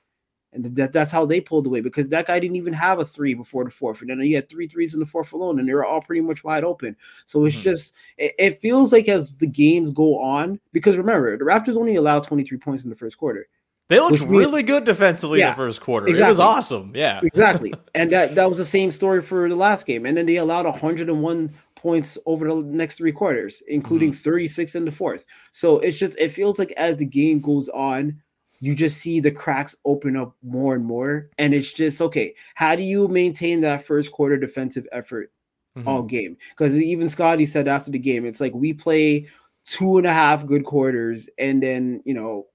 And 0.53 0.65
that, 0.75 0.93
that's 0.93 1.13
how 1.13 1.25
they 1.25 1.41
pulled 1.41 1.67
away 1.67 1.81
because 1.81 2.09
that 2.09 2.27
guy 2.27 2.41
didn't 2.41 2.57
even 2.57 2.73
have 2.73 2.99
a 2.99 3.05
three 3.05 3.35
before 3.35 3.63
the 3.63 3.71
fourth. 3.71 4.01
And 4.01 4.11
then 4.11 4.21
he 4.21 4.33
had 4.33 4.49
three 4.49 4.67
threes 4.67 4.95
in 4.95 5.01
the 5.01 5.07
fourth 5.07 5.33
alone, 5.33 5.61
and 5.61 5.69
they 5.69 5.75
were 5.75 5.87
all 5.87 6.01
pretty 6.01 6.23
much 6.23 6.43
wide 6.43 6.65
open. 6.65 6.97
So 7.25 7.45
it's 7.45 7.55
mm-hmm. 7.55 7.63
just, 7.63 7.95
it, 8.19 8.35
it, 8.37 8.61
feels 8.61 8.93
like 8.93 9.07
as 9.09 9.33
the 9.37 9.47
games 9.47 9.93
go 9.93 10.19
on, 10.21 10.59
because 10.73 10.97
remember, 10.97 11.39
the 11.39 11.45
Raptors 11.45 11.77
only 11.77 11.95
allowed 11.95 12.25
23 12.25 12.59
points 12.59 12.83
in 12.83 12.91
the 12.91 12.97
first 12.97 13.17
quarter. 13.17 13.47
They 13.89 14.01
looked 14.01 14.23
really 14.23 14.65
good 14.65 14.85
defensively 14.85 15.39
yeah, 15.39 15.49
in 15.49 15.53
the 15.53 15.57
first 15.57 15.81
quarter. 15.81 16.09
Exactly. 16.09 16.27
It 16.27 16.29
was 16.29 16.41
awesome. 16.41 16.93
Yeah. 16.95 17.21
Exactly. 17.27 17.73
and 17.95 18.11
that, 18.11 18.35
that 18.35 18.49
was 18.49 18.59
the 18.59 18.65
same 18.65 18.91
story 18.91 19.23
for 19.23 19.49
the 19.49 19.55
last 19.55 19.87
game. 19.87 20.07
And 20.07 20.17
then 20.17 20.27
they 20.27 20.37
allowed 20.37 20.65
101 20.65 21.55
points 21.77 22.19
over 22.27 22.49
the 22.49 22.55
next 22.63 22.97
three 22.97 23.13
quarters, 23.13 23.63
including 23.69 24.11
mm-hmm. 24.11 24.31
36 24.31 24.75
in 24.75 24.85
the 24.85 24.91
fourth. 24.91 25.25
So 25.53 25.79
it's 25.79 25.99
just, 25.99 26.19
it 26.19 26.31
feels 26.31 26.59
like 26.59 26.73
as 26.73 26.97
the 26.97 27.05
game 27.05 27.41
goes 27.41 27.69
on, 27.69 28.21
you 28.59 28.75
just 28.75 28.99
see 28.99 29.21
the 29.21 29.31
cracks 29.31 29.77
open 29.85 30.17
up 30.17 30.35
more 30.43 30.75
and 30.75 30.85
more. 30.85 31.29
And 31.39 31.55
it's 31.55 31.73
just, 31.73 32.01
okay, 32.01 32.35
how 32.55 32.75
do 32.75 32.83
you 32.83 33.07
maintain 33.07 33.61
that 33.61 33.85
first 33.85 34.11
quarter 34.13 34.37
defensive 34.37 34.87
effort 34.93 35.31
mm-hmm. 35.77 35.87
all 35.87 36.03
game? 36.03 36.37
Because 36.51 36.75
even 36.75 37.09
Scottie 37.09 37.47
said 37.47 37.69
after 37.69 37.91
the 37.91 37.99
game, 37.99 38.25
it's 38.25 38.41
like 38.41 38.55
we 38.55 38.73
play 38.73 39.29
two 39.67 39.99
and 39.99 40.07
a 40.07 40.13
half 40.13 40.47
good 40.47 40.65
quarters 40.65 41.29
and 41.39 41.63
then, 41.63 42.03
you 42.05 42.15
know, 42.15 42.47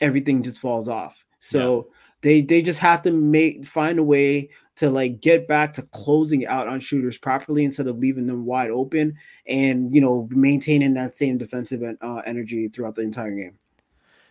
everything 0.00 0.42
just 0.42 0.58
falls 0.58 0.88
off. 0.88 1.24
So 1.38 1.88
yeah. 1.88 1.94
they 2.22 2.40
they 2.42 2.62
just 2.62 2.80
have 2.80 3.02
to 3.02 3.12
make 3.12 3.66
find 3.66 3.98
a 3.98 4.04
way 4.04 4.50
to 4.76 4.90
like 4.90 5.20
get 5.20 5.48
back 5.48 5.72
to 5.74 5.82
closing 5.82 6.46
out 6.46 6.68
on 6.68 6.80
shooters 6.80 7.18
properly 7.18 7.64
instead 7.64 7.88
of 7.88 7.98
leaving 7.98 8.26
them 8.26 8.44
wide 8.44 8.70
open 8.70 9.16
and 9.46 9.92
you 9.94 10.00
know 10.00 10.28
maintaining 10.30 10.94
that 10.94 11.16
same 11.16 11.38
defensive 11.38 11.82
uh, 11.82 12.22
energy 12.26 12.68
throughout 12.68 12.94
the 12.94 13.02
entire 13.02 13.34
game. 13.34 13.58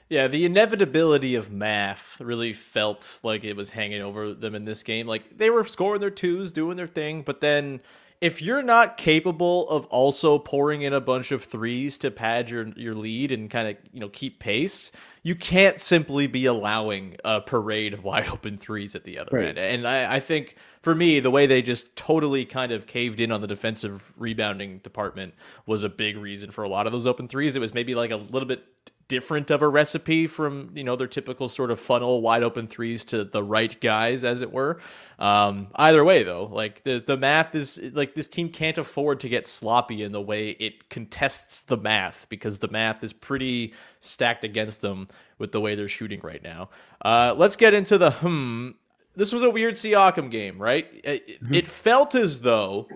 Yeah, 0.09 0.27
the 0.29 0.45
inevitability 0.45 1.35
of 1.35 1.51
math 1.51 2.21
really 2.21 2.53
felt 2.53 3.19
like 3.23 3.43
it 3.43 3.57
was 3.57 3.71
hanging 3.71 4.01
over 4.01 4.33
them 4.33 4.55
in 4.55 4.63
this 4.63 4.83
game. 4.83 5.05
Like 5.05 5.37
they 5.37 5.49
were 5.49 5.65
scoring 5.65 5.99
their 5.99 6.09
twos, 6.09 6.53
doing 6.53 6.77
their 6.77 6.87
thing, 6.87 7.23
but 7.23 7.41
then 7.41 7.81
if 8.19 8.41
you're 8.41 8.63
not 8.63 8.97
capable 8.97 9.69
of 9.69 9.85
also 9.87 10.39
pouring 10.39 10.81
in 10.81 10.93
a 10.93 11.01
bunch 11.01 11.31
of 11.31 11.43
threes 11.43 11.97
to 11.99 12.09
pad 12.09 12.49
your 12.49 12.67
your 12.69 12.95
lead 12.95 13.31
and 13.31 13.49
kind 13.49 13.67
of 13.67 13.77
you 13.91 13.99
know 13.99 14.09
keep 14.09 14.39
pace, 14.39 14.91
you 15.23 15.35
can't 15.35 15.79
simply 15.79 16.25
be 16.25 16.45
allowing 16.45 17.15
a 17.23 17.41
parade 17.41 17.93
of 17.93 18.03
wide 18.03 18.27
open 18.29 18.57
threes 18.57 18.95
at 18.95 19.03
the 19.03 19.19
other 19.19 19.29
right. 19.33 19.49
end. 19.49 19.57
And 19.59 19.87
I, 19.87 20.15
I 20.15 20.19
think 20.19 20.55
for 20.81 20.95
me, 20.95 21.19
the 21.19 21.31
way 21.31 21.45
they 21.45 21.61
just 21.61 21.95
totally 21.95 22.45
kind 22.45 22.71
of 22.71 22.87
caved 22.87 23.19
in 23.19 23.31
on 23.31 23.41
the 23.41 23.47
defensive 23.47 24.13
rebounding 24.15 24.79
department 24.79 25.33
was 25.65 25.83
a 25.83 25.89
big 25.89 26.17
reason 26.17 26.49
for 26.51 26.63
a 26.63 26.69
lot 26.69 26.87
of 26.87 26.93
those 26.93 27.05
open 27.05 27.27
threes. 27.27 27.55
It 27.55 27.59
was 27.59 27.73
maybe 27.73 27.93
like 27.93 28.11
a 28.11 28.17
little 28.17 28.47
bit 28.47 28.63
different 29.07 29.49
of 29.49 29.61
a 29.61 29.67
recipe 29.67 30.27
from 30.27 30.71
you 30.75 30.83
know 30.83 30.95
their 30.95 31.07
typical 31.07 31.47
sort 31.47 31.71
of 31.71 31.79
funnel 31.79 32.21
wide 32.21 32.43
open 32.43 32.67
threes 32.67 33.05
to 33.05 33.23
the 33.23 33.41
right 33.41 33.79
guys 33.79 34.23
as 34.23 34.41
it 34.41 34.51
were. 34.51 34.79
Um, 35.19 35.67
either 35.75 36.03
way 36.03 36.23
though 36.23 36.45
like 36.45 36.83
the 36.83 37.03
the 37.05 37.17
math 37.17 37.55
is 37.55 37.79
like 37.93 38.15
this 38.15 38.27
team 38.27 38.49
can't 38.49 38.77
afford 38.77 39.19
to 39.21 39.29
get 39.29 39.47
sloppy 39.47 40.03
in 40.03 40.11
the 40.11 40.21
way 40.21 40.49
it 40.51 40.89
contests 40.89 41.61
the 41.61 41.77
math 41.77 42.27
because 42.29 42.59
the 42.59 42.67
math 42.67 43.03
is 43.03 43.13
pretty 43.13 43.73
stacked 43.99 44.43
against 44.43 44.81
them 44.81 45.07
with 45.37 45.51
the 45.51 45.61
way 45.61 45.75
they're 45.75 45.87
shooting 45.87 46.19
right 46.23 46.43
now. 46.43 46.69
Uh, 47.03 47.33
let's 47.37 47.55
get 47.55 47.73
into 47.73 47.97
the 47.97 48.11
hmm 48.11 48.71
this 49.15 49.33
was 49.33 49.41
a 49.41 49.49
weird 49.49 49.73
Siakam 49.75 50.29
game 50.29 50.61
right? 50.61 50.87
It, 51.03 51.27
mm-hmm. 51.27 51.53
it 51.53 51.67
felt 51.67 52.13
as 52.13 52.41
though 52.41 52.87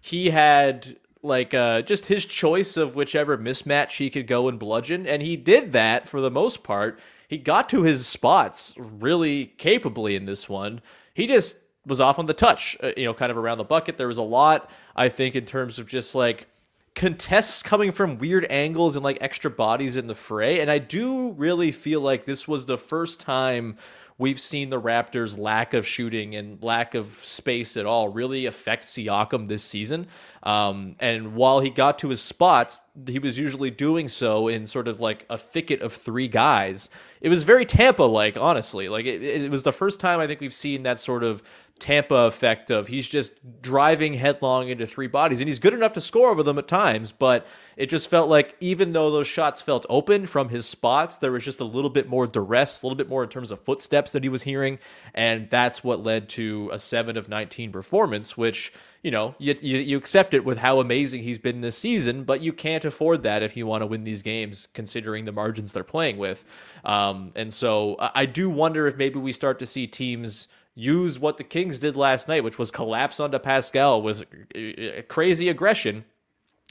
he 0.00 0.30
had 0.30 0.96
like 1.22 1.54
uh, 1.54 1.82
just 1.82 2.06
his 2.06 2.26
choice 2.26 2.76
of 2.76 2.94
whichever 2.94 3.36
mismatch 3.36 3.98
he 3.98 4.10
could 4.10 4.26
go 4.26 4.48
and 4.48 4.58
bludgeon, 4.58 5.06
and 5.06 5.22
he 5.22 5.36
did 5.36 5.72
that 5.72 6.08
for 6.08 6.20
the 6.20 6.30
most 6.30 6.62
part. 6.62 6.98
He 7.26 7.38
got 7.38 7.68
to 7.70 7.82
his 7.82 8.06
spots 8.06 8.74
really 8.78 9.46
capably 9.46 10.16
in 10.16 10.24
this 10.24 10.48
one. 10.48 10.80
He 11.12 11.26
just 11.26 11.56
was 11.86 12.00
off 12.00 12.18
on 12.18 12.26
the 12.26 12.34
touch, 12.34 12.76
uh, 12.82 12.92
you 12.96 13.04
know, 13.04 13.14
kind 13.14 13.30
of 13.30 13.36
around 13.36 13.58
the 13.58 13.64
bucket. 13.64 13.98
There 13.98 14.08
was 14.08 14.18
a 14.18 14.22
lot, 14.22 14.70
I 14.94 15.08
think, 15.08 15.34
in 15.34 15.44
terms 15.44 15.78
of 15.78 15.86
just 15.86 16.14
like 16.14 16.46
contests 16.94 17.62
coming 17.62 17.92
from 17.92 18.18
weird 18.18 18.46
angles 18.50 18.96
and 18.96 19.04
like 19.04 19.18
extra 19.20 19.50
bodies 19.50 19.96
in 19.96 20.06
the 20.06 20.14
fray. 20.14 20.60
And 20.60 20.70
I 20.70 20.78
do 20.78 21.32
really 21.32 21.72
feel 21.72 22.00
like 22.00 22.24
this 22.24 22.48
was 22.48 22.66
the 22.66 22.78
first 22.78 23.20
time 23.20 23.76
we've 24.18 24.40
seen 24.40 24.68
the 24.70 24.80
Raptors' 24.80 25.38
lack 25.38 25.72
of 25.72 25.86
shooting 25.86 26.34
and 26.34 26.62
lack 26.62 26.94
of 26.94 27.06
space 27.22 27.76
at 27.76 27.86
all 27.86 28.08
really 28.08 28.46
affect 28.46 28.84
Siakam 28.84 29.46
this 29.46 29.62
season. 29.62 30.08
Um, 30.42 30.96
and 30.98 31.34
while 31.34 31.60
he 31.60 31.70
got 31.70 32.00
to 32.00 32.08
his 32.08 32.20
spots, 32.20 32.80
he 33.06 33.20
was 33.20 33.38
usually 33.38 33.70
doing 33.70 34.08
so 34.08 34.48
in 34.48 34.66
sort 34.66 34.88
of 34.88 35.00
like 35.00 35.24
a 35.30 35.38
thicket 35.38 35.80
of 35.82 35.92
three 35.92 36.28
guys. 36.28 36.90
It 37.20 37.28
was 37.28 37.44
very 37.44 37.64
Tampa 37.64 38.02
like, 38.02 38.36
honestly. 38.36 38.88
Like 38.88 39.06
it, 39.06 39.22
it 39.22 39.50
was 39.50 39.62
the 39.62 39.72
first 39.72 40.00
time 40.00 40.18
I 40.18 40.26
think 40.26 40.40
we've 40.40 40.52
seen 40.52 40.82
that 40.82 40.98
sort 40.98 41.22
of 41.22 41.42
Tampa 41.78 42.26
effect 42.26 42.70
of 42.70 42.88
he's 42.88 43.08
just 43.08 43.32
driving 43.62 44.14
headlong 44.14 44.68
into 44.68 44.86
three 44.86 45.06
bodies, 45.06 45.40
and 45.40 45.48
he's 45.48 45.58
good 45.58 45.74
enough 45.74 45.92
to 45.94 46.00
score 46.00 46.30
over 46.30 46.42
them 46.42 46.58
at 46.58 46.68
times. 46.68 47.12
But 47.12 47.46
it 47.76 47.86
just 47.86 48.08
felt 48.08 48.28
like 48.28 48.56
even 48.60 48.92
though 48.92 49.10
those 49.10 49.26
shots 49.26 49.60
felt 49.60 49.86
open 49.88 50.26
from 50.26 50.48
his 50.48 50.66
spots, 50.66 51.16
there 51.16 51.32
was 51.32 51.44
just 51.44 51.60
a 51.60 51.64
little 51.64 51.90
bit 51.90 52.08
more 52.08 52.26
duress, 52.26 52.82
a 52.82 52.86
little 52.86 52.96
bit 52.96 53.08
more 53.08 53.22
in 53.22 53.28
terms 53.28 53.50
of 53.50 53.60
footsteps 53.60 54.12
that 54.12 54.22
he 54.22 54.28
was 54.28 54.42
hearing, 54.42 54.78
and 55.14 55.48
that's 55.50 55.84
what 55.84 56.02
led 56.02 56.28
to 56.30 56.70
a 56.72 56.78
seven 56.78 57.16
of 57.16 57.28
nineteen 57.28 57.72
performance, 57.72 58.36
which 58.36 58.72
you 59.02 59.10
know 59.10 59.34
you, 59.38 59.54
you, 59.60 59.78
you 59.78 59.96
accept 59.96 60.34
it 60.34 60.44
with 60.44 60.58
how 60.58 60.80
amazing 60.80 61.22
he's 61.22 61.38
been 61.38 61.60
this 61.60 61.78
season, 61.78 62.24
but 62.24 62.40
you 62.40 62.52
can't 62.52 62.84
afford 62.84 63.22
that 63.22 63.42
if 63.42 63.56
you 63.56 63.66
want 63.66 63.82
to 63.82 63.86
win 63.86 64.04
these 64.04 64.22
games, 64.22 64.66
considering 64.74 65.24
the 65.24 65.32
margins 65.32 65.72
they're 65.72 65.84
playing 65.84 66.18
with. 66.18 66.44
Um, 66.84 67.32
and 67.36 67.52
so 67.52 67.96
I 67.98 68.26
do 68.26 68.50
wonder 68.50 68.86
if 68.86 68.96
maybe 68.96 69.18
we 69.18 69.32
start 69.32 69.58
to 69.60 69.66
see 69.66 69.86
teams 69.86 70.48
use 70.78 71.18
what 71.18 71.38
the 71.38 71.44
Kings 71.44 71.80
did 71.80 71.96
last 71.96 72.28
night, 72.28 72.44
which 72.44 72.56
was 72.56 72.70
collapse 72.70 73.18
onto 73.18 73.38
Pascal 73.40 74.00
with 74.00 74.22
uh, 74.54 74.58
uh, 74.58 75.02
crazy 75.08 75.48
aggression. 75.48 76.04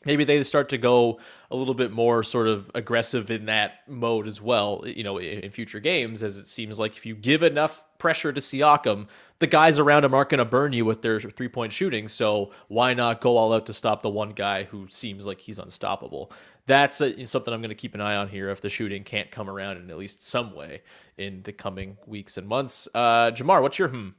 Maybe 0.05 0.23
they 0.23 0.41
start 0.43 0.69
to 0.69 0.77
go 0.77 1.19
a 1.51 1.57
little 1.57 1.73
bit 1.73 1.91
more 1.91 2.23
sort 2.23 2.47
of 2.47 2.71
aggressive 2.73 3.29
in 3.29 3.47
that 3.47 3.81
mode 3.87 4.25
as 4.25 4.39
well, 4.39 4.83
you 4.85 5.03
know, 5.03 5.17
in 5.17 5.51
future 5.51 5.81
games, 5.81 6.23
as 6.23 6.37
it 6.37 6.47
seems 6.47 6.79
like 6.79 6.95
if 6.95 7.05
you 7.05 7.15
give 7.15 7.43
enough 7.43 7.83
pressure 7.99 8.31
to 8.33 8.39
Siakam, 8.39 9.07
the 9.39 9.47
guys 9.47 9.79
around 9.79 10.03
him 10.03 10.13
aren't 10.13 10.29
going 10.29 10.39
to 10.39 10.45
burn 10.45 10.73
you 10.73 10.85
with 10.85 11.01
their 11.01 11.19
three 11.19 11.47
point 11.47 11.73
shooting. 11.73 12.07
So 12.07 12.51
why 12.67 12.93
not 12.93 13.21
go 13.21 13.37
all 13.37 13.53
out 13.53 13.65
to 13.67 13.73
stop 13.73 14.01
the 14.01 14.09
one 14.09 14.29
guy 14.29 14.63
who 14.63 14.87
seems 14.89 15.27
like 15.27 15.39
he's 15.39 15.59
unstoppable? 15.59 16.31
That's 16.65 16.99
a, 17.01 17.25
something 17.25 17.53
I'm 17.53 17.61
going 17.61 17.69
to 17.69 17.75
keep 17.75 17.95
an 17.95 18.01
eye 18.01 18.15
on 18.15 18.27
here 18.27 18.49
if 18.49 18.61
the 18.61 18.69
shooting 18.69 19.03
can't 19.03 19.31
come 19.31 19.49
around 19.49 19.77
in 19.77 19.89
at 19.89 19.97
least 19.97 20.25
some 20.25 20.53
way 20.53 20.81
in 21.17 21.43
the 21.43 21.53
coming 21.53 21.97
weeks 22.05 22.37
and 22.37 22.47
months. 22.47 22.87
Uh, 22.93 23.31
Jamar, 23.31 23.61
what's 23.61 23.79
your 23.79 23.89
hmm? 23.89 24.09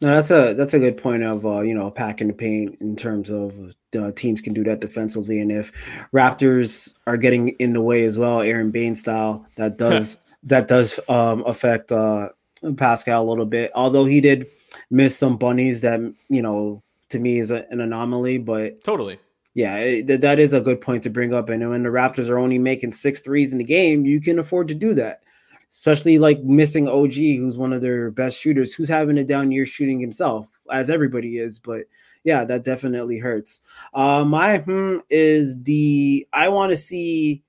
No, 0.00 0.14
that's 0.14 0.30
a 0.30 0.54
that's 0.54 0.74
a 0.74 0.78
good 0.78 0.96
point 0.96 1.24
of 1.24 1.44
uh, 1.44 1.60
you 1.60 1.74
know 1.74 1.90
packing 1.90 2.28
the 2.28 2.32
paint 2.32 2.76
in 2.80 2.94
terms 2.94 3.30
of 3.30 3.74
uh, 3.98 4.12
teams 4.12 4.40
can 4.40 4.54
do 4.54 4.62
that 4.62 4.78
defensively, 4.78 5.40
and 5.40 5.50
if 5.50 5.72
Raptors 6.12 6.94
are 7.08 7.16
getting 7.16 7.48
in 7.58 7.72
the 7.72 7.80
way 7.80 8.04
as 8.04 8.16
well, 8.16 8.40
Aaron 8.40 8.70
Baynes 8.70 9.00
style, 9.00 9.44
that 9.56 9.76
does 9.76 10.16
that 10.44 10.68
does 10.68 11.00
um, 11.08 11.42
affect 11.46 11.90
uh, 11.90 12.28
Pascal 12.76 13.24
a 13.24 13.28
little 13.28 13.46
bit. 13.46 13.70
Although 13.74 14.04
he 14.04 14.20
did 14.20 14.46
miss 14.90 15.16
some 15.16 15.36
bunnies 15.36 15.80
that 15.82 16.00
you 16.28 16.42
know 16.42 16.82
to 17.10 17.18
me 17.18 17.38
is 17.38 17.50
a, 17.50 17.66
an 17.70 17.80
anomaly, 17.80 18.38
but 18.38 18.82
totally 18.84 19.18
yeah, 19.58 19.76
it, 19.78 20.20
that 20.20 20.38
is 20.38 20.52
a 20.52 20.60
good 20.60 20.80
point 20.80 21.02
to 21.02 21.10
bring 21.10 21.34
up. 21.34 21.48
And 21.48 21.68
when 21.68 21.82
the 21.82 21.88
Raptors 21.88 22.28
are 22.28 22.38
only 22.38 22.60
making 22.60 22.92
six 22.92 23.18
threes 23.20 23.50
in 23.50 23.58
the 23.58 23.64
game, 23.64 24.04
you 24.04 24.20
can 24.20 24.38
afford 24.38 24.68
to 24.68 24.74
do 24.74 24.94
that. 24.94 25.22
Especially 25.68 26.16
like 26.16 26.40
missing 26.44 26.88
OG, 26.88 27.14
who's 27.14 27.58
one 27.58 27.72
of 27.72 27.82
their 27.82 28.12
best 28.12 28.40
shooters, 28.40 28.72
who's 28.72 28.88
having 28.88 29.18
a 29.18 29.24
down 29.24 29.50
year 29.50 29.66
shooting 29.66 29.98
himself, 29.98 30.48
as 30.70 30.90
everybody 30.90 31.38
is. 31.38 31.58
But 31.58 31.86
yeah, 32.22 32.44
that 32.44 32.62
definitely 32.62 33.18
hurts. 33.18 33.60
Uh, 33.92 34.24
my 34.24 34.58
hmm 34.58 34.98
is 35.10 35.60
the 35.62 36.24
I 36.32 36.48
want 36.50 36.70
to 36.70 36.76
see 36.76 37.42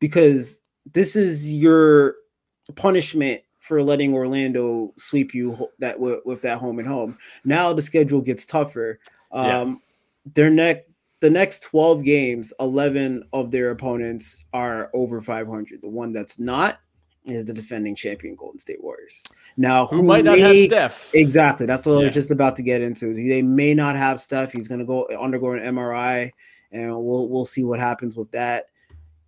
because 0.00 0.60
this 0.92 1.14
is 1.14 1.54
your 1.54 2.16
punishment 2.74 3.42
for 3.64 3.82
letting 3.82 4.12
Orlando 4.12 4.92
sweep 4.96 5.32
you 5.32 5.70
that 5.78 5.98
with, 5.98 6.20
with 6.26 6.42
that 6.42 6.58
home 6.58 6.78
and 6.78 6.86
home. 6.86 7.16
Now 7.46 7.72
the 7.72 7.80
schedule 7.80 8.20
gets 8.20 8.44
tougher. 8.44 9.00
Um, 9.32 9.46
yeah. 9.46 9.74
Their 10.34 10.50
neck 10.50 10.84
the 11.20 11.30
next 11.30 11.62
12 11.62 12.04
games, 12.04 12.52
11 12.60 13.22
of 13.32 13.50
their 13.50 13.70
opponents 13.70 14.44
are 14.52 14.90
over 14.92 15.22
500. 15.22 15.80
The 15.80 15.88
one 15.88 16.12
that's 16.12 16.38
not 16.38 16.80
is 17.24 17.46
the 17.46 17.54
defending 17.54 17.94
champion 17.94 18.34
Golden 18.34 18.58
State 18.58 18.82
Warriors. 18.84 19.22
Now, 19.56 19.86
who, 19.86 19.96
who 19.96 20.02
might 20.02 20.24
not 20.24 20.38
have 20.38 20.58
Steph? 20.58 21.14
Exactly. 21.14 21.64
That's 21.64 21.86
what 21.86 21.94
yeah. 21.94 22.00
I 22.00 22.04
was 22.04 22.12
just 22.12 22.30
about 22.30 22.56
to 22.56 22.62
get 22.62 22.82
into. 22.82 23.14
They 23.14 23.40
may 23.40 23.72
not 23.72 23.96
have 23.96 24.20
Steph. 24.20 24.52
He's 24.52 24.68
going 24.68 24.80
to 24.80 24.84
go 24.84 25.08
undergo 25.18 25.52
an 25.52 25.60
MRI, 25.60 26.30
and 26.72 26.90
we'll 26.90 27.30
we'll 27.30 27.46
see 27.46 27.64
what 27.64 27.80
happens 27.80 28.14
with 28.14 28.30
that. 28.32 28.66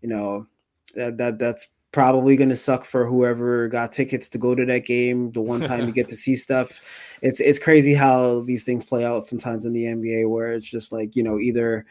You 0.03 0.11
know, 0.11 0.47
that, 0.95 1.17
that 1.17 1.39
that's 1.39 1.69
probably 1.97 2.37
going 2.37 2.51
to 2.51 2.55
suck 2.55 2.85
for 2.85 3.07
whoever 3.07 3.69
got 3.69 3.91
tickets 3.91 4.29
to 4.29 4.37
go 4.37 4.55
to 4.55 4.67
that 4.67 4.85
game. 4.85 5.33
The 5.33 5.41
one 5.41 5.63
time 5.63 5.87
you 5.87 5.93
get 5.95 6.09
to 6.09 6.17
see 6.17 6.37
Steph 6.37 6.83
it's 7.23 7.41
it's 7.41 7.59
crazy 7.59 7.95
how 7.95 8.43
these 8.43 8.65
things 8.65 8.85
play 8.85 9.03
out 9.03 9.25
sometimes 9.25 9.65
in 9.65 9.73
the 9.73 9.85
NBA 9.85 10.29
where 10.29 10.53
it's 10.53 10.69
just 10.69 10.93
like 10.93 11.17
you 11.17 11.23
know 11.23 11.39
either 11.39 11.87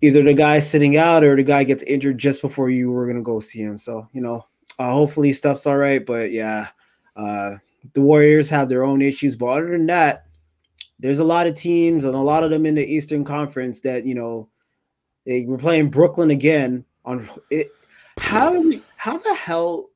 either 0.00 0.24
the 0.24 0.34
guy 0.34 0.58
sitting 0.58 0.96
out 0.96 1.22
or 1.22 1.36
the 1.36 1.44
guy 1.44 1.62
gets 1.62 1.84
injured 1.84 2.18
just 2.18 2.42
before 2.42 2.68
you 2.68 2.90
were 2.90 3.06
gonna 3.06 3.22
go 3.22 3.38
see 3.38 3.60
him. 3.60 3.78
So 3.78 4.08
you 4.12 4.20
know, 4.20 4.44
uh, 4.80 4.90
hopefully 4.90 5.32
Steph's 5.32 5.66
all 5.66 5.76
right. 5.76 6.04
But 6.04 6.32
yeah, 6.32 6.68
uh, 7.16 7.52
the 7.92 8.00
Warriors 8.00 8.50
have 8.50 8.68
their 8.68 8.82
own 8.82 9.02
issues, 9.02 9.36
but 9.36 9.46
other 9.46 9.70
than 9.70 9.86
that, 9.86 10.26
there's 10.98 11.20
a 11.20 11.24
lot 11.24 11.46
of 11.46 11.54
teams 11.54 12.04
and 12.04 12.16
a 12.16 12.18
lot 12.18 12.42
of 12.42 12.50
them 12.50 12.66
in 12.66 12.74
the 12.74 12.84
Eastern 12.84 13.24
Conference 13.24 13.80
that 13.80 14.04
you 14.04 14.16
know 14.16 14.48
they 15.26 15.44
were 15.44 15.58
playing 15.58 15.90
Brooklyn 15.90 16.30
again 16.30 16.84
on 17.04 17.28
it. 17.50 17.70
How 18.18 18.52
do 18.52 18.60
we? 18.60 18.82
How 19.02 19.16
the 19.16 19.34
hell 19.34 19.90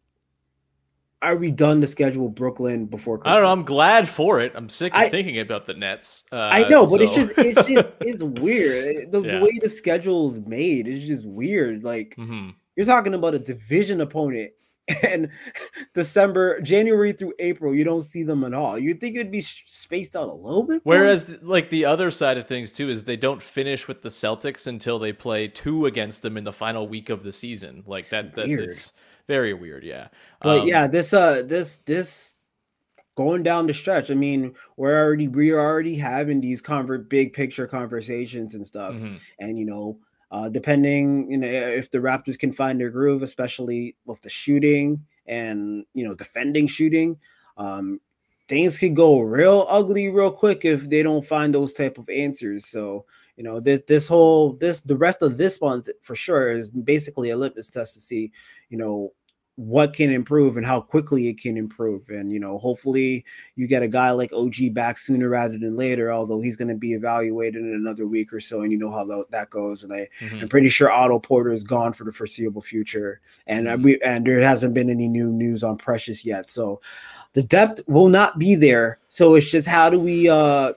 are 1.23 1.37
we 1.37 1.53
done 1.53 1.81
to 1.81 1.87
schedule 1.87 2.29
Brooklyn 2.29 2.87
before? 2.87 3.19
Christmas? 3.19 3.31
I 3.31 3.35
don't 3.37 3.45
know. 3.45 3.53
I'm 3.53 3.65
glad 3.65 4.09
for 4.09 4.41
it. 4.41 4.51
I'm 4.57 4.69
sick 4.69 4.93
of 4.93 4.99
I- 4.99 5.09
thinking 5.09 5.39
about 5.39 5.65
the 5.65 5.75
Nets. 5.75 6.25
Uh, 6.33 6.49
I 6.53 6.69
know, 6.69 6.91
but 6.91 7.01
it's 7.01 7.15
just 7.15 7.33
it's 7.39 7.69
just 7.69 7.91
it's 8.01 8.25
weird. 8.25 9.11
The, 9.13 9.23
Yeah. 9.23 9.43
way 9.43 9.53
the 9.63 9.69
schedule 9.69 10.33
is 10.33 10.41
made 10.41 10.89
is 10.89 11.07
just 11.07 11.25
weird. 11.25 11.85
Like 11.85 12.17
Mhm. 12.19 12.55
you're 12.75 12.85
talking 12.85 13.15
about 13.15 13.35
a 13.37 13.39
division 13.39 14.01
opponent, 14.01 14.51
and 15.03 15.31
December, 15.95 16.61
January 16.61 17.13
through 17.13 17.35
April, 17.39 17.75
you 17.75 17.85
don't 17.85 18.03
see 18.03 18.23
them 18.23 18.45
at 18.45 18.55
all. 18.55 18.79
You'd 18.79 19.01
think 19.01 19.17
it'd 19.17 19.33
be 19.33 19.41
spaced 19.41 20.15
out 20.15 20.29
a 20.29 20.33
little 20.33 20.63
bit. 20.63 20.85
more? 20.85 20.95
Whereas, 20.97 21.43
like 21.43 21.71
the 21.71 21.85
other 21.85 22.11
side 22.11 22.39
of 22.39 22.47
things 22.47 22.73
too 22.73 22.89
is 22.89 23.05
they 23.05 23.17
don't 23.17 23.43
finish 23.43 23.89
with 23.89 24.03
the 24.03 24.09
Celtics 24.09 24.67
until 24.67 24.99
they 24.99 25.13
play 25.13 25.49
two 25.49 25.87
against 25.87 26.23
them 26.23 26.37
in 26.37 26.45
the 26.45 26.53
final 26.53 26.87
week 26.87 27.11
of 27.11 27.23
the 27.23 27.33
season. 27.33 27.83
Like 27.87 28.01
It's 28.03 28.11
that, 28.11 28.35
that 28.37 28.47
weird. 28.47 28.69
it's 28.71 28.93
very 29.27 29.55
weird. 29.55 29.83
Yeah, 29.85 30.09
But 30.41 30.61
Um, 30.61 30.69
yeah, 30.69 30.87
this 30.87 31.13
uh 31.13 31.43
this 31.45 31.79
this 31.79 32.49
going 33.17 33.43
down 33.43 33.67
the 33.67 33.75
stretch. 33.75 34.11
I 34.11 34.15
mean, 34.15 34.55
we're 34.77 34.97
already 35.03 35.27
we're 35.27 35.59
already 35.59 35.97
having 35.97 36.41
these 36.41 36.61
convert 36.63 37.09
big 37.09 37.33
picture 37.33 37.67
conversations 37.67 38.55
and 38.55 38.67
stuff. 38.67 38.95
mhm. 38.95 39.19
And 39.41 39.59
you 39.59 39.65
know, 39.65 39.99
uh 40.37 40.49
depending, 40.59 41.31
you 41.31 41.39
know, 41.39 41.49
if 41.81 41.87
the 41.91 41.99
Raptors 41.99 42.39
can 42.39 42.53
find 42.53 42.79
their 42.79 42.91
groove, 42.91 43.23
especially 43.23 43.97
with 44.05 44.21
the 44.21 44.29
shooting 44.29 44.89
and 45.27 45.85
you 45.95 46.05
know, 46.05 46.15
defending 46.15 46.67
shooting, 46.69 47.11
um 47.57 48.01
things 48.49 48.79
could 48.79 48.95
go 48.95 49.21
real 49.21 49.67
ugly 49.69 50.09
real 50.09 50.31
quick 50.31 50.65
if 50.65 50.89
they 50.89 51.03
don't 51.03 51.27
find 51.27 51.53
those 51.53 51.73
type 51.73 51.99
of 51.99 52.09
answers. 52.09 52.67
So, 52.67 53.05
you 53.37 53.45
know, 53.45 53.61
this 53.61 53.81
this 53.89 54.09
whole 54.09 54.53
this 54.63 54.81
the 54.81 54.97
rest 55.07 55.23
of 55.23 55.37
this 55.37 55.61
month 55.61 55.89
for 56.03 56.15
sure 56.15 56.51
is 56.59 56.69
basically 56.69 57.31
a 57.31 57.37
litmus 57.37 57.71
test 57.71 57.95
to 57.95 58.01
see, 58.01 58.33
you 58.71 58.79
know, 58.79 59.13
what 59.57 59.95
can 59.95 60.11
improve 60.11 60.59
and 60.59 60.67
how 60.67 60.81
quickly 60.81 61.29
it 61.29 61.41
can 61.41 61.57
improve. 61.57 62.09
And 62.11 62.31
you 62.31 62.39
know, 62.39 62.59
hopefully 62.59 63.25
you 63.57 63.67
get 63.67 63.83
a 63.83 63.89
guy 63.89 64.11
like 64.11 64.31
OG 64.33 64.75
back 64.75 64.99
sooner 64.99 65.31
rather 65.31 65.57
than 65.59 65.77
later, 65.77 66.13
although 66.13 66.43
he's 66.43 66.57
going 66.57 66.69
to 66.69 66.75
be 66.75 66.93
evaluated 66.93 67.63
in 67.63 67.73
another 67.75 68.07
week 68.07 68.35
or 68.35 68.41
so, 68.41 68.61
and 68.61 68.71
you 68.71 68.77
know 68.77 68.91
how 68.91 69.25
that 69.31 69.51
goes. 69.51 69.83
And 69.83 69.93
I, 69.93 70.09
Mhm. 70.21 70.43
I'm 70.43 70.49
pretty 70.49 70.69
sure 70.69 70.91
Otto 70.93 71.19
Porter 71.19 71.53
is 71.53 71.65
gone 71.65 71.95
for 71.95 72.05
the 72.05 72.13
foreseeable 72.13 72.61
future, 72.61 73.21
and 73.47 73.67
uh, 73.67 73.79
we 73.81 73.99
and 74.03 74.27
there 74.27 74.41
hasn't 74.41 74.75
been 74.75 74.91
any 74.91 75.09
new 75.09 75.33
news 75.33 75.65
on 75.65 75.79
Precious 75.79 76.25
yet. 76.25 76.51
So 76.51 76.81
the 77.33 77.43
depth 77.43 77.81
will 77.87 78.09
not 78.09 78.39
be 78.39 78.55
there. 78.55 78.99
So 79.09 79.35
it's 79.37 79.51
just 79.51 79.67
how 79.67 79.89
do 79.91 79.99
we 79.99 80.29
uh 80.29 80.75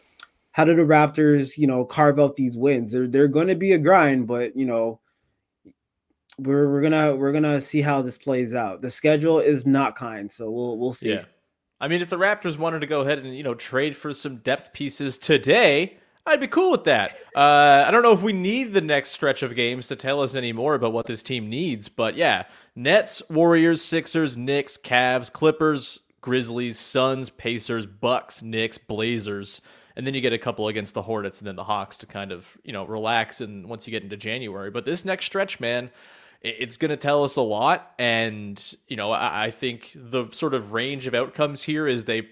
how 0.51 0.65
do 0.65 0.75
the 0.75 0.81
Raptors, 0.83 1.57
you 1.57 1.67
know, 1.67 1.85
carve 1.85 2.19
out 2.19 2.35
these 2.37 2.57
wins? 2.57 2.91
They're 2.91 3.07
they're 3.07 3.27
going 3.27 3.47
to 3.47 3.55
be 3.55 3.73
a 3.73 3.77
grind, 3.77 4.25
but 4.27 4.55
you 4.55 4.65
know, 4.65 4.99
we're 6.39 6.69
we're 6.71 6.81
gonna 6.81 7.15
we're 7.15 7.31
gonna 7.31 7.61
see 7.61 7.81
how 7.81 8.01
this 8.01 8.17
plays 8.17 8.53
out. 8.53 8.81
The 8.81 8.91
schedule 8.91 9.39
is 9.39 9.65
not 9.65 9.95
kind, 9.95 10.31
so 10.31 10.49
we'll 10.49 10.77
we'll 10.77 10.93
see. 10.93 11.11
Yeah. 11.11 11.25
I 11.81 11.87
mean, 11.87 12.01
if 12.01 12.09
the 12.09 12.17
Raptors 12.17 12.57
wanted 12.57 12.81
to 12.81 12.87
go 12.87 13.01
ahead 13.01 13.19
and 13.19 13.35
you 13.35 13.43
know 13.43 13.55
trade 13.55 13.95
for 13.95 14.13
some 14.13 14.37
depth 14.37 14.73
pieces 14.73 15.17
today, 15.17 15.97
I'd 16.25 16.39
be 16.39 16.47
cool 16.47 16.71
with 16.71 16.83
that. 16.85 17.17
Uh, 17.35 17.85
I 17.87 17.91
don't 17.91 18.03
know 18.03 18.13
if 18.13 18.23
we 18.23 18.33
need 18.33 18.73
the 18.73 18.81
next 18.81 19.11
stretch 19.11 19.43
of 19.43 19.55
games 19.55 19.87
to 19.87 19.95
tell 19.95 20.21
us 20.21 20.35
any 20.35 20.53
more 20.53 20.75
about 20.75 20.93
what 20.93 21.07
this 21.07 21.23
team 21.23 21.49
needs, 21.49 21.89
but 21.89 22.15
yeah, 22.15 22.43
Nets, 22.75 23.21
Warriors, 23.29 23.81
Sixers, 23.81 24.37
Knicks, 24.37 24.77
Cavs, 24.77 25.31
Clippers, 25.31 26.01
Grizzlies, 26.21 26.77
Suns, 26.77 27.29
Pacers, 27.29 27.85
Bucks, 27.85 28.43
Knicks, 28.43 28.77
Blazers, 28.77 29.61
and 29.95 30.05
then 30.05 30.13
you 30.13 30.21
get 30.21 30.33
a 30.33 30.37
couple 30.37 30.67
against 30.67 30.93
the 30.93 31.01
Hornets 31.01 31.39
and 31.39 31.47
then 31.47 31.55
the 31.55 31.63
Hawks 31.63 31.97
to 31.97 32.05
kind 32.05 32.31
of 32.31 32.57
you 32.63 32.73
know 32.73 32.85
relax 32.85 33.41
and 33.41 33.67
once 33.67 33.87
you 33.87 33.91
get 33.91 34.03
into 34.03 34.17
January. 34.17 34.69
But 34.69 34.85
this 34.85 35.05
next 35.05 35.25
stretch, 35.25 35.59
man 35.59 35.91
it's 36.41 36.77
going 36.77 36.89
to 36.89 36.97
tell 36.97 37.23
us 37.23 37.35
a 37.35 37.41
lot. 37.41 37.93
And, 37.99 38.75
you 38.87 38.95
know, 38.95 39.11
I, 39.11 39.45
I 39.45 39.51
think 39.51 39.91
the 39.95 40.27
sort 40.31 40.53
of 40.53 40.71
range 40.71 41.07
of 41.07 41.13
outcomes 41.13 41.63
here 41.63 41.87
is 41.87 42.05
they 42.05 42.29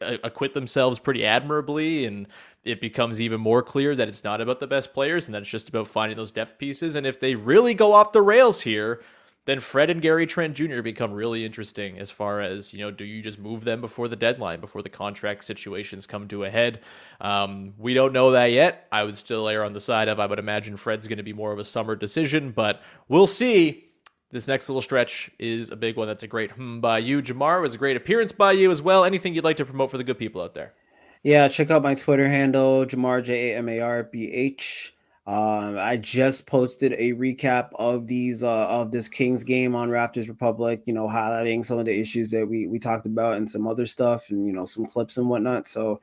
a- 0.00 0.18
acquit 0.24 0.54
themselves 0.54 0.98
pretty 0.98 1.24
admirably 1.24 2.04
and 2.04 2.26
it 2.64 2.80
becomes 2.80 3.20
even 3.20 3.40
more 3.40 3.62
clear 3.62 3.94
that 3.94 4.08
it's 4.08 4.24
not 4.24 4.40
about 4.40 4.60
the 4.60 4.66
best 4.66 4.92
players 4.92 5.26
and 5.26 5.34
that 5.34 5.42
it's 5.42 5.50
just 5.50 5.68
about 5.68 5.86
finding 5.86 6.16
those 6.16 6.32
depth 6.32 6.58
pieces. 6.58 6.94
And 6.94 7.06
if 7.06 7.20
they 7.20 7.34
really 7.34 7.74
go 7.74 7.92
off 7.92 8.12
the 8.12 8.22
rails 8.22 8.62
here, 8.62 9.00
then 9.48 9.60
Fred 9.60 9.88
and 9.88 10.02
Gary 10.02 10.26
Trent 10.26 10.54
Jr. 10.54 10.82
become 10.82 11.10
really 11.10 11.42
interesting 11.42 11.98
as 11.98 12.10
far 12.10 12.42
as, 12.42 12.74
you 12.74 12.80
know, 12.80 12.90
do 12.90 13.02
you 13.02 13.22
just 13.22 13.38
move 13.38 13.64
them 13.64 13.80
before 13.80 14.06
the 14.06 14.14
deadline, 14.14 14.60
before 14.60 14.82
the 14.82 14.90
contract 14.90 15.42
situations 15.42 16.06
come 16.06 16.28
to 16.28 16.44
a 16.44 16.50
head? 16.50 16.82
Um, 17.18 17.72
we 17.78 17.94
don't 17.94 18.12
know 18.12 18.32
that 18.32 18.52
yet. 18.52 18.86
I 18.92 19.04
would 19.04 19.16
still 19.16 19.48
err 19.48 19.64
on 19.64 19.72
the 19.72 19.80
side 19.80 20.08
of, 20.08 20.20
I 20.20 20.26
would 20.26 20.38
imagine 20.38 20.76
Fred's 20.76 21.08
going 21.08 21.16
to 21.16 21.22
be 21.22 21.32
more 21.32 21.50
of 21.50 21.58
a 21.58 21.64
summer 21.64 21.96
decision, 21.96 22.50
but 22.50 22.82
we'll 23.08 23.26
see. 23.26 23.86
This 24.30 24.46
next 24.46 24.68
little 24.68 24.82
stretch 24.82 25.30
is 25.38 25.70
a 25.70 25.76
big 25.76 25.96
one. 25.96 26.08
That's 26.08 26.24
a 26.24 26.28
great 26.28 26.50
hmm 26.50 26.80
by 26.80 26.98
you. 26.98 27.22
Jamar 27.22 27.62
was 27.62 27.74
a 27.74 27.78
great 27.78 27.96
appearance 27.96 28.32
by 28.32 28.52
you 28.52 28.70
as 28.70 28.82
well. 28.82 29.02
Anything 29.02 29.34
you'd 29.34 29.44
like 29.44 29.56
to 29.56 29.64
promote 29.64 29.90
for 29.90 29.96
the 29.96 30.04
good 30.04 30.18
people 30.18 30.42
out 30.42 30.52
there? 30.52 30.74
Yeah, 31.22 31.48
check 31.48 31.70
out 31.70 31.82
my 31.82 31.94
Twitter 31.94 32.28
handle, 32.28 32.84
Jamar 32.84 33.24
J 33.24 33.52
A 33.52 33.56
M 33.56 33.70
A 33.70 33.80
R 33.80 34.02
B 34.02 34.30
H. 34.30 34.92
Um, 35.28 35.76
I 35.78 35.98
just 35.98 36.46
posted 36.46 36.94
a 36.94 37.12
recap 37.12 37.68
of 37.74 38.06
these 38.06 38.42
uh, 38.42 38.66
of 38.66 38.90
this 38.90 39.10
Kings 39.10 39.44
game 39.44 39.74
on 39.74 39.90
Raptors 39.90 40.26
Republic. 40.26 40.80
You 40.86 40.94
know, 40.94 41.06
highlighting 41.06 41.62
some 41.62 41.78
of 41.78 41.84
the 41.84 41.94
issues 41.94 42.30
that 42.30 42.48
we 42.48 42.66
we 42.66 42.78
talked 42.78 43.04
about 43.04 43.36
and 43.36 43.50
some 43.50 43.66
other 43.66 43.84
stuff, 43.84 44.30
and 44.30 44.46
you 44.46 44.54
know 44.54 44.64
some 44.64 44.86
clips 44.86 45.18
and 45.18 45.28
whatnot. 45.28 45.68
So, 45.68 46.00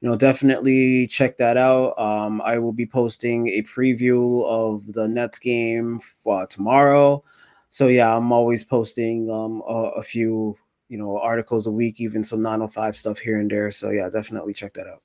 you 0.00 0.08
know, 0.08 0.14
definitely 0.14 1.08
check 1.08 1.38
that 1.38 1.56
out. 1.56 1.98
Um, 1.98 2.40
I 2.42 2.58
will 2.58 2.72
be 2.72 2.86
posting 2.86 3.48
a 3.48 3.62
preview 3.64 4.46
of 4.46 4.92
the 4.92 5.08
Nets 5.08 5.40
game 5.40 6.00
uh, 6.24 6.46
tomorrow. 6.46 7.24
So 7.70 7.88
yeah, 7.88 8.16
I'm 8.16 8.30
always 8.30 8.62
posting 8.62 9.28
um, 9.28 9.60
a, 9.66 9.90
a 9.96 10.02
few 10.02 10.56
you 10.88 10.98
know 10.98 11.18
articles 11.18 11.66
a 11.66 11.72
week, 11.72 12.00
even 12.00 12.22
some 12.22 12.42
905 12.42 12.96
stuff 12.96 13.18
here 13.18 13.40
and 13.40 13.50
there. 13.50 13.72
So 13.72 13.90
yeah, 13.90 14.08
definitely 14.08 14.54
check 14.54 14.74
that 14.74 14.86
out. 14.86 15.02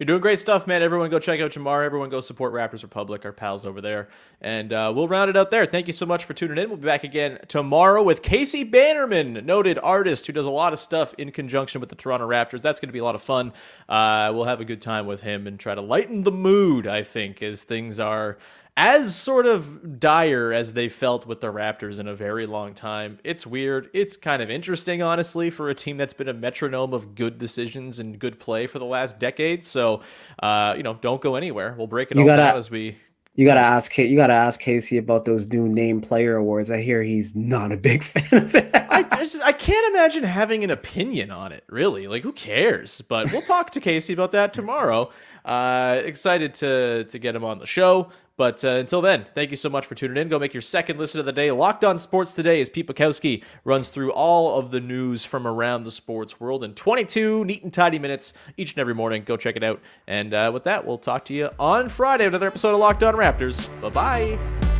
You're 0.00 0.06
doing 0.06 0.22
great 0.22 0.38
stuff, 0.38 0.66
man. 0.66 0.80
Everyone 0.80 1.10
go 1.10 1.18
check 1.18 1.40
out 1.40 1.50
Jamar. 1.50 1.84
Everyone 1.84 2.08
go 2.08 2.22
support 2.22 2.54
Raptors 2.54 2.82
Republic, 2.82 3.26
our 3.26 3.32
pals 3.32 3.66
over 3.66 3.82
there. 3.82 4.08
And 4.40 4.72
uh, 4.72 4.90
we'll 4.96 5.08
round 5.08 5.28
it 5.28 5.36
out 5.36 5.50
there. 5.50 5.66
Thank 5.66 5.88
you 5.88 5.92
so 5.92 6.06
much 6.06 6.24
for 6.24 6.32
tuning 6.32 6.56
in. 6.56 6.70
We'll 6.70 6.78
be 6.78 6.86
back 6.86 7.04
again 7.04 7.38
tomorrow 7.48 8.02
with 8.02 8.22
Casey 8.22 8.64
Bannerman, 8.64 9.44
noted 9.44 9.78
artist 9.82 10.26
who 10.26 10.32
does 10.32 10.46
a 10.46 10.50
lot 10.50 10.72
of 10.72 10.78
stuff 10.78 11.12
in 11.18 11.30
conjunction 11.32 11.82
with 11.82 11.90
the 11.90 11.96
Toronto 11.96 12.26
Raptors. 12.26 12.62
That's 12.62 12.80
going 12.80 12.88
to 12.88 12.94
be 12.94 12.98
a 12.98 13.04
lot 13.04 13.14
of 13.14 13.22
fun. 13.22 13.52
Uh, 13.90 14.32
we'll 14.34 14.46
have 14.46 14.62
a 14.62 14.64
good 14.64 14.80
time 14.80 15.06
with 15.06 15.20
him 15.20 15.46
and 15.46 15.60
try 15.60 15.74
to 15.74 15.82
lighten 15.82 16.22
the 16.22 16.32
mood, 16.32 16.86
I 16.86 17.02
think, 17.02 17.42
as 17.42 17.64
things 17.64 18.00
are 18.00 18.38
as 18.76 19.14
sort 19.14 19.46
of 19.46 19.98
dire 20.00 20.52
as 20.52 20.72
they 20.72 20.88
felt 20.88 21.26
with 21.26 21.40
the 21.40 21.48
Raptors 21.52 21.98
in 21.98 22.08
a 22.08 22.14
very 22.14 22.46
long 22.46 22.72
time. 22.74 23.18
It's 23.24 23.46
weird. 23.46 23.90
It's 23.92 24.16
kind 24.16 24.40
of 24.42 24.50
interesting, 24.50 25.02
honestly, 25.02 25.50
for 25.50 25.68
a 25.68 25.74
team 25.74 25.96
that's 25.96 26.12
been 26.14 26.28
a 26.28 26.34
metronome 26.34 26.94
of 26.94 27.14
good 27.14 27.38
decisions 27.38 27.98
and 27.98 28.18
good 28.18 28.38
play 28.40 28.66
for 28.66 28.78
the 28.78 28.86
last 28.86 29.18
decade. 29.18 29.64
So, 29.64 30.00
uh, 30.42 30.74
you 30.76 30.82
know, 30.82 30.94
don't 30.94 31.20
go 31.20 31.34
anywhere. 31.34 31.74
We'll 31.76 31.86
break 31.88 32.10
it 32.10 32.16
You 32.16 32.22
all 32.22 32.26
gotta- 32.28 32.42
down 32.42 32.56
as 32.56 32.70
we. 32.70 32.96
You 33.36 33.46
gotta 33.46 33.60
ask 33.60 33.96
you 33.96 34.16
gotta 34.16 34.32
ask 34.34 34.60
Casey 34.60 34.98
about 34.98 35.24
those 35.24 35.48
new 35.48 35.68
name 35.68 36.00
player 36.00 36.36
awards. 36.36 36.68
I 36.70 36.80
hear 36.82 37.00
he's 37.02 37.34
not 37.34 37.70
a 37.72 37.76
big 37.76 38.02
fan 38.04 38.42
of 38.42 38.54
it. 38.54 38.70
I 38.74 39.04
just 39.20 39.40
I 39.44 39.52
can't 39.52 39.86
imagine 39.94 40.24
having 40.24 40.64
an 40.64 40.70
opinion 40.70 41.30
on 41.30 41.52
it. 41.52 41.62
Really, 41.68 42.08
like 42.08 42.22
who 42.24 42.32
cares? 42.32 43.00
But 43.02 43.30
we'll 43.30 43.40
talk 43.42 43.70
to 43.70 43.80
Casey 43.80 44.12
about 44.12 44.32
that 44.32 44.52
tomorrow. 44.52 45.10
Uh, 45.44 46.02
excited 46.04 46.54
to 46.54 47.04
to 47.04 47.18
get 47.20 47.34
him 47.36 47.44
on 47.44 47.60
the 47.60 47.66
show. 47.66 48.10
But 48.40 48.64
uh, 48.64 48.68
until 48.68 49.02
then, 49.02 49.26
thank 49.34 49.50
you 49.50 49.56
so 49.58 49.68
much 49.68 49.84
for 49.84 49.94
tuning 49.94 50.16
in. 50.16 50.30
Go 50.30 50.38
make 50.38 50.54
your 50.54 50.62
second 50.62 50.98
listen 50.98 51.20
of 51.20 51.26
the 51.26 51.32
day. 51.32 51.50
Locked 51.50 51.84
on 51.84 51.98
Sports 51.98 52.32
Today 52.32 52.62
as 52.62 52.70
Pete 52.70 52.86
Bukowski 52.86 53.44
runs 53.64 53.90
through 53.90 54.12
all 54.12 54.58
of 54.58 54.70
the 54.70 54.80
news 54.80 55.26
from 55.26 55.46
around 55.46 55.84
the 55.84 55.90
sports 55.90 56.40
world 56.40 56.64
in 56.64 56.72
22 56.72 57.44
neat 57.44 57.62
and 57.62 57.70
tidy 57.70 57.98
minutes 57.98 58.32
each 58.56 58.72
and 58.72 58.78
every 58.78 58.94
morning. 58.94 59.24
Go 59.24 59.36
check 59.36 59.56
it 59.56 59.62
out. 59.62 59.82
And 60.06 60.32
uh, 60.32 60.50
with 60.54 60.64
that, 60.64 60.86
we'll 60.86 60.96
talk 60.96 61.26
to 61.26 61.34
you 61.34 61.50
on 61.58 61.90
Friday. 61.90 62.24
Another 62.24 62.46
episode 62.46 62.72
of 62.72 62.80
Locked 62.80 63.02
On 63.02 63.12
Raptors. 63.12 63.68
Bye 63.82 63.90
bye. 63.90 64.79